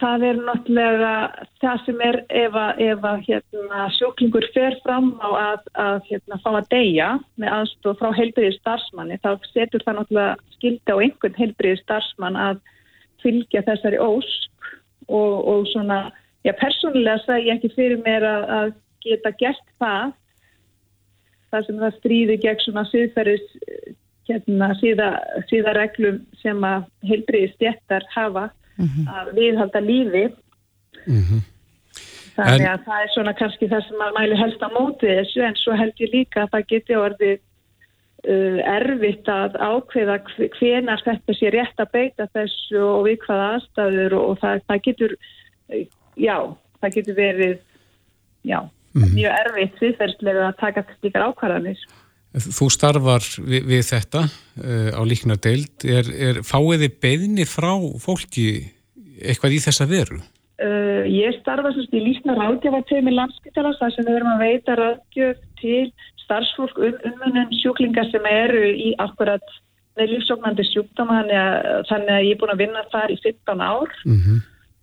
það 0.00 0.26
er 0.28 0.38
náttúrulega 0.46 1.14
það 1.60 1.80
sem 1.84 2.02
er 2.06 2.18
ef 2.42 2.54
að, 2.56 2.82
ef 2.86 3.08
að 3.08 3.24
hérna, 3.28 3.86
sjúklingur 3.96 4.46
fer 4.54 4.76
fram 4.84 5.10
á 5.20 5.28
að, 5.28 5.66
að 5.84 5.98
hérna, 6.10 6.38
fá 6.44 6.50
að 6.52 6.70
deyja 6.72 7.08
með 7.40 7.56
aðstof 7.58 7.98
frá 8.00 8.12
heilbriði 8.16 8.54
starfsmanni 8.58 9.18
þá 9.24 9.30
setur 9.50 9.84
það 9.84 9.98
náttúrulega 9.98 10.54
skildi 10.56 10.94
á 10.94 10.96
einhvern 10.96 11.36
heilbriði 11.40 11.82
starfsmann 11.82 12.40
að 12.40 12.62
fylgja 13.24 13.64
þessari 13.66 13.98
ósk 14.02 14.68
og, 15.08 15.34
og 15.48 15.66
svona, 15.72 15.98
já 16.46 16.52
persónulega 16.60 17.22
sagði 17.24 17.48
ég 17.50 17.58
ekki 17.58 17.72
fyrir 17.74 18.00
mér 18.04 18.26
að, 18.28 18.44
að 18.58 18.72
geta 19.04 19.34
gert 19.40 19.66
það. 19.82 20.12
Þar 21.54 21.66
sem 21.68 21.82
það 21.84 21.96
stríði 22.00 22.36
gegn 22.42 22.62
svona 22.64 22.84
síðferðis 22.90 23.48
hérna, 24.28 24.70
síða, 24.80 25.08
síða 25.50 25.74
reglum 25.76 26.22
sem 26.40 26.62
að 26.66 26.86
heilbriði 27.06 27.50
stjættar 27.54 28.06
hafa 28.14 28.48
að 29.14 29.34
viðhalda 29.36 29.80
lífi. 29.84 30.24
Þannig 32.34 32.64
En- 32.64 32.70
að 32.72 32.86
það 32.88 33.02
er 33.04 33.10
svona 33.14 33.34
kannski 33.38 33.68
það 33.70 33.84
sem 33.86 34.00
maður 34.00 34.16
mæli 34.18 34.38
helst 34.40 34.62
á 34.64 34.68
móti 34.74 35.06
þessu 35.06 35.44
en 35.46 35.54
svo 35.60 35.76
held 35.78 36.00
ég 36.02 36.10
líka 36.16 36.42
að 36.42 36.50
það 36.56 36.64
geti 36.72 36.96
orðið 36.98 37.36
erfitt 38.24 39.28
að 39.28 39.58
ákveða 39.60 40.18
hve- 40.30 40.50
hvenar 40.58 41.02
þetta 41.04 41.36
sé 41.36 41.50
rétt 41.52 41.82
að 41.82 41.90
beita 41.92 42.28
þessu 42.32 42.80
og 42.80 43.02
við 43.08 43.18
hvaða 43.26 43.50
aðstæður 43.56 44.16
og, 44.20 44.38
það, 44.40 44.62
það 44.68 44.84
getur 44.86 45.16
uh, 45.18 45.82
já, 46.16 46.38
það 46.80 46.96
getur 46.98 47.18
verið 47.18 47.58
já, 48.44 48.58
mjög 48.94 49.36
erfitt 49.42 49.84
viðferðslega 49.84 50.48
að 50.48 50.58
taka 50.62 50.86
slíkar 50.94 51.28
ákvarðanir 51.28 51.84
Þú 52.34 52.66
starfar 52.72 53.22
við, 53.46 53.66
við 53.70 53.82
þetta 53.86 54.24
uh, 54.26 54.88
á 54.90 55.02
líknardeild. 55.06 55.84
Er, 55.86 56.08
er, 56.10 56.40
fáið 56.42 56.82
þið 56.82 56.96
beðni 57.04 57.44
frá 57.46 57.70
fólki 58.02 58.46
eitthvað 59.22 59.54
í 59.54 59.60
þessa 59.62 59.86
veru? 59.86 60.18
Uh, 60.58 61.06
ég 61.10 61.36
starfa 61.40 61.70
sagt 61.74 61.94
í 61.94 62.02
lísna 62.02 62.34
ráðgjafatömi 62.34 63.14
landspítalans 63.14 63.78
þar 63.78 63.94
sem 63.94 64.08
við 64.08 64.18
erum 64.18 64.32
að 64.32 64.42
veita 64.48 64.76
ráðgjöf 64.80 65.46
til 65.60 65.84
starfsfólk 66.24 66.78
um 66.78 66.98
ummunum 67.10 67.52
sjúklingar 67.60 68.10
sem 68.10 68.26
eru 68.28 68.64
í 68.64 68.94
akkurat 68.98 69.44
með 69.98 70.10
lífsóknandi 70.14 70.66
sjúkdóma 70.70 71.20
þannig 71.22 72.10
að, 72.10 72.24
ég 72.26 72.34
er 72.34 72.40
búin 72.40 72.54
að 72.54 72.62
vinna 72.64 72.82
þar 72.90 73.14
í 73.14 73.18
15 73.22 73.62
ár 73.62 73.92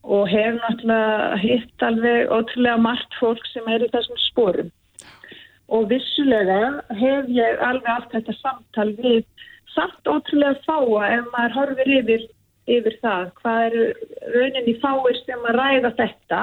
og 0.04 0.28
hef 0.32 0.56
náttúrulega 0.58 1.38
hitt 1.42 1.84
alveg 1.84 2.32
ótrúlega 2.32 2.78
margt 2.78 3.18
fólk 3.20 3.44
sem 3.52 3.68
er 3.68 3.84
í 3.86 3.90
þessum 3.92 4.18
sporum. 4.30 4.72
Og 5.68 5.90
vissulega 5.92 6.82
hef 6.90 7.28
ég 7.30 7.60
alveg 7.60 7.92
allt 7.92 8.12
þetta 8.16 8.34
samtal 8.40 8.90
við 8.98 9.26
samt 9.76 10.08
ótrúlega 10.08 10.58
fáa 10.66 11.12
ef 11.18 11.28
maður 11.36 11.56
horfir 11.58 11.94
yfir, 12.00 12.26
yfir 12.68 12.98
það. 13.04 13.30
Hvað 13.42 13.62
eru 13.68 13.86
rauninni 14.34 14.76
fáir 14.82 15.22
sem 15.26 15.46
að 15.46 15.60
ræða 15.60 15.94
þetta 16.00 16.42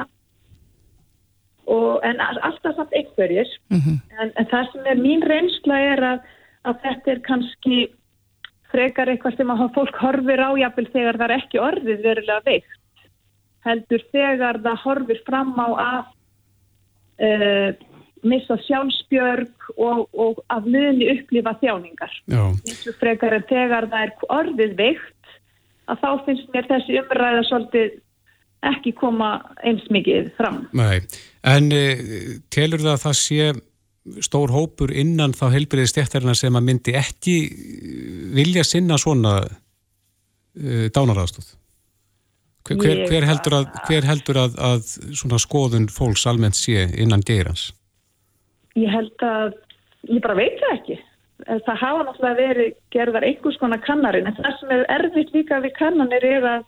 og, 1.68 2.00
en 2.06 2.20
alltaf 2.24 2.76
samt 2.76 2.96
einhverjir. 2.96 3.50
En, 3.70 4.32
en 4.32 4.50
það 4.50 4.72
sem 4.72 4.90
er 4.92 5.00
mín 5.00 5.24
reynsla 5.26 5.78
er 5.92 6.04
að, 6.14 6.26
að 6.68 6.82
þetta 6.86 7.14
er 7.14 7.22
kannski 7.26 7.78
frekar 8.72 9.08
eitthvað 9.08 9.38
sem 9.38 9.52
að 9.52 9.68
fólk 9.76 10.00
horfir 10.02 10.42
á 10.44 10.50
jafnvel 10.60 10.88
þegar 10.92 11.20
það 11.20 11.28
er 11.28 11.36
ekki 11.38 11.62
orðið 11.64 12.02
verulega 12.04 12.44
veikt 12.44 12.74
heldur 13.66 14.04
þegar 14.14 14.60
það 14.64 14.82
horfir 14.84 15.20
fram 15.26 15.54
á 15.58 15.68
að 15.68 16.02
uh, 17.26 17.70
missa 18.28 18.58
sjálfsbjörg 18.66 19.70
og, 19.76 20.04
og 20.12 20.42
að 20.50 20.68
muni 20.74 21.08
upplifa 21.14 21.54
þjáningar. 21.60 22.12
Já. 22.26 22.42
miklu 22.66 22.94
frekar 22.98 23.36
en 23.38 23.46
þegar 23.50 23.88
það 23.92 24.06
er 24.06 24.28
orðið 24.40 24.76
veikt 24.78 25.32
að 25.88 26.02
þá 26.02 26.10
finnst 26.26 26.52
mér 26.54 26.68
þessi 26.68 27.00
umræða 27.02 27.44
svolítið 27.48 27.96
ekki 28.66 28.92
koma 28.98 29.38
eins 29.66 29.84
mikið 29.94 30.32
fram. 30.38 30.64
Nei, 30.76 31.00
en 31.46 31.70
e, 31.72 31.82
telur 32.50 32.82
það 32.82 32.94
að 32.96 33.04
það 33.04 33.18
sé 33.20 33.52
stór 34.24 34.52
hópur 34.54 34.92
innan 34.94 35.34
þá 35.36 35.46
heilbriði 35.52 35.90
stjættarina 35.92 36.34
sem 36.38 36.56
að 36.56 36.66
myndi 36.66 36.94
ekki 36.96 37.36
eh, 37.44 38.20
vilja 38.38 38.64
sinna 38.66 38.98
svona 39.00 39.38
e, 39.44 40.88
dánaraðstóð? 40.94 41.54
Hver, 42.68 42.80
hver, 42.82 42.98
Ég- 43.02 43.12
hver 43.12 43.26
heldur, 43.28 43.58
að, 43.60 43.68
hver 43.88 44.08
heldur 44.08 44.40
að, 44.42 44.56
að 44.60 44.88
svona 45.16 45.38
skoðun 45.40 45.88
fólks 45.92 46.26
almennt 46.28 46.58
sé 46.58 46.88
innan 47.00 47.24
geirans? 47.24 47.70
Ég 48.76 48.90
held 48.92 49.24
að, 49.24 49.54
ég 50.08 50.20
bara 50.24 50.36
veit 50.38 50.58
það 50.60 50.74
ekki. 50.76 50.98
Það 51.46 51.78
hafa 51.80 52.04
náttúrulega 52.04 52.38
verið 52.42 52.74
gerðar 52.92 53.24
einhvers 53.28 53.56
konar 53.60 53.80
kannarinn, 53.84 54.26
en 54.26 54.36
það 54.36 54.56
sem 54.58 54.72
er 54.74 54.84
erfitt 54.98 55.32
líka 55.32 55.60
við 55.64 55.74
kannanir 55.78 56.26
er 56.26 56.46
að, 56.50 56.66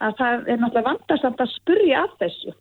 að 0.00 0.16
það 0.20 0.48
er 0.48 0.60
náttúrulega 0.60 0.88
vandarsamt 0.90 1.40
að 1.44 1.54
spurja 1.54 2.02
af 2.06 2.12
þessu. 2.22 2.52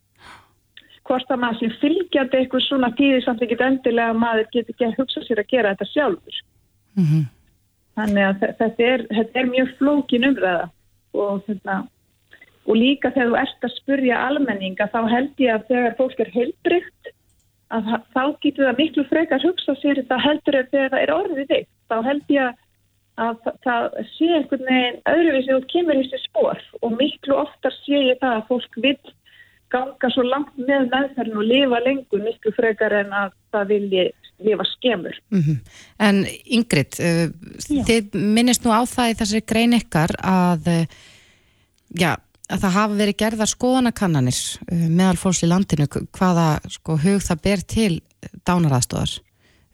Hvort 1.09 1.31
að 1.33 1.39
maður 1.41 1.59
sem 1.59 1.75
fylgjandi 1.81 2.37
eitthvað 2.39 2.65
svona 2.67 2.89
tíði 2.97 3.21
samt 3.25 3.41
ekki 3.45 3.57
endilega 3.65 4.13
að 4.13 4.19
maður 4.23 4.49
getur 4.53 4.73
ekki 4.75 4.87
að 4.89 4.97
hugsa 4.99 5.23
sér 5.25 5.41
að 5.43 5.51
gera 5.53 5.71
þetta 5.73 5.87
sjálfur. 5.93 6.41
Þannig 7.99 8.23
að 8.29 8.35
þe- 8.41 8.51
þetta 8.59 8.83
er, 8.93 9.05
þetta 9.17 9.39
er 9.39 9.47
mjög 9.53 9.71
flókin 9.79 10.27
umræða 10.29 10.69
og, 11.13 11.41
hérna, 11.47 11.77
og 12.67 12.75
líka 12.75 13.11
þegar 13.15 13.29
þú 13.31 13.37
ert 13.41 13.63
að 13.65 13.75
spurja 13.79 14.19
almenninga 14.27 14.87
þá 14.93 14.99
held 15.09 15.33
ég 15.39 15.53
að 15.55 15.65
þegar 15.71 15.97
fólk 15.97 16.19
er 16.19 16.31
heilbrygt 16.35 17.11
að 17.69 17.89
þá 18.13 18.23
getur 18.41 18.65
það 18.69 18.77
miklu 18.77 19.03
frekar 19.09 19.43
hugsa 19.43 19.75
sér 19.81 19.95
þetta 20.01 20.17
heldur 20.23 20.55
en 20.59 20.69
þegar 20.71 20.89
það 20.93 21.03
er 21.03 21.13
orðið 21.15 21.47
þig. 21.53 21.67
Þá 21.89 21.97
held 22.09 22.23
ég 22.29 22.43
að 22.45 22.53
þa- 23.19 23.55
það 23.65 23.97
sé 24.15 24.27
einhvern 24.37 24.67
veginn 24.69 24.99
öðruvísi 25.13 25.55
og 25.55 25.65
kemur 25.71 25.99
í 25.99 26.05
sér 26.09 26.21
spór 26.25 26.61
og 26.81 26.93
miklu 26.99 27.35
oftar 27.41 27.73
sé 27.83 27.97
ég 28.11 28.19
það 28.21 28.37
að 28.37 28.47
fólk 28.51 28.79
vil 28.85 28.97
ganga 29.69 30.09
svo 30.13 30.23
langt 30.25 30.55
með 30.57 30.87
meðferðin 30.93 31.37
og 31.37 31.45
lifa 31.45 31.79
lengur 31.85 32.23
miklu 32.25 32.53
frekar 32.55 32.95
en 33.03 33.11
að 33.13 33.35
það 33.53 33.67
vilji 33.73 34.05
lifa 34.39 34.65
skemur. 34.71 35.15
Mhm. 35.35 35.59
En 35.99 36.25
Ingrid, 36.45 36.95
uh, 37.03 37.27
þið 37.85 38.15
minnist 38.15 38.63
nú 38.63 38.71
á 38.71 38.81
það 38.87 39.11
í 39.11 39.17
þessari 39.19 39.45
grein 39.45 39.75
ykkar 39.77 40.15
að, 40.23 40.67
uh, 40.67 40.85
já, 41.93 42.15
að 42.49 42.61
það 42.63 42.77
hafa 42.79 42.99
verið 43.01 43.17
gerðar 43.19 43.51
skoðanakannanir 43.51 44.39
uh, 44.71 44.87
meðal 44.89 45.17
fólks 45.19 45.43
í 45.43 45.51
landinu 45.51 45.87
hvaða 45.91 46.47
sko, 46.71 46.95
hug 46.97 47.21
það 47.21 47.41
ber 47.43 47.65
til 47.75 48.01
dánaraðstóðar. 48.47 49.19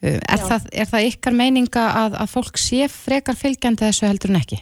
Uh, 0.04 0.20
er, 0.20 0.42
það, 0.42 0.70
er 0.76 0.90
það 0.92 1.10
ykkar 1.12 1.36
meininga 1.36 1.86
að, 2.04 2.18
að 2.24 2.34
fólk 2.34 2.60
sé 2.60 2.90
frekar 2.92 3.38
fylgjandi 3.40 3.88
þessu 3.88 4.10
heldur 4.10 4.34
en 4.34 4.42
ekki? 4.42 4.60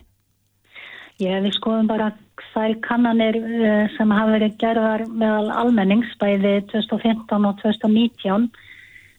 Ég 1.21 1.43
við 1.45 1.55
skoðum 1.57 1.89
bara 1.89 2.11
þær 2.53 2.75
kannanir 2.85 3.37
uh, 3.39 3.85
sem 3.97 4.13
hafa 4.13 4.35
verið 4.37 4.55
gerðar 4.61 5.05
meðal 5.09 5.49
almennings 5.63 6.13
bæði 6.21 6.59
2015 6.71 7.49
og 7.49 7.59
2019 7.61 8.47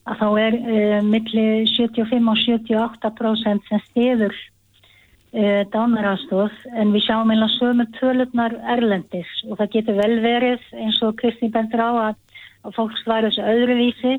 að 0.04 0.18
þá 0.20 0.26
er 0.42 0.56
uh, 0.58 0.98
milli 1.06 1.46
75 1.74 2.32
og 2.32 2.42
78% 2.42 3.70
sem 3.70 3.82
stiður 3.88 4.34
uh, 4.34 5.62
dánarastóð 5.74 6.58
en 6.74 6.92
við 6.94 7.06
sjáum 7.06 7.32
einlega 7.32 7.54
sömu 7.56 7.88
tölurnar 7.98 8.58
erlendis. 8.76 9.30
Og 9.48 9.58
það 9.60 9.72
getur 9.78 9.98
vel 10.02 10.18
verið 10.24 10.70
eins 10.78 11.00
og 11.06 11.16
Kristín 11.20 11.54
bendur 11.54 11.82
á 11.82 11.90
að, 12.10 12.20
að 12.66 12.78
fólk 12.78 12.98
sværi 13.02 13.30
þessu 13.30 13.48
öðruvísi 13.54 14.14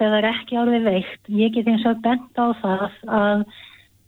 þegar 0.00 0.28
ekki 0.32 0.58
árið 0.60 0.90
veikt. 0.90 1.22
Ég 1.28 1.54
get 1.54 1.70
eins 1.70 1.86
og 1.88 2.02
bent 2.04 2.40
á 2.40 2.46
það 2.62 2.84
að 3.20 3.46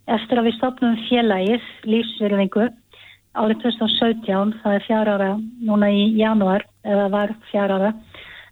eftir 0.09 0.41
að 0.41 0.49
við 0.49 0.59
stopnum 0.59 0.99
félagið 1.09 1.71
lífsverðingu 1.89 2.69
árið 3.39 3.63
2017, 3.67 4.57
það 4.63 4.75
er 4.75 4.87
fjár 4.87 5.11
ára 5.15 5.29
núna 5.69 5.91
í 5.93 6.09
janúar, 6.19 6.65
eða 6.83 7.07
var 7.13 7.35
fjár 7.53 7.75
ára, 7.77 7.93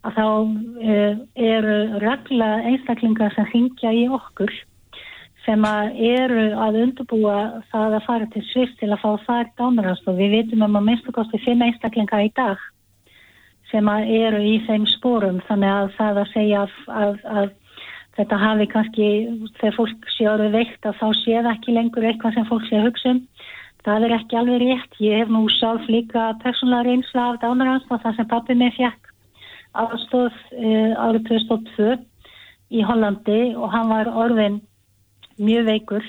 að 0.07 0.19
þá 0.19 0.27
uh, 0.29 1.19
eru 1.35 1.79
regla 2.03 2.51
einstaklingar 2.71 3.35
sem 3.35 3.49
hringja 3.51 3.95
í 3.97 4.07
okkur 4.13 4.53
sem 5.47 5.63
að 5.67 5.99
eru 6.03 6.47
að 6.59 6.79
undurbúa 6.83 7.37
það 7.71 7.99
að 7.99 8.07
fara 8.07 8.27
til 8.33 8.43
Sviss 8.49 8.73
til 8.81 8.91
að 8.91 9.03
fá 9.03 9.11
þar 9.27 9.51
dánarast 9.61 10.09
og 10.11 10.19
við 10.19 10.33
vitum 10.41 10.65
um 10.67 10.79
að 10.81 10.89
minnstu 10.89 11.15
kosti 11.15 11.39
fimm 11.45 11.63
einstaklingar 11.63 12.25
í 12.27 12.33
dag 12.35 12.63
sem 13.77 13.93
eru 13.93 14.41
í 14.41 14.57
þeim 14.65 14.89
spórum 14.89 15.43
þannig 15.45 15.73
að 15.75 15.95
það 15.99 16.21
að 16.23 16.33
segja 16.33 16.65
að, 16.65 16.77
að, 16.89 17.19
að 17.37 17.49
þetta 18.17 18.39
hafi 18.41 18.67
kannski 18.73 19.09
þegar 19.59 19.77
fólk 19.77 20.11
sé 20.15 20.29
orðið 20.31 20.57
veikt 20.57 20.89
að 20.89 21.01
þá 21.03 21.09
sé 21.21 21.35
það 21.37 21.53
ekki 21.53 21.77
lengur 21.77 22.09
eitthvað 22.09 22.39
sem 22.39 22.49
fólk 22.49 22.65
sé 22.69 22.79
að 22.79 22.89
hugsa 22.89 23.13
um. 23.13 23.23
Það 23.87 24.05
er 24.07 24.13
ekki 24.17 24.39
alveg 24.41 24.63
rétt. 24.65 24.97
Ég 24.99 25.21
hef 25.21 25.29
nú 25.31 25.45
sjálf 25.53 25.85
líka 25.93 26.31
persónulega 26.43 26.89
reynsla 26.89 27.27
af 27.31 27.37
dánaranstóð 27.45 28.01
þar 28.03 28.17
sem 28.17 28.31
pappi 28.33 28.57
mig 28.59 28.73
fjekk 28.75 29.13
aðstóð 29.77 30.33
uh, 30.33 30.93
árið 31.05 31.27
2002 31.29 31.97
í 32.73 32.85
Hollandi 32.87 33.41
og 33.55 33.69
hann 33.75 33.93
var 33.93 34.09
orðin 34.11 34.63
mjög 35.37 35.69
veikur. 35.69 36.09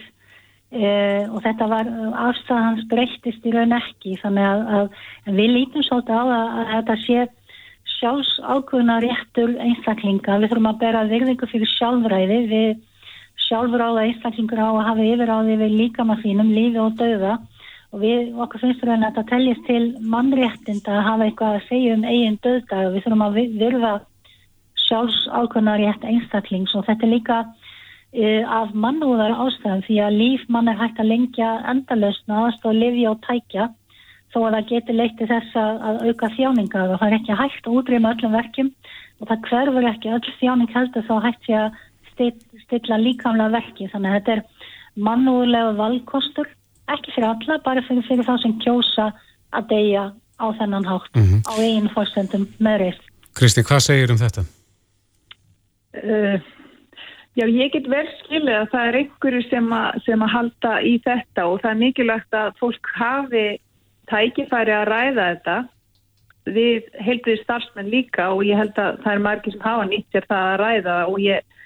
Uh, 0.68 1.28
og 1.32 1.44
þetta 1.46 1.68
var 1.72 1.90
afstæð 2.28 2.64
hans 2.64 2.88
breyttist 2.92 3.46
í 3.46 3.54
raun 3.54 3.76
ekki. 3.76 4.18
Þannig 4.24 4.48
að, 4.48 4.64
að 5.28 5.38
við 5.38 5.54
lítum 5.54 5.86
svolítið 5.86 6.18
á 6.18 6.24
að, 6.24 6.48
að 6.48 6.72
þetta 6.74 6.98
sé 7.04 7.28
sjálfs 7.98 8.38
ákvöðuna 8.44 9.00
réttur 9.02 9.56
einstaklinga. 9.62 10.38
Við 10.42 10.52
þurfum 10.52 10.70
að 10.72 10.82
bera 10.84 11.04
virðingu 11.10 11.50
fyrir 11.50 11.70
sjálfræði. 11.74 12.40
Við 12.52 12.68
sjálfráða 13.48 14.08
einstaklingur 14.08 14.62
á 14.62 14.70
að 14.70 14.88
hafa 14.90 15.08
yfiráði 15.12 15.56
við 15.62 15.78
líkama 15.82 16.18
sínum 16.22 16.52
lífi 16.54 16.82
og 16.82 16.98
dauða. 17.00 17.38
Og 17.96 18.04
við 18.04 18.36
okkur 18.44 18.64
finnst 18.66 18.84
raun 18.84 19.06
að 19.06 19.16
þetta 19.16 19.30
teljast 19.32 19.66
til 19.70 19.84
mannréttinda 20.14 20.98
að 20.98 21.08
hafa 21.08 21.28
eitthvað 21.28 21.56
að 21.56 21.68
segja 21.70 21.96
um 21.96 22.06
eigin 22.06 22.42
döðdag 22.44 22.92
við 22.94 23.06
þurfum 23.06 23.26
að 23.28 23.40
virða 23.62 23.94
sjálfs 24.88 25.24
ákvöðuna 25.32 25.78
rétt 25.82 26.06
einstaklings. 26.06 26.76
Og 26.76 26.86
þetta 26.88 27.08
er 27.08 27.14
líka 27.16 27.40
uh, 27.48 28.44
af 28.62 28.76
mannúðar 28.76 29.38
ástæðum 29.48 29.86
því 29.88 30.00
að 30.04 30.22
líf 30.22 30.46
mann 30.54 30.70
er 30.70 30.80
hægt 30.82 31.02
að 31.02 31.12
lengja 31.14 31.52
endalösna 31.74 32.46
aðstofa 32.46 32.78
lifi 32.78 33.08
og 33.10 33.22
tækja 33.26 33.72
þó 34.38 34.46
að 34.48 34.56
það 34.58 34.70
getur 34.72 34.98
leitt 35.02 35.18
til 35.18 35.28
þess 35.34 35.56
að, 35.58 35.82
að 35.90 36.00
auka 36.08 36.30
þjáningar 36.38 36.92
og 36.94 37.00
það 37.02 37.08
er 37.10 37.18
ekki 37.18 37.38
hægt 37.42 37.68
að 37.68 37.78
útrýma 37.82 38.14
öllum 38.16 38.36
verkjum 38.38 38.70
og 39.18 39.28
það 39.32 39.48
hverfur 39.50 39.88
ekki 39.92 40.14
öll 40.14 40.34
þjáning 40.40 40.74
heldur 40.78 41.06
þá 41.10 41.16
hægt 41.26 41.48
sé 41.50 41.56
að 41.58 41.78
still- 42.12 42.62
stilla 42.68 42.98
líkamlega 43.02 43.56
verki 43.58 43.90
þannig 43.92 44.12
að 44.14 44.18
þetta 44.20 44.36
er 44.38 44.44
mannúðlega 45.08 45.74
valkostur 45.78 46.48
ekki 46.94 47.12
fyrir 47.16 47.28
alla, 47.34 47.58
bara 47.66 47.82
fyrir, 47.88 48.06
fyrir 48.08 48.24
þá 48.30 48.36
sem 48.42 48.54
kjósa 48.64 49.10
að 49.58 49.68
deyja 49.74 50.06
á 50.40 50.46
þennan 50.60 50.86
hátt 50.86 51.12
Mhm. 51.18 51.42
á 51.50 51.54
eigin 51.58 51.90
fórsendum 51.90 52.46
með 52.62 52.78
reist. 52.84 53.04
Kristín, 53.34 53.66
hvað 53.66 53.82
segir 53.86 54.12
um 54.14 54.18
þetta? 54.22 54.46
Uh, 55.98 56.38
já, 57.38 57.46
ég 57.50 57.72
get 57.74 57.88
vel 57.90 58.06
skilið 58.22 58.54
að 58.62 58.68
það 58.74 58.88
er 58.92 58.98
einhverju 59.02 59.42
sem, 59.50 59.70
að- 59.74 60.04
sem 60.06 60.20
að 60.22 60.30
halda 60.36 60.74
í 60.86 60.94
þetta 61.06 61.46
og 61.48 61.62
það 61.62 61.72
er 61.72 61.80
mikilvægt 61.82 62.38
að 62.38 62.52
fólk 62.62 62.92
hafi 63.00 63.46
tækifæri 64.12 64.74
að 64.76 64.88
ræða 64.92 65.28
þetta 65.32 65.58
við 66.48 66.88
heilbriði 67.04 67.44
starfsmenn 67.44 67.92
líka 67.92 68.30
og 68.34 68.44
ég 68.48 68.60
held 68.60 68.78
að 68.80 69.00
það 69.04 69.14
er 69.14 69.24
margir 69.26 69.56
sem 69.56 69.66
hafa 69.66 69.88
nýtt 69.90 70.14
sér 70.16 70.28
það 70.30 70.52
að 70.52 70.60
ræða 70.62 70.98
og 71.12 71.18
ég, 71.24 71.58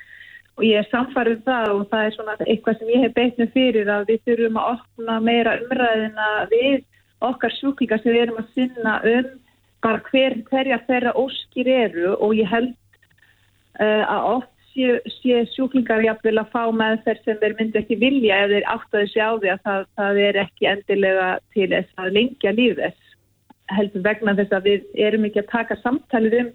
og 0.57 0.63
ég 0.65 0.79
er 0.81 0.89
samfarið 0.89 1.43
það 1.45 1.73
og 1.75 1.83
það 1.91 2.05
er 2.05 2.15
svona 2.15 2.37
eitthvað 2.47 2.79
sem 2.79 2.93
ég 2.93 3.05
hef 3.05 3.13
beitnum 3.17 3.51
fyrir 3.55 3.91
að 3.93 4.07
við 4.09 4.23
þurfum 4.29 4.59
að 4.61 4.71
opna 4.75 5.19
meira 5.27 5.57
umræðina 5.61 6.29
við 6.53 6.79
okkar 7.21 7.55
sjúklingar 7.59 8.01
sem 8.01 8.15
við 8.15 8.23
erum 8.25 8.41
að 8.41 8.51
sinna 8.55 8.97
um 9.13 9.29
hver, 9.81 10.37
hverja 10.49 10.81
þeirra 10.87 11.13
óskir 11.17 11.69
eru 11.69 12.15
og 12.17 12.33
ég 12.37 12.49
held 12.49 12.73
uh, 13.81 14.03
að 14.05 14.27
oft 14.35 14.51
sé, 14.71 14.97
sé 15.19 15.43
sjúklingar 15.53 16.03
jafnvel 16.05 16.37
að 16.41 16.51
fá 16.53 16.63
meðferð 16.81 17.23
sem 17.25 17.39
þeir 17.43 17.55
myndi 17.59 17.81
ekki 17.81 17.99
vilja 18.01 18.41
ef 18.45 18.51
þeir 18.55 18.67
áttaði 18.75 19.13
sig 19.13 19.23
á 19.23 19.31
því 19.35 19.53
að 19.53 19.63
það, 19.67 19.87
það 20.01 20.19
er 20.25 20.41
ekki 20.45 20.69
endilega 20.73 21.29
til 21.55 21.69
þess 21.75 22.03
að 22.03 22.13
lengja 22.17 22.57
lífðess 22.57 23.07
heldur 23.75 24.03
vegna 24.05 24.35
þess 24.37 24.55
að 24.55 24.67
við 24.67 24.99
erum 25.07 25.25
ekki 25.27 25.43
að 25.43 25.51
taka 25.51 25.77
samtalið 25.81 26.37
um 26.41 26.51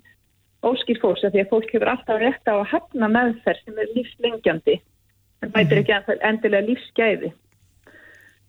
óskýr 0.67 1.01
fólks 1.03 1.25
af 1.25 1.35
því 1.35 1.43
að 1.45 1.51
fólk 1.53 1.73
hefur 1.75 1.91
alltaf 1.93 2.21
rétt 2.21 2.51
á 2.51 2.55
að 2.57 2.69
hafna 2.73 3.09
meðferð 3.13 3.65
sem 3.65 3.81
er 3.83 3.91
lífslengjandi. 3.97 4.77
En 5.45 5.53
mætir 5.55 5.83
ekki 5.83 6.17
endilega 6.27 6.67
lífsgæði. 6.71 7.33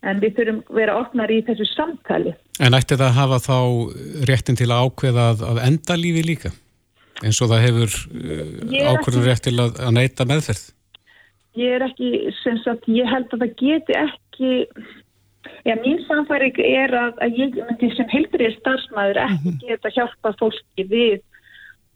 En 0.08 0.22
við 0.22 0.38
þurfum 0.38 0.62
að 0.62 0.80
vera 0.80 0.96
opnar 1.02 1.34
í 1.34 1.42
þessu 1.46 1.68
samtali. 1.74 2.34
En 2.64 2.78
ætti 2.78 2.96
það 2.96 3.10
að 3.10 3.18
hafa 3.18 3.40
þá 3.44 3.58
réttin 4.30 4.60
til 4.60 4.70
að 4.72 4.88
ákveða 4.88 5.28
að 5.52 5.62
enda 5.68 5.98
lífi 6.00 6.24
líka? 6.26 6.54
Eins 7.26 7.42
og 7.42 7.52
það 7.52 7.66
hefur 7.66 7.96
uh, 7.96 8.92
ákvörðun 8.94 9.28
rétt 9.28 9.46
til 9.48 9.58
að, 9.62 9.80
að 9.82 9.96
neyta 9.98 10.28
meðferð? 10.30 10.64
Ég 11.58 11.74
er 11.78 11.86
ekki, 11.88 12.12
sem 12.44 12.60
sagt, 12.62 12.86
ég 12.92 13.10
held 13.10 13.32
að 13.34 13.44
það 13.44 13.54
geti 13.62 13.96
ekki, 13.98 14.52
já, 15.66 15.74
mín 15.82 16.04
samfæring 16.06 16.60
er 16.62 16.94
að, 16.94 17.16
að 17.26 17.40
ég 17.42 17.58
myndi 17.58 17.90
sem 17.98 18.10
heilbrið 18.14 18.58
starfsmæður 18.60 19.22
ekki 19.24 19.54
mhm. 19.54 19.60
geta 19.66 19.94
hjálpa 19.96 20.34
fólki 20.42 20.88
við 20.92 21.22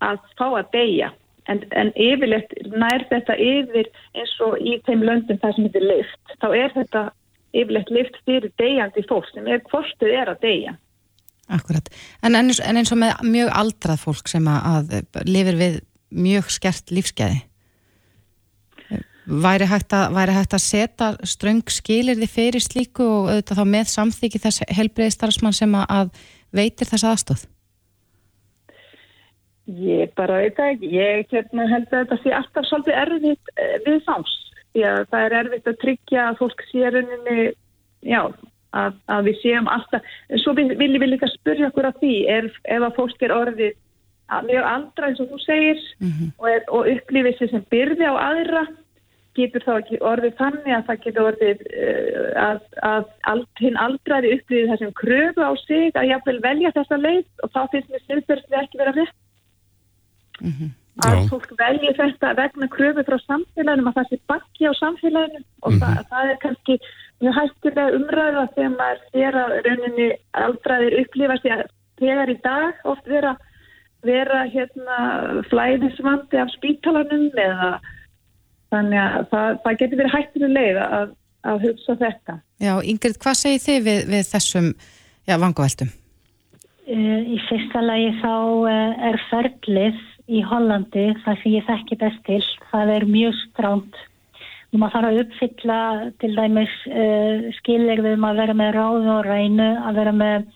að 0.02 0.22
fá 0.40 0.48
að 0.50 0.72
deyja. 0.74 1.12
En, 1.50 1.64
en 1.74 1.90
yfirleitt 1.98 2.54
nær 2.70 3.04
þetta 3.10 3.36
yfir 3.42 3.90
eins 4.18 4.34
og 4.46 4.60
í 4.62 4.78
þeim 4.86 5.02
löndum 5.06 5.40
það 5.42 5.56
sem 5.56 5.68
heitir 5.68 5.86
lift. 5.90 6.36
Þá 6.42 6.48
er 6.50 6.76
þetta 6.76 7.02
yfirleitt 7.52 7.92
lift 7.94 8.20
fyrir 8.26 8.54
deyjandi 8.62 9.04
fólk 9.10 9.30
sem 9.30 9.50
er 9.50 9.62
hvort 9.70 9.94
þau 10.02 10.10
er 10.10 10.32
að 10.32 10.42
deyja. 10.46 10.76
Akkurat, 11.52 11.88
en 12.24 12.38
eins, 12.40 12.62
en 12.64 12.80
eins 12.80 12.92
og 12.94 13.00
með 13.02 13.24
mjög 13.28 13.50
aldrað 13.60 14.04
fólk 14.06 14.30
sem 14.32 14.46
að, 14.48 14.94
að 14.96 15.26
lifir 15.28 15.58
við 15.60 15.80
mjög 16.12 16.52
skert 16.54 16.94
lífskeiði 16.96 17.42
væri 19.26 19.68
hægt 19.70 19.94
að, 19.94 20.12
væri 20.16 20.36
hægt 20.36 20.56
að 20.56 20.64
setja 20.66 21.10
ströng 21.28 21.64
skilir 21.72 22.18
því 22.20 22.30
fyrir 22.32 22.64
slíku 22.64 23.06
og 23.06 23.30
auðvitað 23.30 23.60
þá 23.62 23.66
með 23.76 23.90
samþyggi 23.94 24.44
þess 24.44 24.66
helbreyðstarfsmann 24.78 25.56
sem 25.56 25.76
að 25.78 26.14
veitir 26.56 26.90
þess 26.90 27.08
aðstóð? 27.08 27.46
Ég 29.72 30.12
bara 30.18 30.42
veit 30.42 30.60
ekki, 30.60 30.90
ég 30.98 31.30
hérna, 31.32 31.68
held 31.70 31.92
að 31.92 32.00
þetta 32.02 32.18
sé 32.24 32.34
alltaf 32.36 32.68
svolítið 32.68 32.98
erfitt 33.04 33.52
eh, 33.56 33.76
við 33.86 34.00
þáms, 34.08 34.34
því 34.74 34.86
að 34.90 35.04
það 35.12 35.26
er 35.28 35.36
erfitt 35.42 35.70
að 35.70 35.82
tryggja 35.84 36.24
að 36.28 36.40
fólk 36.42 36.64
sé 36.72 36.92
rauninni, 36.96 37.46
já, 38.02 38.22
að, 38.78 38.98
að 39.12 39.30
við 39.30 39.40
séum 39.44 39.70
alltaf, 39.72 40.12
svo 40.44 40.54
viljum 40.58 41.02
við 41.02 41.14
líka 41.14 41.30
spyrja 41.32 41.70
okkur 41.72 41.90
af 41.90 41.98
því 42.02 42.14
er, 42.32 42.52
ef 42.64 42.86
að 42.88 42.96
fólk 43.00 43.26
er 43.26 43.36
orðið 43.36 43.74
mjög 44.48 44.68
andra 44.68 45.10
eins 45.10 45.20
og 45.20 45.32
þú 45.32 45.40
segir 45.44 45.80
mm 46.00 46.12
-hmm. 46.12 46.30
og, 46.38 46.48
er, 46.50 46.62
og 46.68 46.88
upplifir 46.88 47.36
sér 47.38 47.50
sem 47.52 47.66
byrði 47.70 48.06
á 48.08 48.16
aðra 48.16 48.64
getur 49.36 49.64
þá 49.64 49.74
ekki 49.80 49.98
orðið 50.12 50.36
þannig 50.40 50.74
að 50.76 50.86
það 50.88 51.02
getur 51.04 51.28
orðið 51.30 51.60
uh, 51.68 52.30
að, 52.48 52.60
að, 52.92 53.06
að 53.32 53.46
hinn 53.60 53.78
aldraði 53.78 54.34
upplifir 54.36 54.72
þessum 54.72 54.94
kröfu 55.02 55.42
á 55.44 55.52
sig 55.68 55.96
að 55.96 56.10
jáfnvel 56.12 56.40
velja 56.44 56.72
þessa 56.76 56.98
leið 56.98 57.26
og 57.44 57.52
þá 57.56 57.62
finnst 57.72 57.90
mér 57.92 58.04
styrfjörðslega 58.06 58.64
ekki 58.64 58.82
vera 58.82 58.96
rétt 58.98 59.18
mm 60.42 60.52
-hmm. 60.52 60.70
Að 61.08 61.22
fólk 61.32 61.54
velji 61.60 61.94
þetta 61.98 62.34
vegna 62.38 62.68
kröfu 62.72 63.06
frá 63.08 63.18
samfélaginu 63.26 63.88
að 63.90 63.98
það 64.00 64.10
sé 64.10 64.20
bakki 64.32 64.68
á 64.70 64.74
samfélaginu 64.80 65.44
og 65.62 65.72
mm 65.72 65.78
-hmm. 65.78 65.82
það, 65.82 66.10
það 66.12 66.32
er 66.32 66.42
kannski 66.46 66.80
mjög 67.22 67.38
hættilega 67.38 67.96
umræða 67.98 68.48
þegar 68.56 68.76
maður 68.80 69.02
sér 69.14 69.38
að 69.44 69.56
rauninni 69.68 70.10
aldraðir 70.44 70.98
upplifast 71.02 71.48
þegar 72.02 72.34
í 72.34 72.38
dag 72.44 72.86
oft 72.92 73.08
vera, 73.08 73.36
vera 74.04 74.44
hérna, 74.50 74.98
flæðisvandi 75.52 76.42
af 76.42 76.54
spítalanum 76.58 77.30
eða 77.38 77.72
þannig 78.72 79.02
að 79.04 79.26
það, 79.32 79.58
það 79.64 79.80
getur 79.82 80.02
verið 80.02 80.16
hættilega 80.16 80.54
leið 80.58 80.82
að, 80.86 81.16
að 81.52 81.66
hugsa 81.68 81.98
þetta. 82.02 82.38
Já, 82.62 82.74
Ingrid, 82.82 83.18
hvað 83.22 83.42
segir 83.42 83.66
þið 83.66 83.82
við, 83.90 84.06
við 84.14 84.30
þessum 84.32 84.70
já, 85.28 85.36
vangaveltum? 85.38 85.92
Eh, 86.92 87.20
í 87.36 87.38
fyrsta 87.48 87.84
lagi 87.86 88.10
þá 88.24 88.34
eh, 88.72 89.04
er 89.12 89.20
ferlið 89.30 90.00
í 90.32 90.42
Hollandi 90.48 91.10
það 91.26 91.42
sem 91.42 91.58
ég 91.58 91.68
þekki 91.68 92.00
best 92.02 92.24
til. 92.28 92.42
Það 92.72 92.96
er 92.96 93.10
mjög 93.10 93.38
stránt 93.50 94.00
og 94.72 94.80
maður 94.80 94.94
þarf 94.96 95.10
að 95.10 95.22
uppfylla 95.26 95.82
til 96.24 96.32
dæmis 96.38 96.74
uh, 96.88 97.52
skilirðum 97.60 98.26
að 98.28 98.40
vera 98.40 98.56
með 98.56 98.74
ráð 98.78 99.10
og 99.18 99.26
rænu, 99.28 99.70
að 99.84 100.00
vera 100.00 100.16
með 100.16 100.50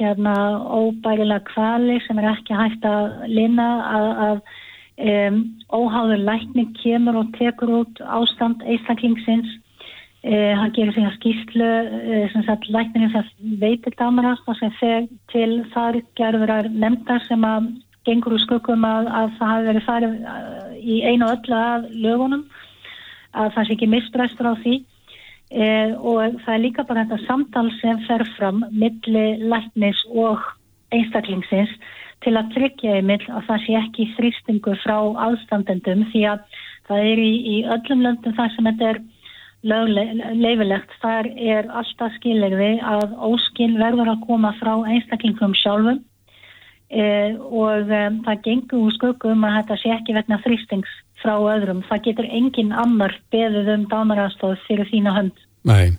hérna 0.00 0.34
óbærilega 0.64 1.44
kvali 1.50 1.98
sem 2.06 2.20
er 2.20 2.30
ekki 2.32 2.56
hægt 2.56 2.86
að 2.88 3.26
linna 3.28 3.68
að, 3.84 4.06
að 4.26 4.38
um, 5.12 5.40
óháður 5.68 6.22
lækning 6.24 6.70
kemur 6.80 7.20
og 7.20 7.34
tekur 7.36 7.74
út 7.82 8.00
ástand 8.00 8.64
eistaklingsins 8.64 9.50
uh, 10.24 10.56
hann 10.56 10.72
gerur 10.76 10.96
því 10.96 11.04
að 11.04 11.18
skýslu 11.18 11.68
uh, 11.68 12.24
sem 12.32 12.46
sagt 12.48 12.70
lækningin 12.72 13.12
sem 13.12 13.60
veitir 13.60 13.96
dámarast 14.00 14.48
og 14.48 14.56
sem 14.62 14.72
fer 14.80 15.04
til 15.34 15.60
þar 15.74 16.00
gerður 16.16 16.72
nefndar 16.72 17.20
sem 17.28 17.44
að 17.44 17.68
gengur 18.08 18.36
úr 18.36 18.42
skuggum 18.44 18.86
að, 18.86 19.10
að 19.10 19.34
það 19.38 19.52
hafi 19.52 19.68
verið 19.68 19.86
farið 19.88 20.14
uh, 20.34 20.70
í 20.80 20.96
einu 21.04 21.26
og 21.26 21.34
öllu 21.36 21.58
af 21.58 21.90
lögunum 21.90 22.46
að 23.36 23.52
það 23.56 23.66
sé 23.66 23.76
ekki 23.76 23.90
mistræstur 23.90 24.50
á 24.50 24.54
því. 24.62 24.80
E, 25.50 25.66
og 25.98 26.36
það 26.44 26.52
er 26.54 26.62
líka 26.62 26.84
bara 26.86 27.04
þetta 27.08 27.26
samtal 27.26 27.68
sem 27.80 27.98
fer 28.06 28.22
fram 28.36 28.60
milli 28.70 29.24
læknis 29.50 29.98
og 30.14 30.44
einstaklingsins 30.94 31.72
til 32.22 32.36
að 32.38 32.52
tryggja 32.54 32.98
einmitt 32.98 33.24
að 33.26 33.48
það 33.48 33.64
sé 33.64 33.78
ekki 33.80 34.06
þrýstingu 34.16 34.76
frá 34.84 34.98
aðstandendum 35.26 36.04
því 36.12 36.22
að 36.34 36.44
það 36.90 37.08
er 37.12 37.22
í, 37.22 37.32
í 37.54 37.56
öllum 37.76 38.04
löndum 38.06 38.36
það 38.36 38.54
sem 38.54 38.70
þetta 38.70 38.92
er 38.92 39.02
leifilegt, 40.40 40.92
þar 41.02 41.28
er 41.36 41.68
alltaf 41.76 42.14
skilirði 42.16 42.70
að 42.80 43.12
óskil 43.18 43.74
verður 43.76 44.14
að 44.14 44.22
koma 44.28 44.54
frá 44.60 44.72
einstaklingum 44.86 45.56
sjálfum 45.58 46.00
e, 46.90 47.06
og 47.38 47.86
e, 47.90 48.02
það 48.26 48.42
gengur 48.46 48.88
úr 48.88 48.96
skökum 48.98 49.46
að 49.46 49.56
þetta 49.60 49.78
sé 49.80 49.94
ekki 49.94 50.16
vegna 50.16 50.40
þrýstings 50.44 50.98
frá 51.22 51.36
öðrum. 51.36 51.84
Það 51.88 52.04
getur 52.08 52.28
engin 52.28 52.74
annar 52.76 53.16
beðið 53.32 53.72
um 53.76 53.88
dánarastóð 53.90 54.58
fyrir 54.66 54.88
þína 54.90 55.14
hönd. 55.16 55.42
Nei, 55.68 55.96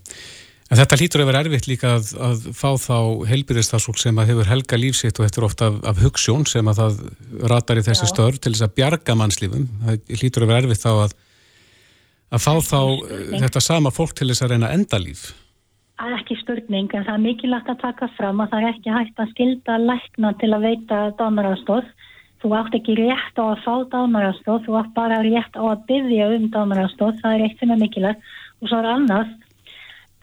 en 0.72 0.80
þetta 0.80 1.00
lítur 1.02 1.24
að 1.24 1.30
vera 1.30 1.44
erfitt 1.46 1.70
líka 1.70 1.96
að, 2.00 2.14
að 2.30 2.48
fá 2.58 2.70
þá 2.82 2.98
helbyrðistarsfólk 3.30 4.02
sem 4.02 4.22
að 4.22 4.32
hefur 4.34 4.50
helga 4.50 4.80
lífsitt 4.82 5.22
og 5.22 5.28
eftir 5.28 5.46
ofta 5.46 5.70
af, 5.70 5.78
af 5.94 6.02
hugssjón 6.02 6.48
sem 6.50 6.72
að 6.72 6.82
það 6.82 7.04
ratar 7.54 7.82
í 7.82 7.86
þessi 7.86 8.08
Já. 8.08 8.14
störf 8.16 8.42
til 8.42 8.56
þess 8.56 8.66
að 8.66 8.76
bjarga 8.80 9.18
mannslífum. 9.20 9.70
Það 9.86 10.18
lítur 10.24 10.48
að 10.48 10.54
vera 10.54 10.66
erfitt 10.66 10.84
þá 10.86 10.92
að, 10.96 11.16
að 12.32 12.48
fá 12.48 12.54
þá 12.72 12.82
þetta 13.46 13.64
sama 13.68 13.94
fólk 13.94 14.18
til 14.18 14.32
þess 14.32 14.48
að 14.48 14.56
reyna 14.56 14.74
endalíf. 14.74 15.30
Er 16.02 16.16
ekki 16.18 16.40
störning 16.40 16.90
en 16.98 17.04
það 17.06 17.14
er 17.14 17.26
mikilvægt 17.26 17.70
að 17.70 17.84
taka 17.84 18.08
fram 18.18 18.40
að 18.42 18.54
það 18.54 18.64
er 18.64 18.72
ekki 18.72 18.96
hægt 18.96 19.20
að 19.22 19.36
skilda 19.36 19.76
lækna 19.82 20.32
til 20.42 20.50
að 20.56 20.66
veita 20.66 21.02
dánarastóð 21.20 21.92
Þú 22.42 22.56
átt 22.58 22.74
ekki 22.74 22.96
rétt 22.98 23.38
á 23.38 23.54
að 23.54 23.60
fá 23.62 23.74
dánarastóð, 23.92 24.64
þú 24.66 24.78
átt 24.80 24.94
bara 24.96 25.20
rétt 25.22 25.54
á 25.54 25.62
að 25.62 25.84
byggja 25.92 26.30
um 26.34 26.48
dánarastóð, 26.50 27.20
það 27.22 27.36
er 27.36 27.44
eitt 27.46 27.60
sem 27.60 27.74
er 27.74 27.78
mikilvægt. 27.78 28.32
Og 28.62 28.72
svo 28.72 28.80
er 28.82 28.88
annars, 28.90 29.36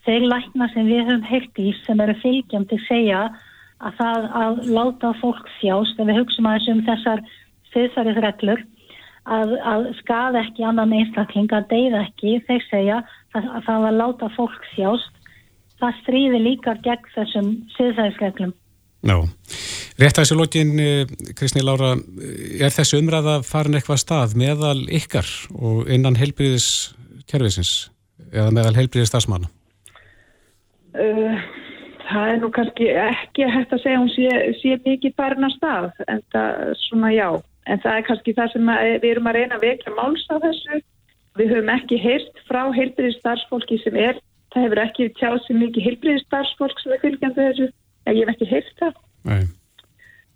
þeir 0.06 0.26
lækna 0.32 0.66
sem 0.72 0.88
við 0.90 1.04
höfum 1.04 1.28
heilt 1.28 1.60
í 1.62 1.68
sem 1.84 2.02
eru 2.02 2.16
fylgjandi 2.18 2.80
segja 2.88 3.20
að 3.78 4.00
það 4.00 4.26
að 4.42 4.58
láta 4.74 5.12
fólk 5.20 5.46
þjást, 5.60 6.00
ef 6.02 6.10
við 6.10 6.18
hugsaum 6.18 6.50
aðeins 6.50 6.68
um 6.72 6.82
þessar 6.88 7.22
fyrðsæriðreglur, 7.76 8.64
að, 9.38 9.54
að 9.62 9.88
skada 10.00 10.42
ekki 10.42 10.66
annan 10.66 10.96
einstakling, 10.98 11.46
að 11.54 11.70
deyða 11.70 12.02
ekki, 12.08 12.40
þeir 12.50 12.66
segja 12.66 12.98
að, 13.36 13.46
að 13.46 13.62
það 13.68 13.88
að 13.92 13.98
láta 14.02 14.32
fólk 14.34 14.66
þjást, 14.72 15.14
það 15.80 16.00
stríði 16.02 16.40
líka 16.42 16.74
gegn 16.84 17.12
þessum 17.14 17.52
fyrðsæriðreglum. 17.76 18.54
Já, 19.06 19.14
rétt 20.00 20.18
að 20.18 20.24
þessu 20.24 20.36
lókin, 20.38 20.72
eh, 20.82 21.06
Kristni 21.38 21.62
Lára, 21.62 21.92
eh, 21.94 22.64
er 22.66 22.74
þessu 22.74 22.98
umræða 22.98 23.44
farin 23.46 23.78
eitthvað 23.78 24.02
stað 24.02 24.34
meðal 24.34 24.88
ykkar 24.90 25.28
og 25.54 25.86
innan 25.88 26.18
heilbríðiskerfisins 26.18 27.90
eða 28.32 28.50
meðal 28.50 28.74
heilbríðis 28.74 29.12
stafsmanna? 29.12 29.46
Uh, 30.98 31.38
það 32.08 32.32
er 32.32 32.38
nú 32.42 32.50
kannski 32.50 32.88
ekki 32.90 33.46
hægt 33.46 33.72
að 33.72 33.82
segja 33.84 34.02
hún 34.02 34.10
sé, 34.10 34.28
sé 34.58 34.78
mikið 34.82 35.14
farin 35.14 35.46
að 35.46 35.56
stað, 35.56 35.90
en 36.08 36.22
það 36.34 36.74
svona 36.88 37.12
já, 37.14 37.28
en 37.68 37.82
það 37.84 37.98
er 37.98 38.06
kannski 38.08 38.34
það 38.34 38.52
sem 38.54 38.72
að, 38.74 38.92
við 39.02 39.10
erum 39.12 39.30
að 39.30 39.38
reyna 39.38 39.58
að 39.58 39.66
vekja 39.68 39.94
máls 39.94 40.24
á 40.32 40.36
þessu. 40.42 40.80
Við 41.38 41.52
höfum 41.54 41.70
ekki 41.70 42.00
heyrt 42.02 42.40
frá 42.48 42.64
heilbríðis 42.74 43.20
starfsfólki 43.20 43.78
sem 43.84 43.94
er, 43.94 44.18
það 44.53 44.64
hefur 44.64 44.82
ekki 44.84 45.09
tjáð 45.18 45.38
sem 45.44 45.61
mikið 45.62 45.86
heilbríðis 45.88 46.26
starfsfólk 46.26 46.82
sem 46.82 46.94
er 46.94 47.03
fylgjandi 47.05 47.46
þessu 47.49 47.68
ég 48.09 48.20
hef 48.22 48.32
ekki 48.34 48.49
heilt 48.53 48.72
það 48.80 48.94
Nei. 49.28 49.44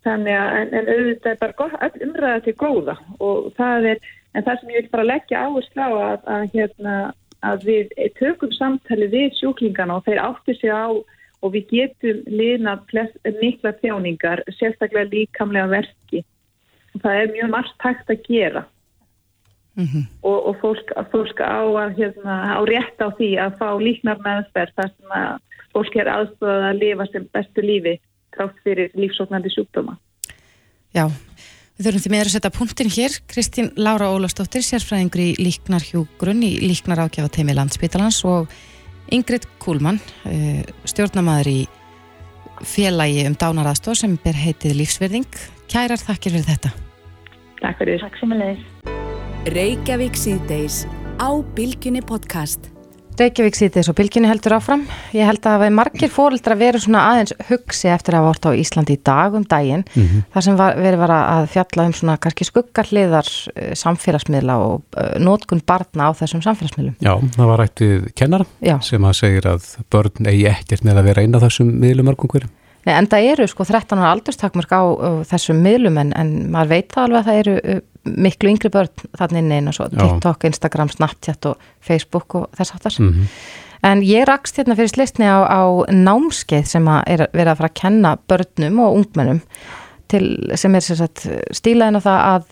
þannig 0.07 0.39
að 0.39 0.59
en, 0.59 0.75
en 0.79 0.91
auðvitað 0.95 1.33
er 1.33 1.41
bara 1.41 1.59
gott, 1.61 1.99
umræða 2.07 2.45
til 2.45 2.55
góða 2.61 2.97
og 3.19 3.49
það 3.59 3.89
er, 3.95 4.05
en 4.35 4.47
það 4.47 4.61
sem 4.61 4.75
ég 4.75 4.81
vil 4.81 4.93
bara 4.97 5.09
leggja 5.09 5.45
áherslu 5.47 5.87
á 5.89 5.91
að, 5.93 6.29
að, 6.35 6.45
hérna, 6.57 6.97
að 7.53 7.67
við 7.71 7.97
tökum 8.19 8.55
samtali 8.59 9.09
við 9.13 9.39
sjúklingana 9.41 9.99
og 9.99 10.07
þeir 10.09 10.23
átti 10.27 10.59
sig 10.59 10.73
á 10.75 10.89
og 11.43 11.55
við 11.57 11.73
getum 11.73 12.21
liðna 12.31 12.77
mikla 13.41 13.73
þjáningar, 13.81 14.45
sérstaklega 14.55 15.11
líkamlega 15.11 15.73
verki. 15.73 16.21
Það 17.03 17.17
er 17.19 17.33
mjög 17.33 17.49
margt 17.51 17.83
hægt 17.83 18.13
að 18.13 18.29
gera 18.29 18.63
Mm 19.75 19.87
-hmm. 19.89 20.05
og, 20.23 20.39
og 20.49 20.57
fólk, 20.61 20.89
fólk 21.11 21.39
á, 21.41 21.64
að, 21.64 21.97
hérna, 21.97 22.35
á 22.57 22.61
rétt 22.68 22.99
á 23.01 23.09
því 23.16 23.31
að 23.41 23.57
fá 23.57 23.68
líknar 23.81 24.18
meðferð 24.20 24.73
þar 24.77 24.91
sem 24.93 25.14
að 25.16 25.39
fólk 25.73 25.95
er 25.97 26.09
aðstofað 26.12 26.64
að 26.68 26.81
lifa 26.83 27.07
sem 27.12 27.29
bestu 27.33 27.61
lífi 27.64 27.95
trátt 28.37 28.57
fyrir 28.64 28.91
lífsóknandi 28.93 29.49
sjúkdóma. 29.49 29.97
Já, 30.93 31.09
við 31.77 31.87
þurfum 31.87 32.03
því 32.05 32.12
meður 32.12 32.29
að 32.29 32.35
setja 32.37 32.59
punktin 32.59 32.93
hér. 32.93 33.12
Kristín 33.33 33.73
Lára 33.77 34.12
Ólafsdóttir, 34.12 34.64
sérfræðingur 34.64 35.25
í 35.25 35.31
líknarhjúgrunn 35.41 36.45
í 36.45 36.53
líknar 36.68 37.05
ákjafa 37.07 37.33
teimi 37.33 37.57
landsbytalans 37.57 38.20
og 38.29 38.53
Ingrid 39.12 39.49
Kúlmann, 39.61 40.01
stjórnamaður 40.85 41.49
í 41.49 41.61
félagi 42.64 43.27
um 43.27 43.37
dánaraðstof 43.37 43.99
sem 43.99 44.16
ber 44.20 44.37
heitið 44.37 44.79
lífsverðing. 44.81 45.41
Kærar 45.73 46.01
þakkir 46.01 46.37
fyrir 46.37 46.49
þetta. 46.49 46.73
Takk 47.62 47.83
fyrir. 47.83 48.01
Takk 48.03 48.20
sem 48.20 48.37
er 48.37 48.43
leið. 48.45 48.72
Reykjavík 49.43 50.14
síðdeis 50.14 50.84
á 51.18 51.34
Bilginni 51.57 51.99
podcast. 52.07 52.68
Reykjavík 53.18 53.57
síðdeis 53.59 53.88
og 53.90 53.97
Bilginni 53.99 54.28
heldur 54.30 54.55
áfram. 54.55 54.84
Ég 55.11 55.26
held 55.26 55.43
að 55.43 55.64
það 55.64 55.74
margir 55.74 56.12
fóreldra 56.14 56.55
verið 56.61 56.84
svona 56.84 57.01
aðeins 57.09 57.34
hugsi 57.49 57.90
eftir 57.90 58.14
að 58.14 58.22
hafa 58.22 58.28
vort 58.28 58.47
á 58.47 58.51
Íslandi 58.62 58.95
í 58.95 59.01
dag 59.03 59.34
um 59.34 59.43
daginn. 59.43 59.82
Mm 59.97 60.07
-hmm. 60.07 60.22
Það 60.30 60.45
sem 60.47 60.57
var, 60.62 60.78
verið 60.78 61.03
var 61.03 61.14
að 61.16 61.49
fjalla 61.57 61.86
um 61.86 61.93
svona 61.93 62.16
kannski 62.22 62.45
skuggarliðar 62.45 63.26
uh, 63.26 63.74
samfélagsmiðla 63.82 64.57
og 64.62 64.82
uh, 64.95 65.18
nótkun 65.18 65.62
barna 65.66 66.07
á 66.07 66.11
þessum 66.14 66.43
samfélagsmiðlum. 66.47 66.95
Já, 67.03 67.18
það 67.34 67.47
var 67.47 67.59
rættið 67.59 68.12
kennar 68.14 68.47
Já. 68.62 68.78
sem 68.80 69.03
að 69.03 69.12
segir 69.12 69.43
að 69.43 69.62
börn 69.90 70.26
eigi 70.26 70.47
ekkert 70.47 70.84
með 70.84 71.03
að 71.03 71.05
vera 71.05 71.22
inn 71.22 71.34
á 71.34 71.43
þessum 71.43 71.66
miðlum 71.66 72.07
mörgum 72.07 72.30
hverjum. 72.30 72.51
Nei, 72.83 72.95
en 72.97 73.07
það 73.07 73.28
eru 73.33 73.47
sko 73.47 73.64
13 73.68 74.01
ára 74.01 74.12
aldurstakmörk 74.16 74.72
á 74.74 74.83
uh, 74.83 75.18
þessum 75.28 75.61
miðlum 75.62 75.99
en, 76.03 76.12
en 76.18 76.30
maður 76.51 76.72
veit 76.74 76.95
það 76.95 77.05
alveg 77.05 77.20
að 77.20 77.28
það 77.28 77.43
eru 77.43 77.57
uh, 77.61 77.83
miklu 78.26 78.51
yngri 78.51 78.70
börn 78.74 79.05
þannig 79.18 79.45
inn 79.45 79.53
einu 79.53 79.74
svo 79.76 79.87
TikTok, 79.93 80.47
Instagram, 80.49 80.91
Snapchat 80.91 81.47
og 81.53 81.68
Facebook 81.80 82.35
og 82.41 82.49
þess 82.59 82.74
aftar. 82.74 82.97
Mm 82.99 83.12
-hmm. 83.12 83.37
En 83.83 84.03
ég 84.07 84.26
rakst 84.26 84.59
hérna 84.59 84.76
fyrir 84.78 84.93
slistni 84.93 85.26
á, 85.26 85.43
á 85.43 85.62
námskeið 85.91 86.66
sem 86.66 86.89
að 86.89 87.03
er 87.07 87.22
verið 87.33 87.53
að 87.53 87.57
fara 87.57 87.70
að 87.70 87.80
kenna 87.80 88.16
börnum 88.30 88.78
og 88.78 88.97
ungmennum 88.97 89.41
til, 90.09 90.26
sem 90.55 90.74
er 90.74 90.80
sagt, 90.80 91.26
stílaðin 91.51 91.99
á 91.99 92.07
það 92.07 92.20
að 92.33 92.45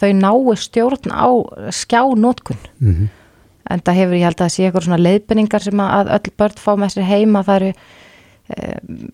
þau 0.00 0.12
náu 0.18 0.54
stjórn 0.58 1.14
á 1.14 1.28
skjánótkun. 1.70 2.58
Mm 2.80 2.94
-hmm. 2.94 3.08
En 3.70 3.80
það 3.80 3.94
hefur 3.94 4.14
ég 4.14 4.24
held 4.24 4.40
að 4.40 4.48
sé 4.48 4.64
eitthvað 4.64 4.84
svona 4.84 5.04
leiðbynningar 5.06 5.62
sem 5.62 5.80
að 5.80 6.10
öll 6.16 6.30
börn 6.38 6.58
fá 6.58 6.72
með 6.76 6.88
sér 6.88 7.06
heima 7.06 7.42
það 7.42 7.56
eru 7.56 7.72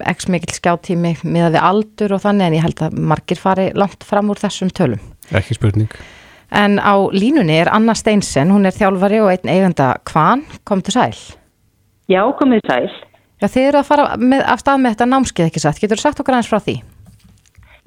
x 0.09 0.29
mikil 0.33 0.55
skjáttími 0.55 1.15
miða 1.25 1.51
við 1.55 1.65
aldur 1.71 2.15
og 2.17 2.23
þannig 2.25 2.49
en 2.49 2.57
ég 2.59 2.65
held 2.67 2.85
að 2.87 3.01
margir 3.11 3.41
fari 3.41 3.69
langt 3.79 4.07
fram 4.07 4.31
úr 4.33 4.41
þessum 4.41 4.73
tölum. 4.75 5.03
Ekki 5.35 5.59
spurning. 5.59 5.91
En 6.49 6.79
á 6.81 6.97
línunni 7.13 7.59
er 7.61 7.69
Anna 7.73 7.95
Steinsen, 7.99 8.53
hún 8.55 8.65
er 8.67 8.77
þjálfari 8.77 9.21
og 9.21 9.33
einn 9.35 9.51
eiganda 9.53 9.95
Kvan, 10.09 10.47
kom 10.65 10.81
til 10.83 10.97
sæl. 10.97 11.19
Já, 12.09 12.23
komið 12.39 12.65
sæl. 12.65 12.89
Já, 13.39 13.47
þið 13.47 13.67
eru 13.69 13.81
að 13.83 13.91
fara 13.91 14.07
með, 14.17 14.45
af 14.49 14.63
stað 14.63 14.81
með 14.83 14.95
þetta 14.95 15.11
námskeið 15.13 15.51
ekki 15.51 15.63
satt, 15.63 15.81
getur 15.83 16.01
þú 16.01 16.07
sagt 16.07 16.23
okkar 16.23 16.39
aðeins 16.39 16.51
frá 16.51 16.63
því? 16.65 16.77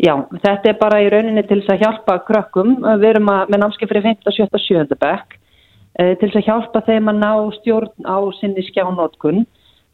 Já, 0.01 0.13
þetta 0.45 0.69
er 0.71 0.77
bara 0.79 1.01
í 1.03 1.09
rauninni 1.11 1.43
til 1.49 1.59
þess 1.59 1.73
að 1.73 1.81
hjálpa 1.83 2.19
krökkum, 2.29 2.77
við 3.01 3.07
erum 3.09 3.31
að, 3.33 3.49
með 3.51 3.63
námskeið 3.63 3.91
fyrir 3.91 4.05
15, 4.07 4.35
17, 4.37 4.63
17 4.67 5.01
bekk, 5.01 5.35
til 5.99 6.29
þess 6.29 6.39
að 6.39 6.47
hjálpa 6.47 6.83
þeim 6.87 7.11
að 7.11 7.19
ná 7.19 7.33
stjórn 7.57 8.07
á 8.07 8.17
sinni 8.37 8.63
skjánótkun 8.69 9.43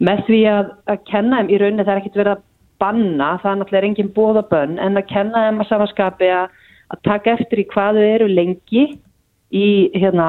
með 0.04 0.24
því 0.28 0.42
að, 0.52 0.72
að 0.92 1.04
kenna 1.10 1.42
þeim 1.42 1.50
í 1.50 1.60
rauninni 1.62 1.86
það 1.86 1.94
er 1.94 2.02
ekkert 2.02 2.22
verið 2.22 2.36
að 2.36 2.46
banna, 2.78 3.30
það 3.42 3.52
er 3.52 3.60
náttúrulega 3.62 3.90
engin 3.90 4.14
bóðabönn 4.14 4.80
en 4.84 5.00
að 5.00 5.10
kenna 5.10 5.44
þeim 5.48 5.62
að 5.64 5.70
samanskapi 5.72 6.32
að, 6.38 6.58
að 6.94 7.04
taka 7.08 7.36
eftir 7.38 7.64
í 7.64 7.68
hvað 7.72 8.00
þau 8.00 8.08
eru 8.08 8.28
lengi 8.32 8.84
í 9.58 9.68
hérna 9.96 10.28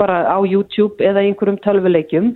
bara 0.00 0.22
á 0.26 0.38
YouTube 0.42 1.04
eða 1.04 1.22
einhverjum 1.22 1.60
tölvuleikjum 1.62 2.32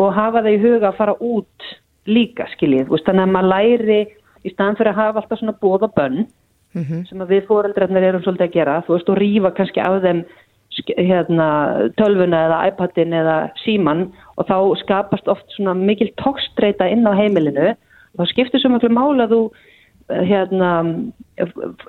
og 0.00 0.14
hafa 0.16 0.44
þau 0.46 0.52
í 0.54 0.62
huga 0.62 0.92
að 0.92 0.98
fara 1.00 1.16
út 1.20 1.68
líka 2.06 2.46
skiljið, 2.54 2.92
þannig 3.04 3.24
að 3.26 3.34
maður 3.34 3.50
læri 3.50 4.00
í 4.46 4.52
staðan 4.52 4.76
fyrir 4.78 4.92
að 4.92 5.00
hafa 5.00 5.22
alltaf 5.22 5.40
svona 5.40 5.56
bóðabönn 5.60 6.18
mm 6.22 6.82
-hmm. 6.82 7.06
sem 7.08 7.24
við 7.28 7.46
fóreldrarnir 7.48 8.08
erum 8.08 8.22
svolítið 8.22 8.46
að 8.46 8.56
gera, 8.56 8.82
þú 8.86 8.94
veist 8.94 9.08
og 9.10 9.18
rýfa 9.18 9.50
kannski 9.56 9.80
af 9.80 10.02
þeim 10.02 10.24
hérna, 10.96 11.48
tölvuna 11.96 12.44
eða 12.46 12.58
iPadin 12.68 13.12
eða 13.12 13.36
síman 13.64 14.12
og 14.36 14.48
þá 14.48 14.56
skapast 14.82 15.28
oft 15.32 15.46
svona 15.56 15.74
mikil 15.78 16.10
tókstreita 16.20 16.88
inn 16.92 17.08
á 17.08 17.12
heimilinu 17.16 17.72
og 17.72 18.20
þá 18.20 18.32
skiptir 18.32 18.62
svo 18.62 18.72
mjög 18.74 18.92
máli 18.92 19.24
að 19.24 19.34
þú 19.34 19.40
hérna, 20.06 20.70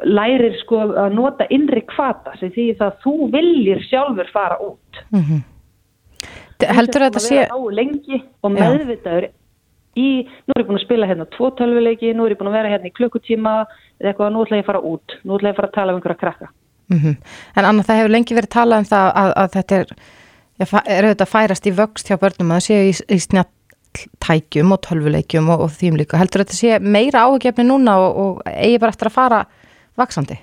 lærir 0.04 0.56
sko 0.64 0.80
að 1.04 1.14
nota 1.14 1.46
innri 1.54 1.84
kvata 1.86 2.34
sem 2.40 2.52
því 2.56 2.72
það 2.80 3.02
þú 3.04 3.16
viljir 3.36 3.84
sjálfur 3.90 4.32
fara 4.34 4.58
út 4.58 5.04
mm 5.12 5.22
-hmm. 5.22 5.44
Heldur 6.58 7.02
þetta 7.02 7.20
sé 7.20 7.48
lengi 7.72 8.24
og 8.42 8.52
meðvitaður 8.52 9.30
í, 9.96 10.26
nú 10.26 10.52
er 10.56 10.62
ég 10.62 10.68
búin 10.68 10.80
að 10.80 10.86
spila 10.86 11.06
hérna 11.06 11.26
tvo 11.26 11.52
tölvuleiki, 11.52 12.14
nú 12.14 12.26
er 12.26 12.32
ég 12.32 12.40
búin 12.40 12.50
að 12.50 12.58
vera 12.58 12.70
hérna 12.70 12.88
í 12.88 12.98
klukkutíma 12.98 13.66
eða 14.00 14.10
eitthvað, 14.10 14.32
nú 14.34 14.42
ætla 14.42 14.58
ég 14.58 14.64
að 14.64 14.72
fara 14.72 14.82
út 14.82 15.08
nú 15.24 15.36
ætla 15.36 15.50
ég 15.50 15.54
að 15.54 15.60
fara 15.60 15.68
að 15.68 15.74
tala 15.74 15.92
um 15.92 15.98
einhverja 15.98 16.24
krakka 16.24 16.48
Mm 16.90 17.00
-hmm. 17.00 17.16
En 17.56 17.66
Anna, 17.66 17.84
það 17.84 17.96
hefur 17.96 18.10
lengi 18.10 18.36
verið 18.36 18.50
talað 18.50 18.78
um 18.78 18.86
það 18.86 19.14
að, 19.22 19.34
að 19.36 19.50
þetta 19.56 19.76
er, 19.76 19.88
já, 20.58 20.66
er 20.86 21.08
auðvitað 21.08 21.32
færast 21.32 21.70
í 21.70 21.76
vöxt 21.78 22.10
hjá 22.10 22.18
börnum 22.22 22.52
að 22.52 22.60
það 22.60 22.66
séu 22.68 22.90
í, 22.90 22.94
í 23.14 23.20
snjalltækjum 23.26 24.74
og 24.76 24.82
tölvuleikjum 24.88 25.50
og, 25.54 25.64
og 25.68 25.74
þým 25.78 25.98
líka. 26.02 26.20
Heldur 26.22 26.44
þetta 26.44 26.58
sé 26.58 26.78
meira 26.82 27.26
áhugjefni 27.28 27.68
núna 27.68 27.98
og, 28.04 28.22
og 28.24 28.52
eigi 28.52 28.82
bara 28.82 28.94
eftir 28.96 29.12
að 29.12 29.18
fara 29.18 29.42
vaksandi? 30.00 30.40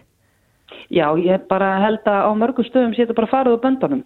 Já, 0.92 1.08
ég 1.18 1.46
bara 1.50 1.78
held 1.82 2.04
að 2.10 2.28
á 2.28 2.30
mörgum 2.38 2.66
stöðum 2.66 2.94
sé 2.94 3.04
þetta 3.04 3.18
bara 3.18 3.32
farið 3.32 3.58
á 3.58 3.64
böndunum 3.64 4.04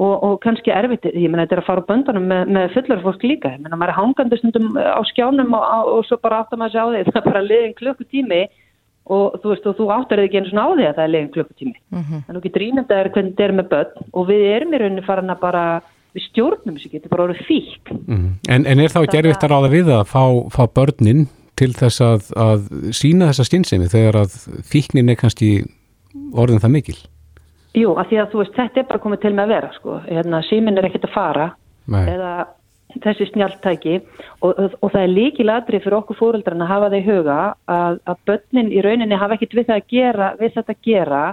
og, 0.00 0.14
og 0.24 0.34
kannski 0.44 0.72
erfitt, 0.72 1.06
ég 1.12 1.28
menna 1.28 1.44
þetta 1.44 1.58
er 1.58 1.62
að 1.62 1.68
fara 1.68 1.84
á 1.84 1.88
böndunum 1.90 2.26
með, 2.30 2.50
með 2.56 2.74
fullur 2.74 3.04
fólk 3.04 3.24
líka. 3.26 3.52
Ég 3.54 3.62
menna 3.64 3.78
maður 3.78 3.94
er 3.94 3.98
hangandi 4.00 4.40
stundum 4.40 4.72
á 4.76 5.00
skjánum 5.10 5.54
og 5.56 6.02
svo 6.08 6.18
bara 6.22 6.42
aftur 6.44 6.60
maður 6.60 6.74
sé 6.74 6.82
á 6.82 6.86
því 6.88 7.04
það 7.10 7.20
er 7.20 7.28
bara 7.28 7.46
liðin 7.46 7.78
klukkutími 7.80 8.42
og 9.06 9.38
þú 9.42 9.52
veist 9.52 9.66
og 9.66 9.78
þú 9.78 9.86
áttar 9.94 10.22
ekki 10.24 10.40
einu 10.40 10.50
svona 10.50 10.66
á 10.66 10.70
því 10.74 10.84
að 10.88 10.96
það 10.96 11.04
er 11.04 11.12
leginn 11.14 11.32
klukkutími 11.34 11.78
mm 11.90 12.02
-hmm. 12.02 12.20
að 12.28 12.36
þú 12.36 12.42
getur 12.42 12.66
ímyndaður 12.66 13.12
hvernig 13.14 13.32
þetta 13.32 13.44
er 13.44 13.52
með 13.52 13.68
börn 13.72 13.92
og 14.12 14.28
við 14.28 14.42
erum 14.56 14.74
í 14.74 14.78
rauninni 14.78 15.06
farin 15.06 15.30
að 15.30 15.40
bara 15.40 15.64
við 16.14 16.22
stjórnum 16.28 16.76
þessu 16.76 16.90
getur 16.92 17.10
bara 17.10 17.24
orðið 17.24 17.46
fík 17.46 17.90
mm 17.90 18.16
-hmm. 18.16 18.32
en, 18.48 18.66
en 18.66 18.80
er 18.80 18.90
þá 18.90 19.00
gerðvitt 19.06 19.44
að 19.44 19.50
ráða 19.50 19.70
við 19.70 19.86
að 19.88 20.04
fá, 20.04 20.24
fá 20.50 20.62
börnin 20.74 21.28
til 21.56 21.72
þess 21.76 22.00
að, 22.00 22.20
að 22.36 22.60
sína 22.96 23.28
þessa 23.30 23.44
skynsemi 23.44 23.88
þegar 23.88 24.16
að 24.24 24.30
fíknin 24.64 25.10
er 25.12 25.18
kannski 25.20 25.64
orðin 26.32 26.62
það 26.62 26.74
mikil? 26.76 26.98
Jú, 27.76 27.92
að 27.94 28.08
því 28.10 28.16
að 28.20 28.30
þú 28.32 28.38
veist 28.42 28.56
þetta 28.56 28.80
er 28.80 28.88
bara 28.88 29.02
komið 29.02 29.20
til 29.20 29.34
með 29.34 29.44
að 29.44 29.52
vera 29.54 29.72
sko, 29.76 30.00
hérna 30.08 30.42
símin 30.48 30.78
er 30.78 30.88
ekkert 30.88 31.06
að 31.06 31.14
fara 31.14 31.46
Nei. 31.86 32.06
eða 32.10 32.32
þessi 33.04 33.28
snjáltæki 33.30 33.96
og, 34.42 34.58
og 34.80 34.88
það 34.90 35.02
er 35.02 35.14
líkiladri 35.14 35.80
fyrir 35.80 35.98
okkur 36.00 36.18
fóröldrarna 36.18 36.66
að 36.66 36.72
hafa 36.74 36.90
það 36.90 36.98
í 36.98 37.06
huga 37.08 37.38
að, 37.70 38.00
að 38.10 38.20
börnin 38.30 38.72
í 38.72 38.84
rauninni 38.84 39.20
hafa 39.20 39.38
ekkit 39.38 39.56
við, 39.60 39.72
gera, 39.90 40.34
við 40.40 40.54
þetta 40.58 40.76
að 40.76 40.84
gera 40.88 41.24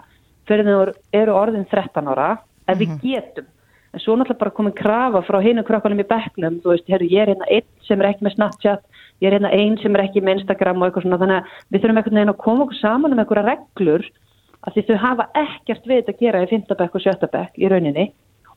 fyrir 0.47 0.69
þau 0.69 0.93
eru 1.21 1.37
orðin 1.37 1.69
13 1.71 2.11
ára 2.13 2.31
ef 2.67 2.79
við 2.79 2.97
getum 3.03 3.47
en 3.93 4.03
svo 4.03 4.15
náttúrulega 4.15 4.43
bara 4.43 4.55
komin 4.57 4.75
krafa 4.75 5.23
frá 5.25 5.39
hinu 5.41 5.63
krökkunum 5.65 6.03
í 6.03 6.07
bekknum, 6.07 6.59
þú 6.61 6.73
veist, 6.73 6.87
heru, 6.91 7.07
ég 7.09 7.23
er 7.23 7.31
hérna 7.31 7.47
einn 7.49 7.67
sem 7.87 8.01
er 8.01 8.11
ekki 8.11 8.27
með 8.27 8.35
Snapchat, 8.35 8.83
ég 9.23 9.29
er 9.29 9.37
hérna 9.37 9.51
einn 9.55 9.77
sem 9.81 9.95
er 9.95 10.03
ekki 10.03 10.21
með 10.21 10.41
Instagram 10.41 10.81
og 10.81 10.89
eitthvað 10.89 11.07
svona 11.07 11.19
þannig 11.23 11.39
að 11.39 11.55
við 11.73 11.83
þurfum 11.83 12.01
einhvern 12.01 12.19
veginn 12.19 12.33
að 12.33 12.41
koma 12.43 12.65
okkur 12.67 12.79
saman 12.81 13.15
um 13.15 13.21
einhverja 13.23 13.47
reglur 13.47 14.07
að 14.67 14.75
því 14.75 14.85
þau 14.87 14.97
hafa 15.05 15.27
ekkert 15.41 15.89
við 15.89 16.11
að 16.11 16.21
gera 16.21 16.43
í 16.43 16.49
5. 16.51 16.75
bekk 16.81 16.97
og 16.99 17.05
7. 17.05 17.31
bekk 17.33 17.61
í 17.61 17.71
rauninni 17.71 18.07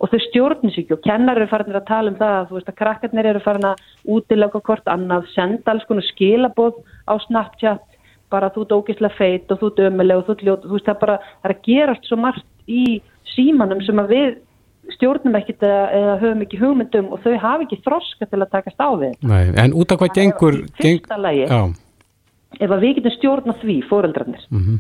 og 0.01 0.09
þau 0.09 0.21
stjórnir 0.25 0.73
sig 0.73 0.87
ekki 0.87 0.97
og 0.97 1.05
kennar 1.05 1.37
eru 1.37 1.51
farin 1.51 1.77
að 1.77 1.89
tala 1.91 2.13
um 2.13 2.19
það 2.19 2.35
að 2.37 2.49
þú 2.49 2.59
veist 2.59 2.73
að 2.73 2.79
krakkarnir 2.81 3.31
eru 3.31 3.43
farin 3.45 3.69
að 3.69 3.83
útilega 4.17 4.61
hvort 4.65 4.89
annað, 4.89 5.27
senda 5.35 5.75
alls 5.75 5.87
konar 5.89 6.07
skilaboð 6.09 6.81
á 7.05 7.15
Snapchat 7.27 7.87
bara 8.31 8.51
þú 8.55 8.65
ert 8.65 8.77
ógislega 8.79 9.19
feit 9.19 9.51
og 9.53 9.61
þú 9.61 9.73
ert 9.73 9.83
ömuleg 9.89 10.21
og 10.21 10.27
þú 10.27 10.37
ert 10.37 10.47
ljót, 10.47 10.65
þú 10.65 10.77
veist 10.77 10.89
það 10.89 11.01
bara 11.03 11.19
það 11.27 11.49
er 11.51 11.57
að 11.57 11.65
gerast 11.69 12.09
svo 12.09 12.21
margt 12.21 12.47
í 12.71 12.85
símanum 13.35 13.83
sem 13.85 14.01
að 14.01 14.15
við 14.15 14.31
stjórnum 14.97 15.39
ekkit 15.39 15.65
eða, 15.67 15.83
eða 15.99 16.19
höfum 16.23 16.45
ekki 16.47 16.61
hugmyndum 16.61 17.11
og 17.15 17.25
þau 17.25 17.35
hafi 17.43 17.67
ekki 17.67 17.81
þroska 17.85 18.29
til 18.31 18.41
að 18.41 18.53
takast 18.55 18.81
á 18.81 18.89
við 18.99 19.27
Nei, 19.27 19.43
en 19.61 19.75
út 19.77 19.93
af 19.93 20.01
hvað 20.01 20.15
gengur 20.17 20.61
Fyrsta 20.81 21.17
geng... 21.17 21.25
lagi, 21.27 21.45
Já. 21.45 21.61
ef 22.59 22.71
að 22.71 22.87
við 22.87 22.95
getum 22.99 23.17
stjórna 23.19 23.57
því, 23.61 23.77
fóreldrarnir 23.91 24.47
mm 24.49 24.63
-hmm. 24.65 24.79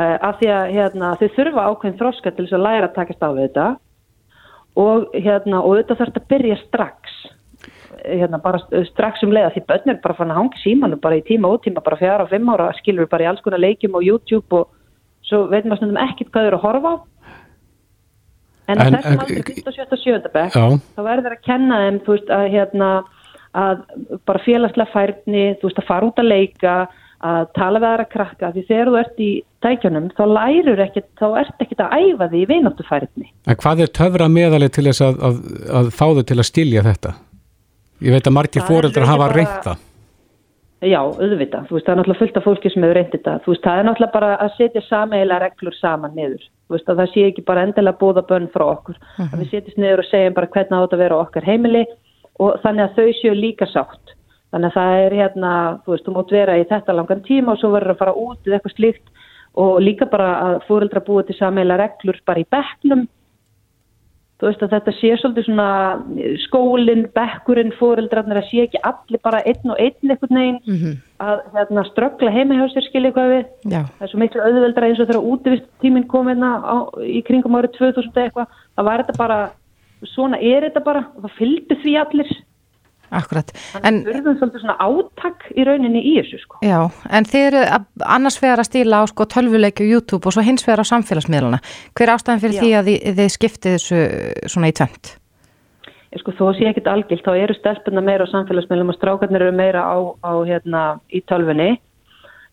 uh, 0.00 0.16
af 0.30 0.40
því 0.40 0.52
að 0.58 0.72
hérna, 0.78 1.12
þau 1.20 1.28
þurfa 1.36 1.66
ákveðin 1.70 1.98
þroska 2.00 2.30
til 2.30 2.46
þess 2.46 2.58
að 2.58 2.66
læra 2.66 2.88
að 2.88 2.96
takast 2.96 3.26
á 3.26 3.30
við 3.30 3.44
þetta 3.48 3.66
og 4.76 5.10
hérna 5.14 5.62
og 5.64 5.78
þetta 5.80 5.98
þarf 6.00 6.20
að 6.20 6.28
byrja 6.34 6.60
strax 6.66 7.18
hérna 8.06 8.38
bara 8.42 8.60
strax 8.90 9.24
um 9.26 9.34
leiða 9.34 9.52
því 9.54 9.64
börn 9.70 9.92
er 9.92 10.00
bara 10.02 10.16
fann 10.18 10.30
að 10.30 10.40
hangi 10.40 10.62
símanu 10.62 10.98
bara 11.02 11.18
í 11.18 11.24
tíma 11.26 11.50
og 11.50 11.64
tíma 11.64 11.82
bara 11.84 11.98
fjara 12.00 12.26
og 12.26 12.30
fimm 12.30 12.48
ára 12.52 12.70
skilur 12.78 13.08
bara 13.10 13.26
í 13.26 13.28
alls 13.30 13.42
konar 13.44 13.62
leikjum 13.62 13.98
og 13.98 14.06
YouTube 14.06 14.60
og 14.60 14.68
svo 15.26 15.46
veitum 15.50 15.72
við 15.72 15.80
stundum 15.80 16.02
ekkert 16.04 16.30
hvað 16.30 16.44
þau 16.44 16.50
eru 16.50 16.60
að 16.60 16.66
horfa 16.68 16.92
á 16.92 16.96
en, 18.66 18.78
en 18.78 18.96
þessum 18.98 19.24
aldrei 19.24 19.42
17. 19.42 19.72
og 19.72 20.02
17. 20.04 20.32
bekk 20.36 20.58
þá 20.96 21.02
verður 21.08 21.36
að 21.36 21.44
kenna 21.48 21.82
þeim 21.82 22.00
þú 22.06 22.16
veist 22.16 22.32
að 22.36 22.48
hérna 22.54 22.90
að 23.56 23.82
bara 24.28 24.44
félagslega 24.44 24.92
færni, 24.92 25.44
þú 25.60 25.70
veist 25.70 25.80
að 25.80 25.88
fara 25.88 26.08
út 26.10 26.20
að 26.20 26.28
leika, 26.28 26.74
að 27.26 27.48
tala 27.58 27.80
við 27.82 27.88
aðra 27.90 28.06
krakka, 28.12 28.50
því 28.54 28.64
þegar 28.68 28.90
þú 28.90 28.98
ert 29.00 29.22
í 29.22 29.30
tækjunum 29.66 30.08
þá 30.16 30.24
lærur 30.30 30.82
ekkert, 30.86 31.08
þá 31.18 31.26
ert 31.42 31.64
ekkert 31.64 31.82
að 31.86 31.96
æfa 32.00 32.28
því 32.32 32.42
í 32.42 32.48
vináttuferðinni. 32.52 33.28
En 33.46 33.60
hvað 33.62 33.82
er 33.84 33.92
töfra 34.00 34.28
meðalið 34.32 34.72
til 34.76 34.86
þess 34.88 35.04
að, 35.06 35.18
að, 35.28 35.42
að 35.80 35.90
fá 35.96 36.06
þau 36.06 36.22
til 36.22 36.38
að 36.38 36.48
stilja 36.50 36.86
þetta? 36.86 37.14
Ég 38.06 38.16
veit 38.16 38.28
að 38.28 38.36
margir 38.36 38.66
fóreldrar 38.68 39.08
hafa 39.08 39.26
bara... 39.26 39.36
reynt 39.38 39.60
það. 39.64 39.84
Já, 40.84 40.98
auðvitað. 41.00 41.68
Þú 41.70 41.76
veist, 41.76 41.86
það 41.86 41.92
er 41.92 41.98
náttúrulega 41.98 42.20
fullt 42.20 42.36
af 42.36 42.44
fólki 42.44 42.70
sem 42.70 42.84
hefur 42.84 42.98
reyndið 42.98 43.14
þetta. 43.16 43.34
Þú 43.44 43.52
veist, 43.52 43.62
það 43.64 43.78
er 43.78 43.86
náttúrulega 43.88 44.12
bara 44.12 44.32
að 44.44 44.50
setja 44.58 44.82
sameila 44.84 45.38
reglur 45.40 45.76
saman 45.78 46.12
niður. 46.18 46.42
Þú 46.66 46.76
veist, 46.76 46.90
að 46.92 47.00
það 47.00 47.12
sé 47.14 47.24
ekki 47.30 47.44
bara 47.48 47.62
endilega 47.64 48.00
bóða 48.02 48.22
bönn 48.28 48.50
frá 48.52 48.64
okkur. 48.66 48.98
Uh 49.00 49.16
-huh. 49.16 49.30
Að 49.32 49.40
við 49.40 49.50
setjast 49.54 49.78
niður 49.80 50.02
og 50.02 50.08
segjum 50.10 50.36
bara 50.36 50.52
hvernig 50.52 50.76
átt 50.76 50.92
að 50.92 51.02
vera 51.04 51.20
okkar 51.22 51.48
heimili 51.48 51.84
og 52.38 52.60
þannig 52.62 52.84
að 52.84 52.94
þau 52.96 53.08
séu 53.20 53.34
líka 53.34 53.66
sátt. 53.72 54.14
Þannig 54.54 54.70
að 54.70 54.76
það 54.78 55.00
er 55.04 55.16
hérna, 55.20 55.52
þú 55.84 55.92
veist, 55.92 56.06
þú 56.06 56.14
mót 56.14 56.32
vera 56.32 56.56
í 56.56 56.64
þetta 56.70 56.94
langan 56.94 57.22
tíma 57.26 57.52
og 57.52 57.60
svo 57.60 57.72
verður 57.74 57.94
að 57.96 58.02
fara 58.02 58.14
út 58.14 58.46
eða 58.46 58.58
eitthvað 58.58 58.76
slíkt 58.76 59.06
og 59.56 59.76
líka 59.82 60.06
bara 60.08 60.30
að 60.44 60.56
fóreldra 60.68 61.02
búið 61.04 61.30
til 61.30 61.38
sameila 61.38 61.78
reglur 61.80 62.18
bara 62.28 62.42
í 62.42 62.48
bekknum. 62.52 63.06
Þú 64.36 64.50
veist 64.50 64.62
að 64.66 64.72
þetta 64.74 64.92
sé 64.98 65.10
svolítið 65.16 65.46
svona 65.46 65.68
skólinn, 66.42 67.06
bekkurinn, 67.16 67.70
fóreldrarnir 67.78 68.42
að 68.42 68.50
sé 68.50 68.66
ekki 68.66 68.82
allir 68.84 69.22
bara 69.24 69.40
einn 69.48 69.72
og 69.72 69.78
einn 69.80 70.10
eitthvað 70.12 70.34
neginn 70.36 70.58
mm 70.60 70.76
-hmm. 70.76 70.96
að 71.24 71.38
hérna, 71.54 71.84
ströggla 71.88 72.30
heima 72.34 72.58
hjá 72.58 72.66
sér 72.68 72.84
skilja 72.84 73.08
eitthvað 73.08 73.32
við. 73.32 73.46
Já. 73.72 73.82
Það 73.96 74.04
er 74.04 74.10
svo 74.10 74.18
miklu 74.20 74.42
auðveldra 74.42 74.86
eins 74.86 75.00
og 75.00 75.08
þegar 75.08 75.28
útivist 75.32 75.64
tíminn 75.80 76.08
kom 76.08 76.28
hérna 76.28 76.50
á, 76.60 76.76
í 77.00 77.22
kringum 77.24 77.56
árið 77.56 77.78
2000 77.78 78.12
eitthvað. 78.12 78.46
Það 78.76 78.84
var 78.84 78.98
þetta 79.02 79.18
bara, 79.18 79.50
svona 80.04 80.36
er 80.36 80.60
þetta 80.68 80.84
bara 80.84 81.02
það 81.16 81.32
fylgdi 81.38 81.74
því 81.80 81.96
allir. 81.96 82.30
Akkurat. 83.14 83.52
En 83.82 84.00
það 84.02 84.08
verður 84.10 84.38
svolítið 84.40 84.64
svona 84.64 84.76
átak 84.82 85.46
í 85.54 85.66
rauninni 85.66 86.02
í 86.02 86.14
þessu 86.18 86.40
sko. 86.42 86.58
Já, 86.66 86.78
en 87.10 87.28
þið 87.28 87.46
eru 87.50 87.62
annars 88.16 88.40
vegar 88.42 88.62
að 88.62 88.70
stíla 88.70 89.02
á 89.02 89.04
sko 89.10 89.28
tölvuleiki 89.30 89.86
og 89.86 89.92
YouTube 89.94 90.26
og 90.26 90.34
svo 90.34 90.44
hins 90.46 90.66
vegar 90.66 90.82
á 90.82 90.90
samfélagsmiðluna. 90.90 91.62
Hver 91.94 92.14
ástæðan 92.16 92.42
fyrir 92.42 92.58
Já. 92.58 92.62
því 92.62 92.72
að 92.80 92.90
þið, 92.90 93.16
þið 93.20 93.32
skiptið 93.36 93.76
þessu 93.76 94.02
svona 94.52 94.72
í 94.72 94.76
tvönd? 94.80 95.14
Sko 96.16 96.32
þó 96.32 96.46
sé 96.56 96.70
ekkit 96.70 96.86
algilt, 96.88 97.26
þá 97.26 97.32
eru 97.36 97.54
stelpuna 97.58 98.00
meira 98.00 98.24
á 98.24 98.32
samfélagsmiðlum 98.32 98.94
og 98.94 98.96
strákarnir 98.96 99.42
eru 99.44 99.56
meira 99.56 99.82
á, 99.84 99.96
á 100.24 100.32
hérna 100.48 100.84
í 101.12 101.20
tölvunni 101.28 101.74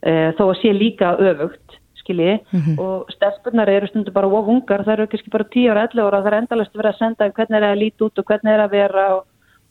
e, 0.03 0.33
þó 0.35 0.49
sé 0.59 0.73
líka 0.75 1.13
öfugt 1.15 1.79
skilji 2.03 2.39
mm 2.51 2.59
-hmm. 2.59 2.79
og 2.79 3.11
stelpunar 3.15 3.69
eru 3.69 3.87
stundu 3.87 4.11
bara 4.11 4.27
ofungar, 4.27 4.83
það 4.83 4.93
eru 4.93 5.03
ekki 5.03 5.31
bara 5.31 5.43
10 5.43 5.69
ára, 5.71 5.83
11 5.87 6.07
ára, 6.07 6.21
það 6.21 6.27
er 6.27 6.39
endalast 6.41 6.75
verið 6.75 6.91
að 6.91 6.97
senda 6.99 7.29
hvernig 7.29 7.57
er 7.57 7.63
að 7.69 7.81
líti 7.83 8.03
út 8.03 8.19
og 8.19 8.25
hvernig 8.25 8.53
er 8.53 8.63
að 8.63 8.71
vera 8.71 9.03
og 9.15 9.23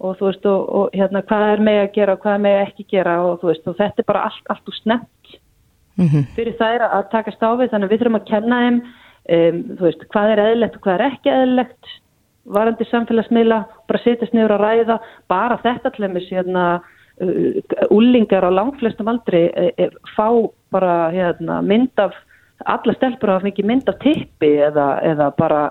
og 0.03 0.19
þú 0.19 0.29
veist 0.29 0.47
og, 0.51 0.69
og 0.79 0.97
hérna 0.97 1.23
hvað 1.29 1.49
er 1.53 1.65
með 1.69 1.81
að 1.83 1.93
gera 1.97 2.17
og 2.17 2.23
hvað 2.25 2.37
er 2.37 2.45
með 2.47 2.57
að 2.59 2.65
ekki 2.67 2.87
gera 2.91 3.17
og 3.27 3.41
þú 3.41 3.51
veist 3.51 3.69
og 3.71 3.79
þetta 3.79 4.03
er 4.03 4.09
bara 4.09 4.25
allt, 4.29 4.49
allt 4.53 4.73
úr 4.73 4.79
snemt 4.79 5.37
mm 5.97 6.07
-hmm. 6.07 6.25
fyrir 6.37 6.57
það 6.61 6.75
er 6.75 6.87
að 6.89 7.11
taka 7.11 7.37
stáfið 7.37 7.71
þannig 7.71 7.87
að 7.87 7.93
við 7.93 8.01
þurfum 8.01 8.21
að 8.21 8.31
kenna 8.33 8.63
þeim 8.63 8.79
um, 9.37 9.59
þú 9.77 9.83
veist 9.89 10.09
hvað 10.13 10.33
er 10.33 10.45
eðlegt 10.47 10.77
og 10.77 10.83
hvað 10.83 10.95
er 10.95 11.07
ekki 11.11 11.31
eðlegt 11.31 11.85
varandi 12.45 12.85
samfélagsmiðla 12.85 13.65
bara 13.89 14.03
setjast 14.05 14.35
niður 14.35 14.57
að 14.57 14.65
ræða 14.67 14.99
bara 15.29 15.59
þetta 15.63 15.91
tlemmis 15.91 16.31
hérna 16.31 16.83
úlingar 17.91 18.43
uh, 18.45 18.51
á 18.51 18.57
langflestum 18.59 19.09
aldri 19.09 19.51
e, 19.55 19.73
e, 19.79 19.91
fá 20.17 20.29
bara 20.73 21.11
hérna, 21.13 21.63
mynd 21.63 21.99
af 22.01 22.13
alla 22.67 22.95
stelpur 22.95 23.31
hafa 23.31 23.47
mikið 23.47 23.67
mynd 23.67 23.89
af 23.89 23.99
tippi 24.03 24.57
eða, 24.59 24.99
eða 25.03 25.31
bara 25.39 25.71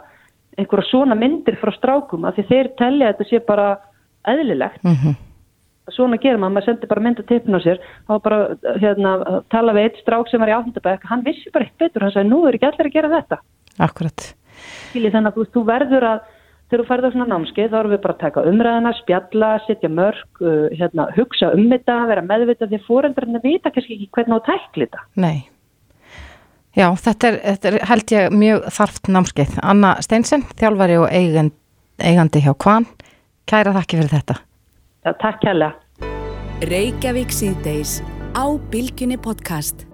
einhverja 0.59 0.89
svona 0.89 1.15
myndir 1.15 1.57
frá 1.59 1.71
strákum 1.75 2.25
af 2.27 2.35
því 2.35 2.45
þeir 2.49 2.69
tellja 2.79 3.11
þetta 3.11 3.27
sé 3.29 3.39
bara 3.47 3.67
eðlilegt. 4.27 4.83
Mm 4.83 4.95
-hmm. 4.95 5.15
svona 5.91 6.17
gerir 6.17 6.37
maður, 6.39 6.53
maður 6.55 6.65
sendir 6.65 6.87
bara 6.87 7.01
mynda 7.01 7.23
tippin 7.27 7.57
á 7.57 7.59
sér. 7.59 7.79
Þá 8.07 8.13
bara 8.23 8.37
hérna, 8.79 9.41
tala 9.49 9.73
við 9.73 9.83
eitt 9.83 9.97
strák 10.01 10.29
sem 10.29 10.39
var 10.39 10.49
í 10.49 10.55
áhundabæk, 10.55 11.03
hann 11.03 11.23
vissi 11.25 11.51
bara 11.51 11.65
eitt 11.65 11.77
betur. 11.77 12.01
Hann 12.01 12.11
sagði, 12.11 12.29
nú 12.29 12.47
er 12.47 12.55
ekki 12.55 12.65
allir 12.69 12.87
að 12.87 12.93
gera 12.93 13.09
þetta. 13.09 13.37
Akkurat. 13.79 14.35
Skilji, 14.89 15.11
Þannig 15.11 15.31
að 15.31 15.35
þú, 15.35 15.45
þú 15.53 15.63
verður 15.65 16.03
að 16.03 16.19
þegar 16.71 16.83
þú 16.83 16.87
færður 16.87 17.07
á 17.11 17.13
svona 17.13 17.31
námskeið, 17.33 17.71
þá 17.71 17.79
erum 17.79 17.91
við 17.91 18.01
bara 18.01 18.13
að 18.13 18.23
taka 18.23 18.43
umræðina 18.47 18.91
spjalla, 19.01 19.49
setja 19.67 19.89
mörg 19.91 20.41
uh, 20.41 20.67
hérna, 20.79 21.07
hugsa 21.17 21.51
um 21.51 21.65
þetta, 21.73 21.97
vera 22.07 22.23
meðvita 22.23 22.69
því 22.69 22.79
að 22.79 22.85
fóreldrarnir 22.87 23.43
vita 23.43 23.71
kannski 23.75 23.97
ekki 23.97 24.07
hvernig 24.15 24.37
þú 24.37 24.45
tækli 24.47 24.87
þetta. 24.87 25.03
Nei. 25.19 25.37
Já, 26.71 26.87
þetta 26.95 27.27
er, 27.27 27.37
þetta 27.49 27.71
er 27.71 27.77
held 27.89 28.13
ég 28.15 28.35
mjög 28.39 28.67
þarft 28.77 29.11
námskeið. 29.11 29.57
Anna 29.73 29.91
Steinsen, 30.05 30.45
þjálfari 30.55 30.99
og 31.01 31.09
eigandi 31.11 32.43
hjá 32.45 32.53
Kvann 32.55 32.87
Kæra 33.49 33.73
þakki 33.75 34.01
fyrir 34.01 34.13
þetta. 34.15 34.39
Já, 35.05 35.11
takk 35.21 35.39
kærlega. 35.45 35.73
Reykjavík 36.69 37.33
síðdeis 37.33 37.99
á 38.37 38.45
Bilginni 38.73 39.17
podcast. 39.17 39.90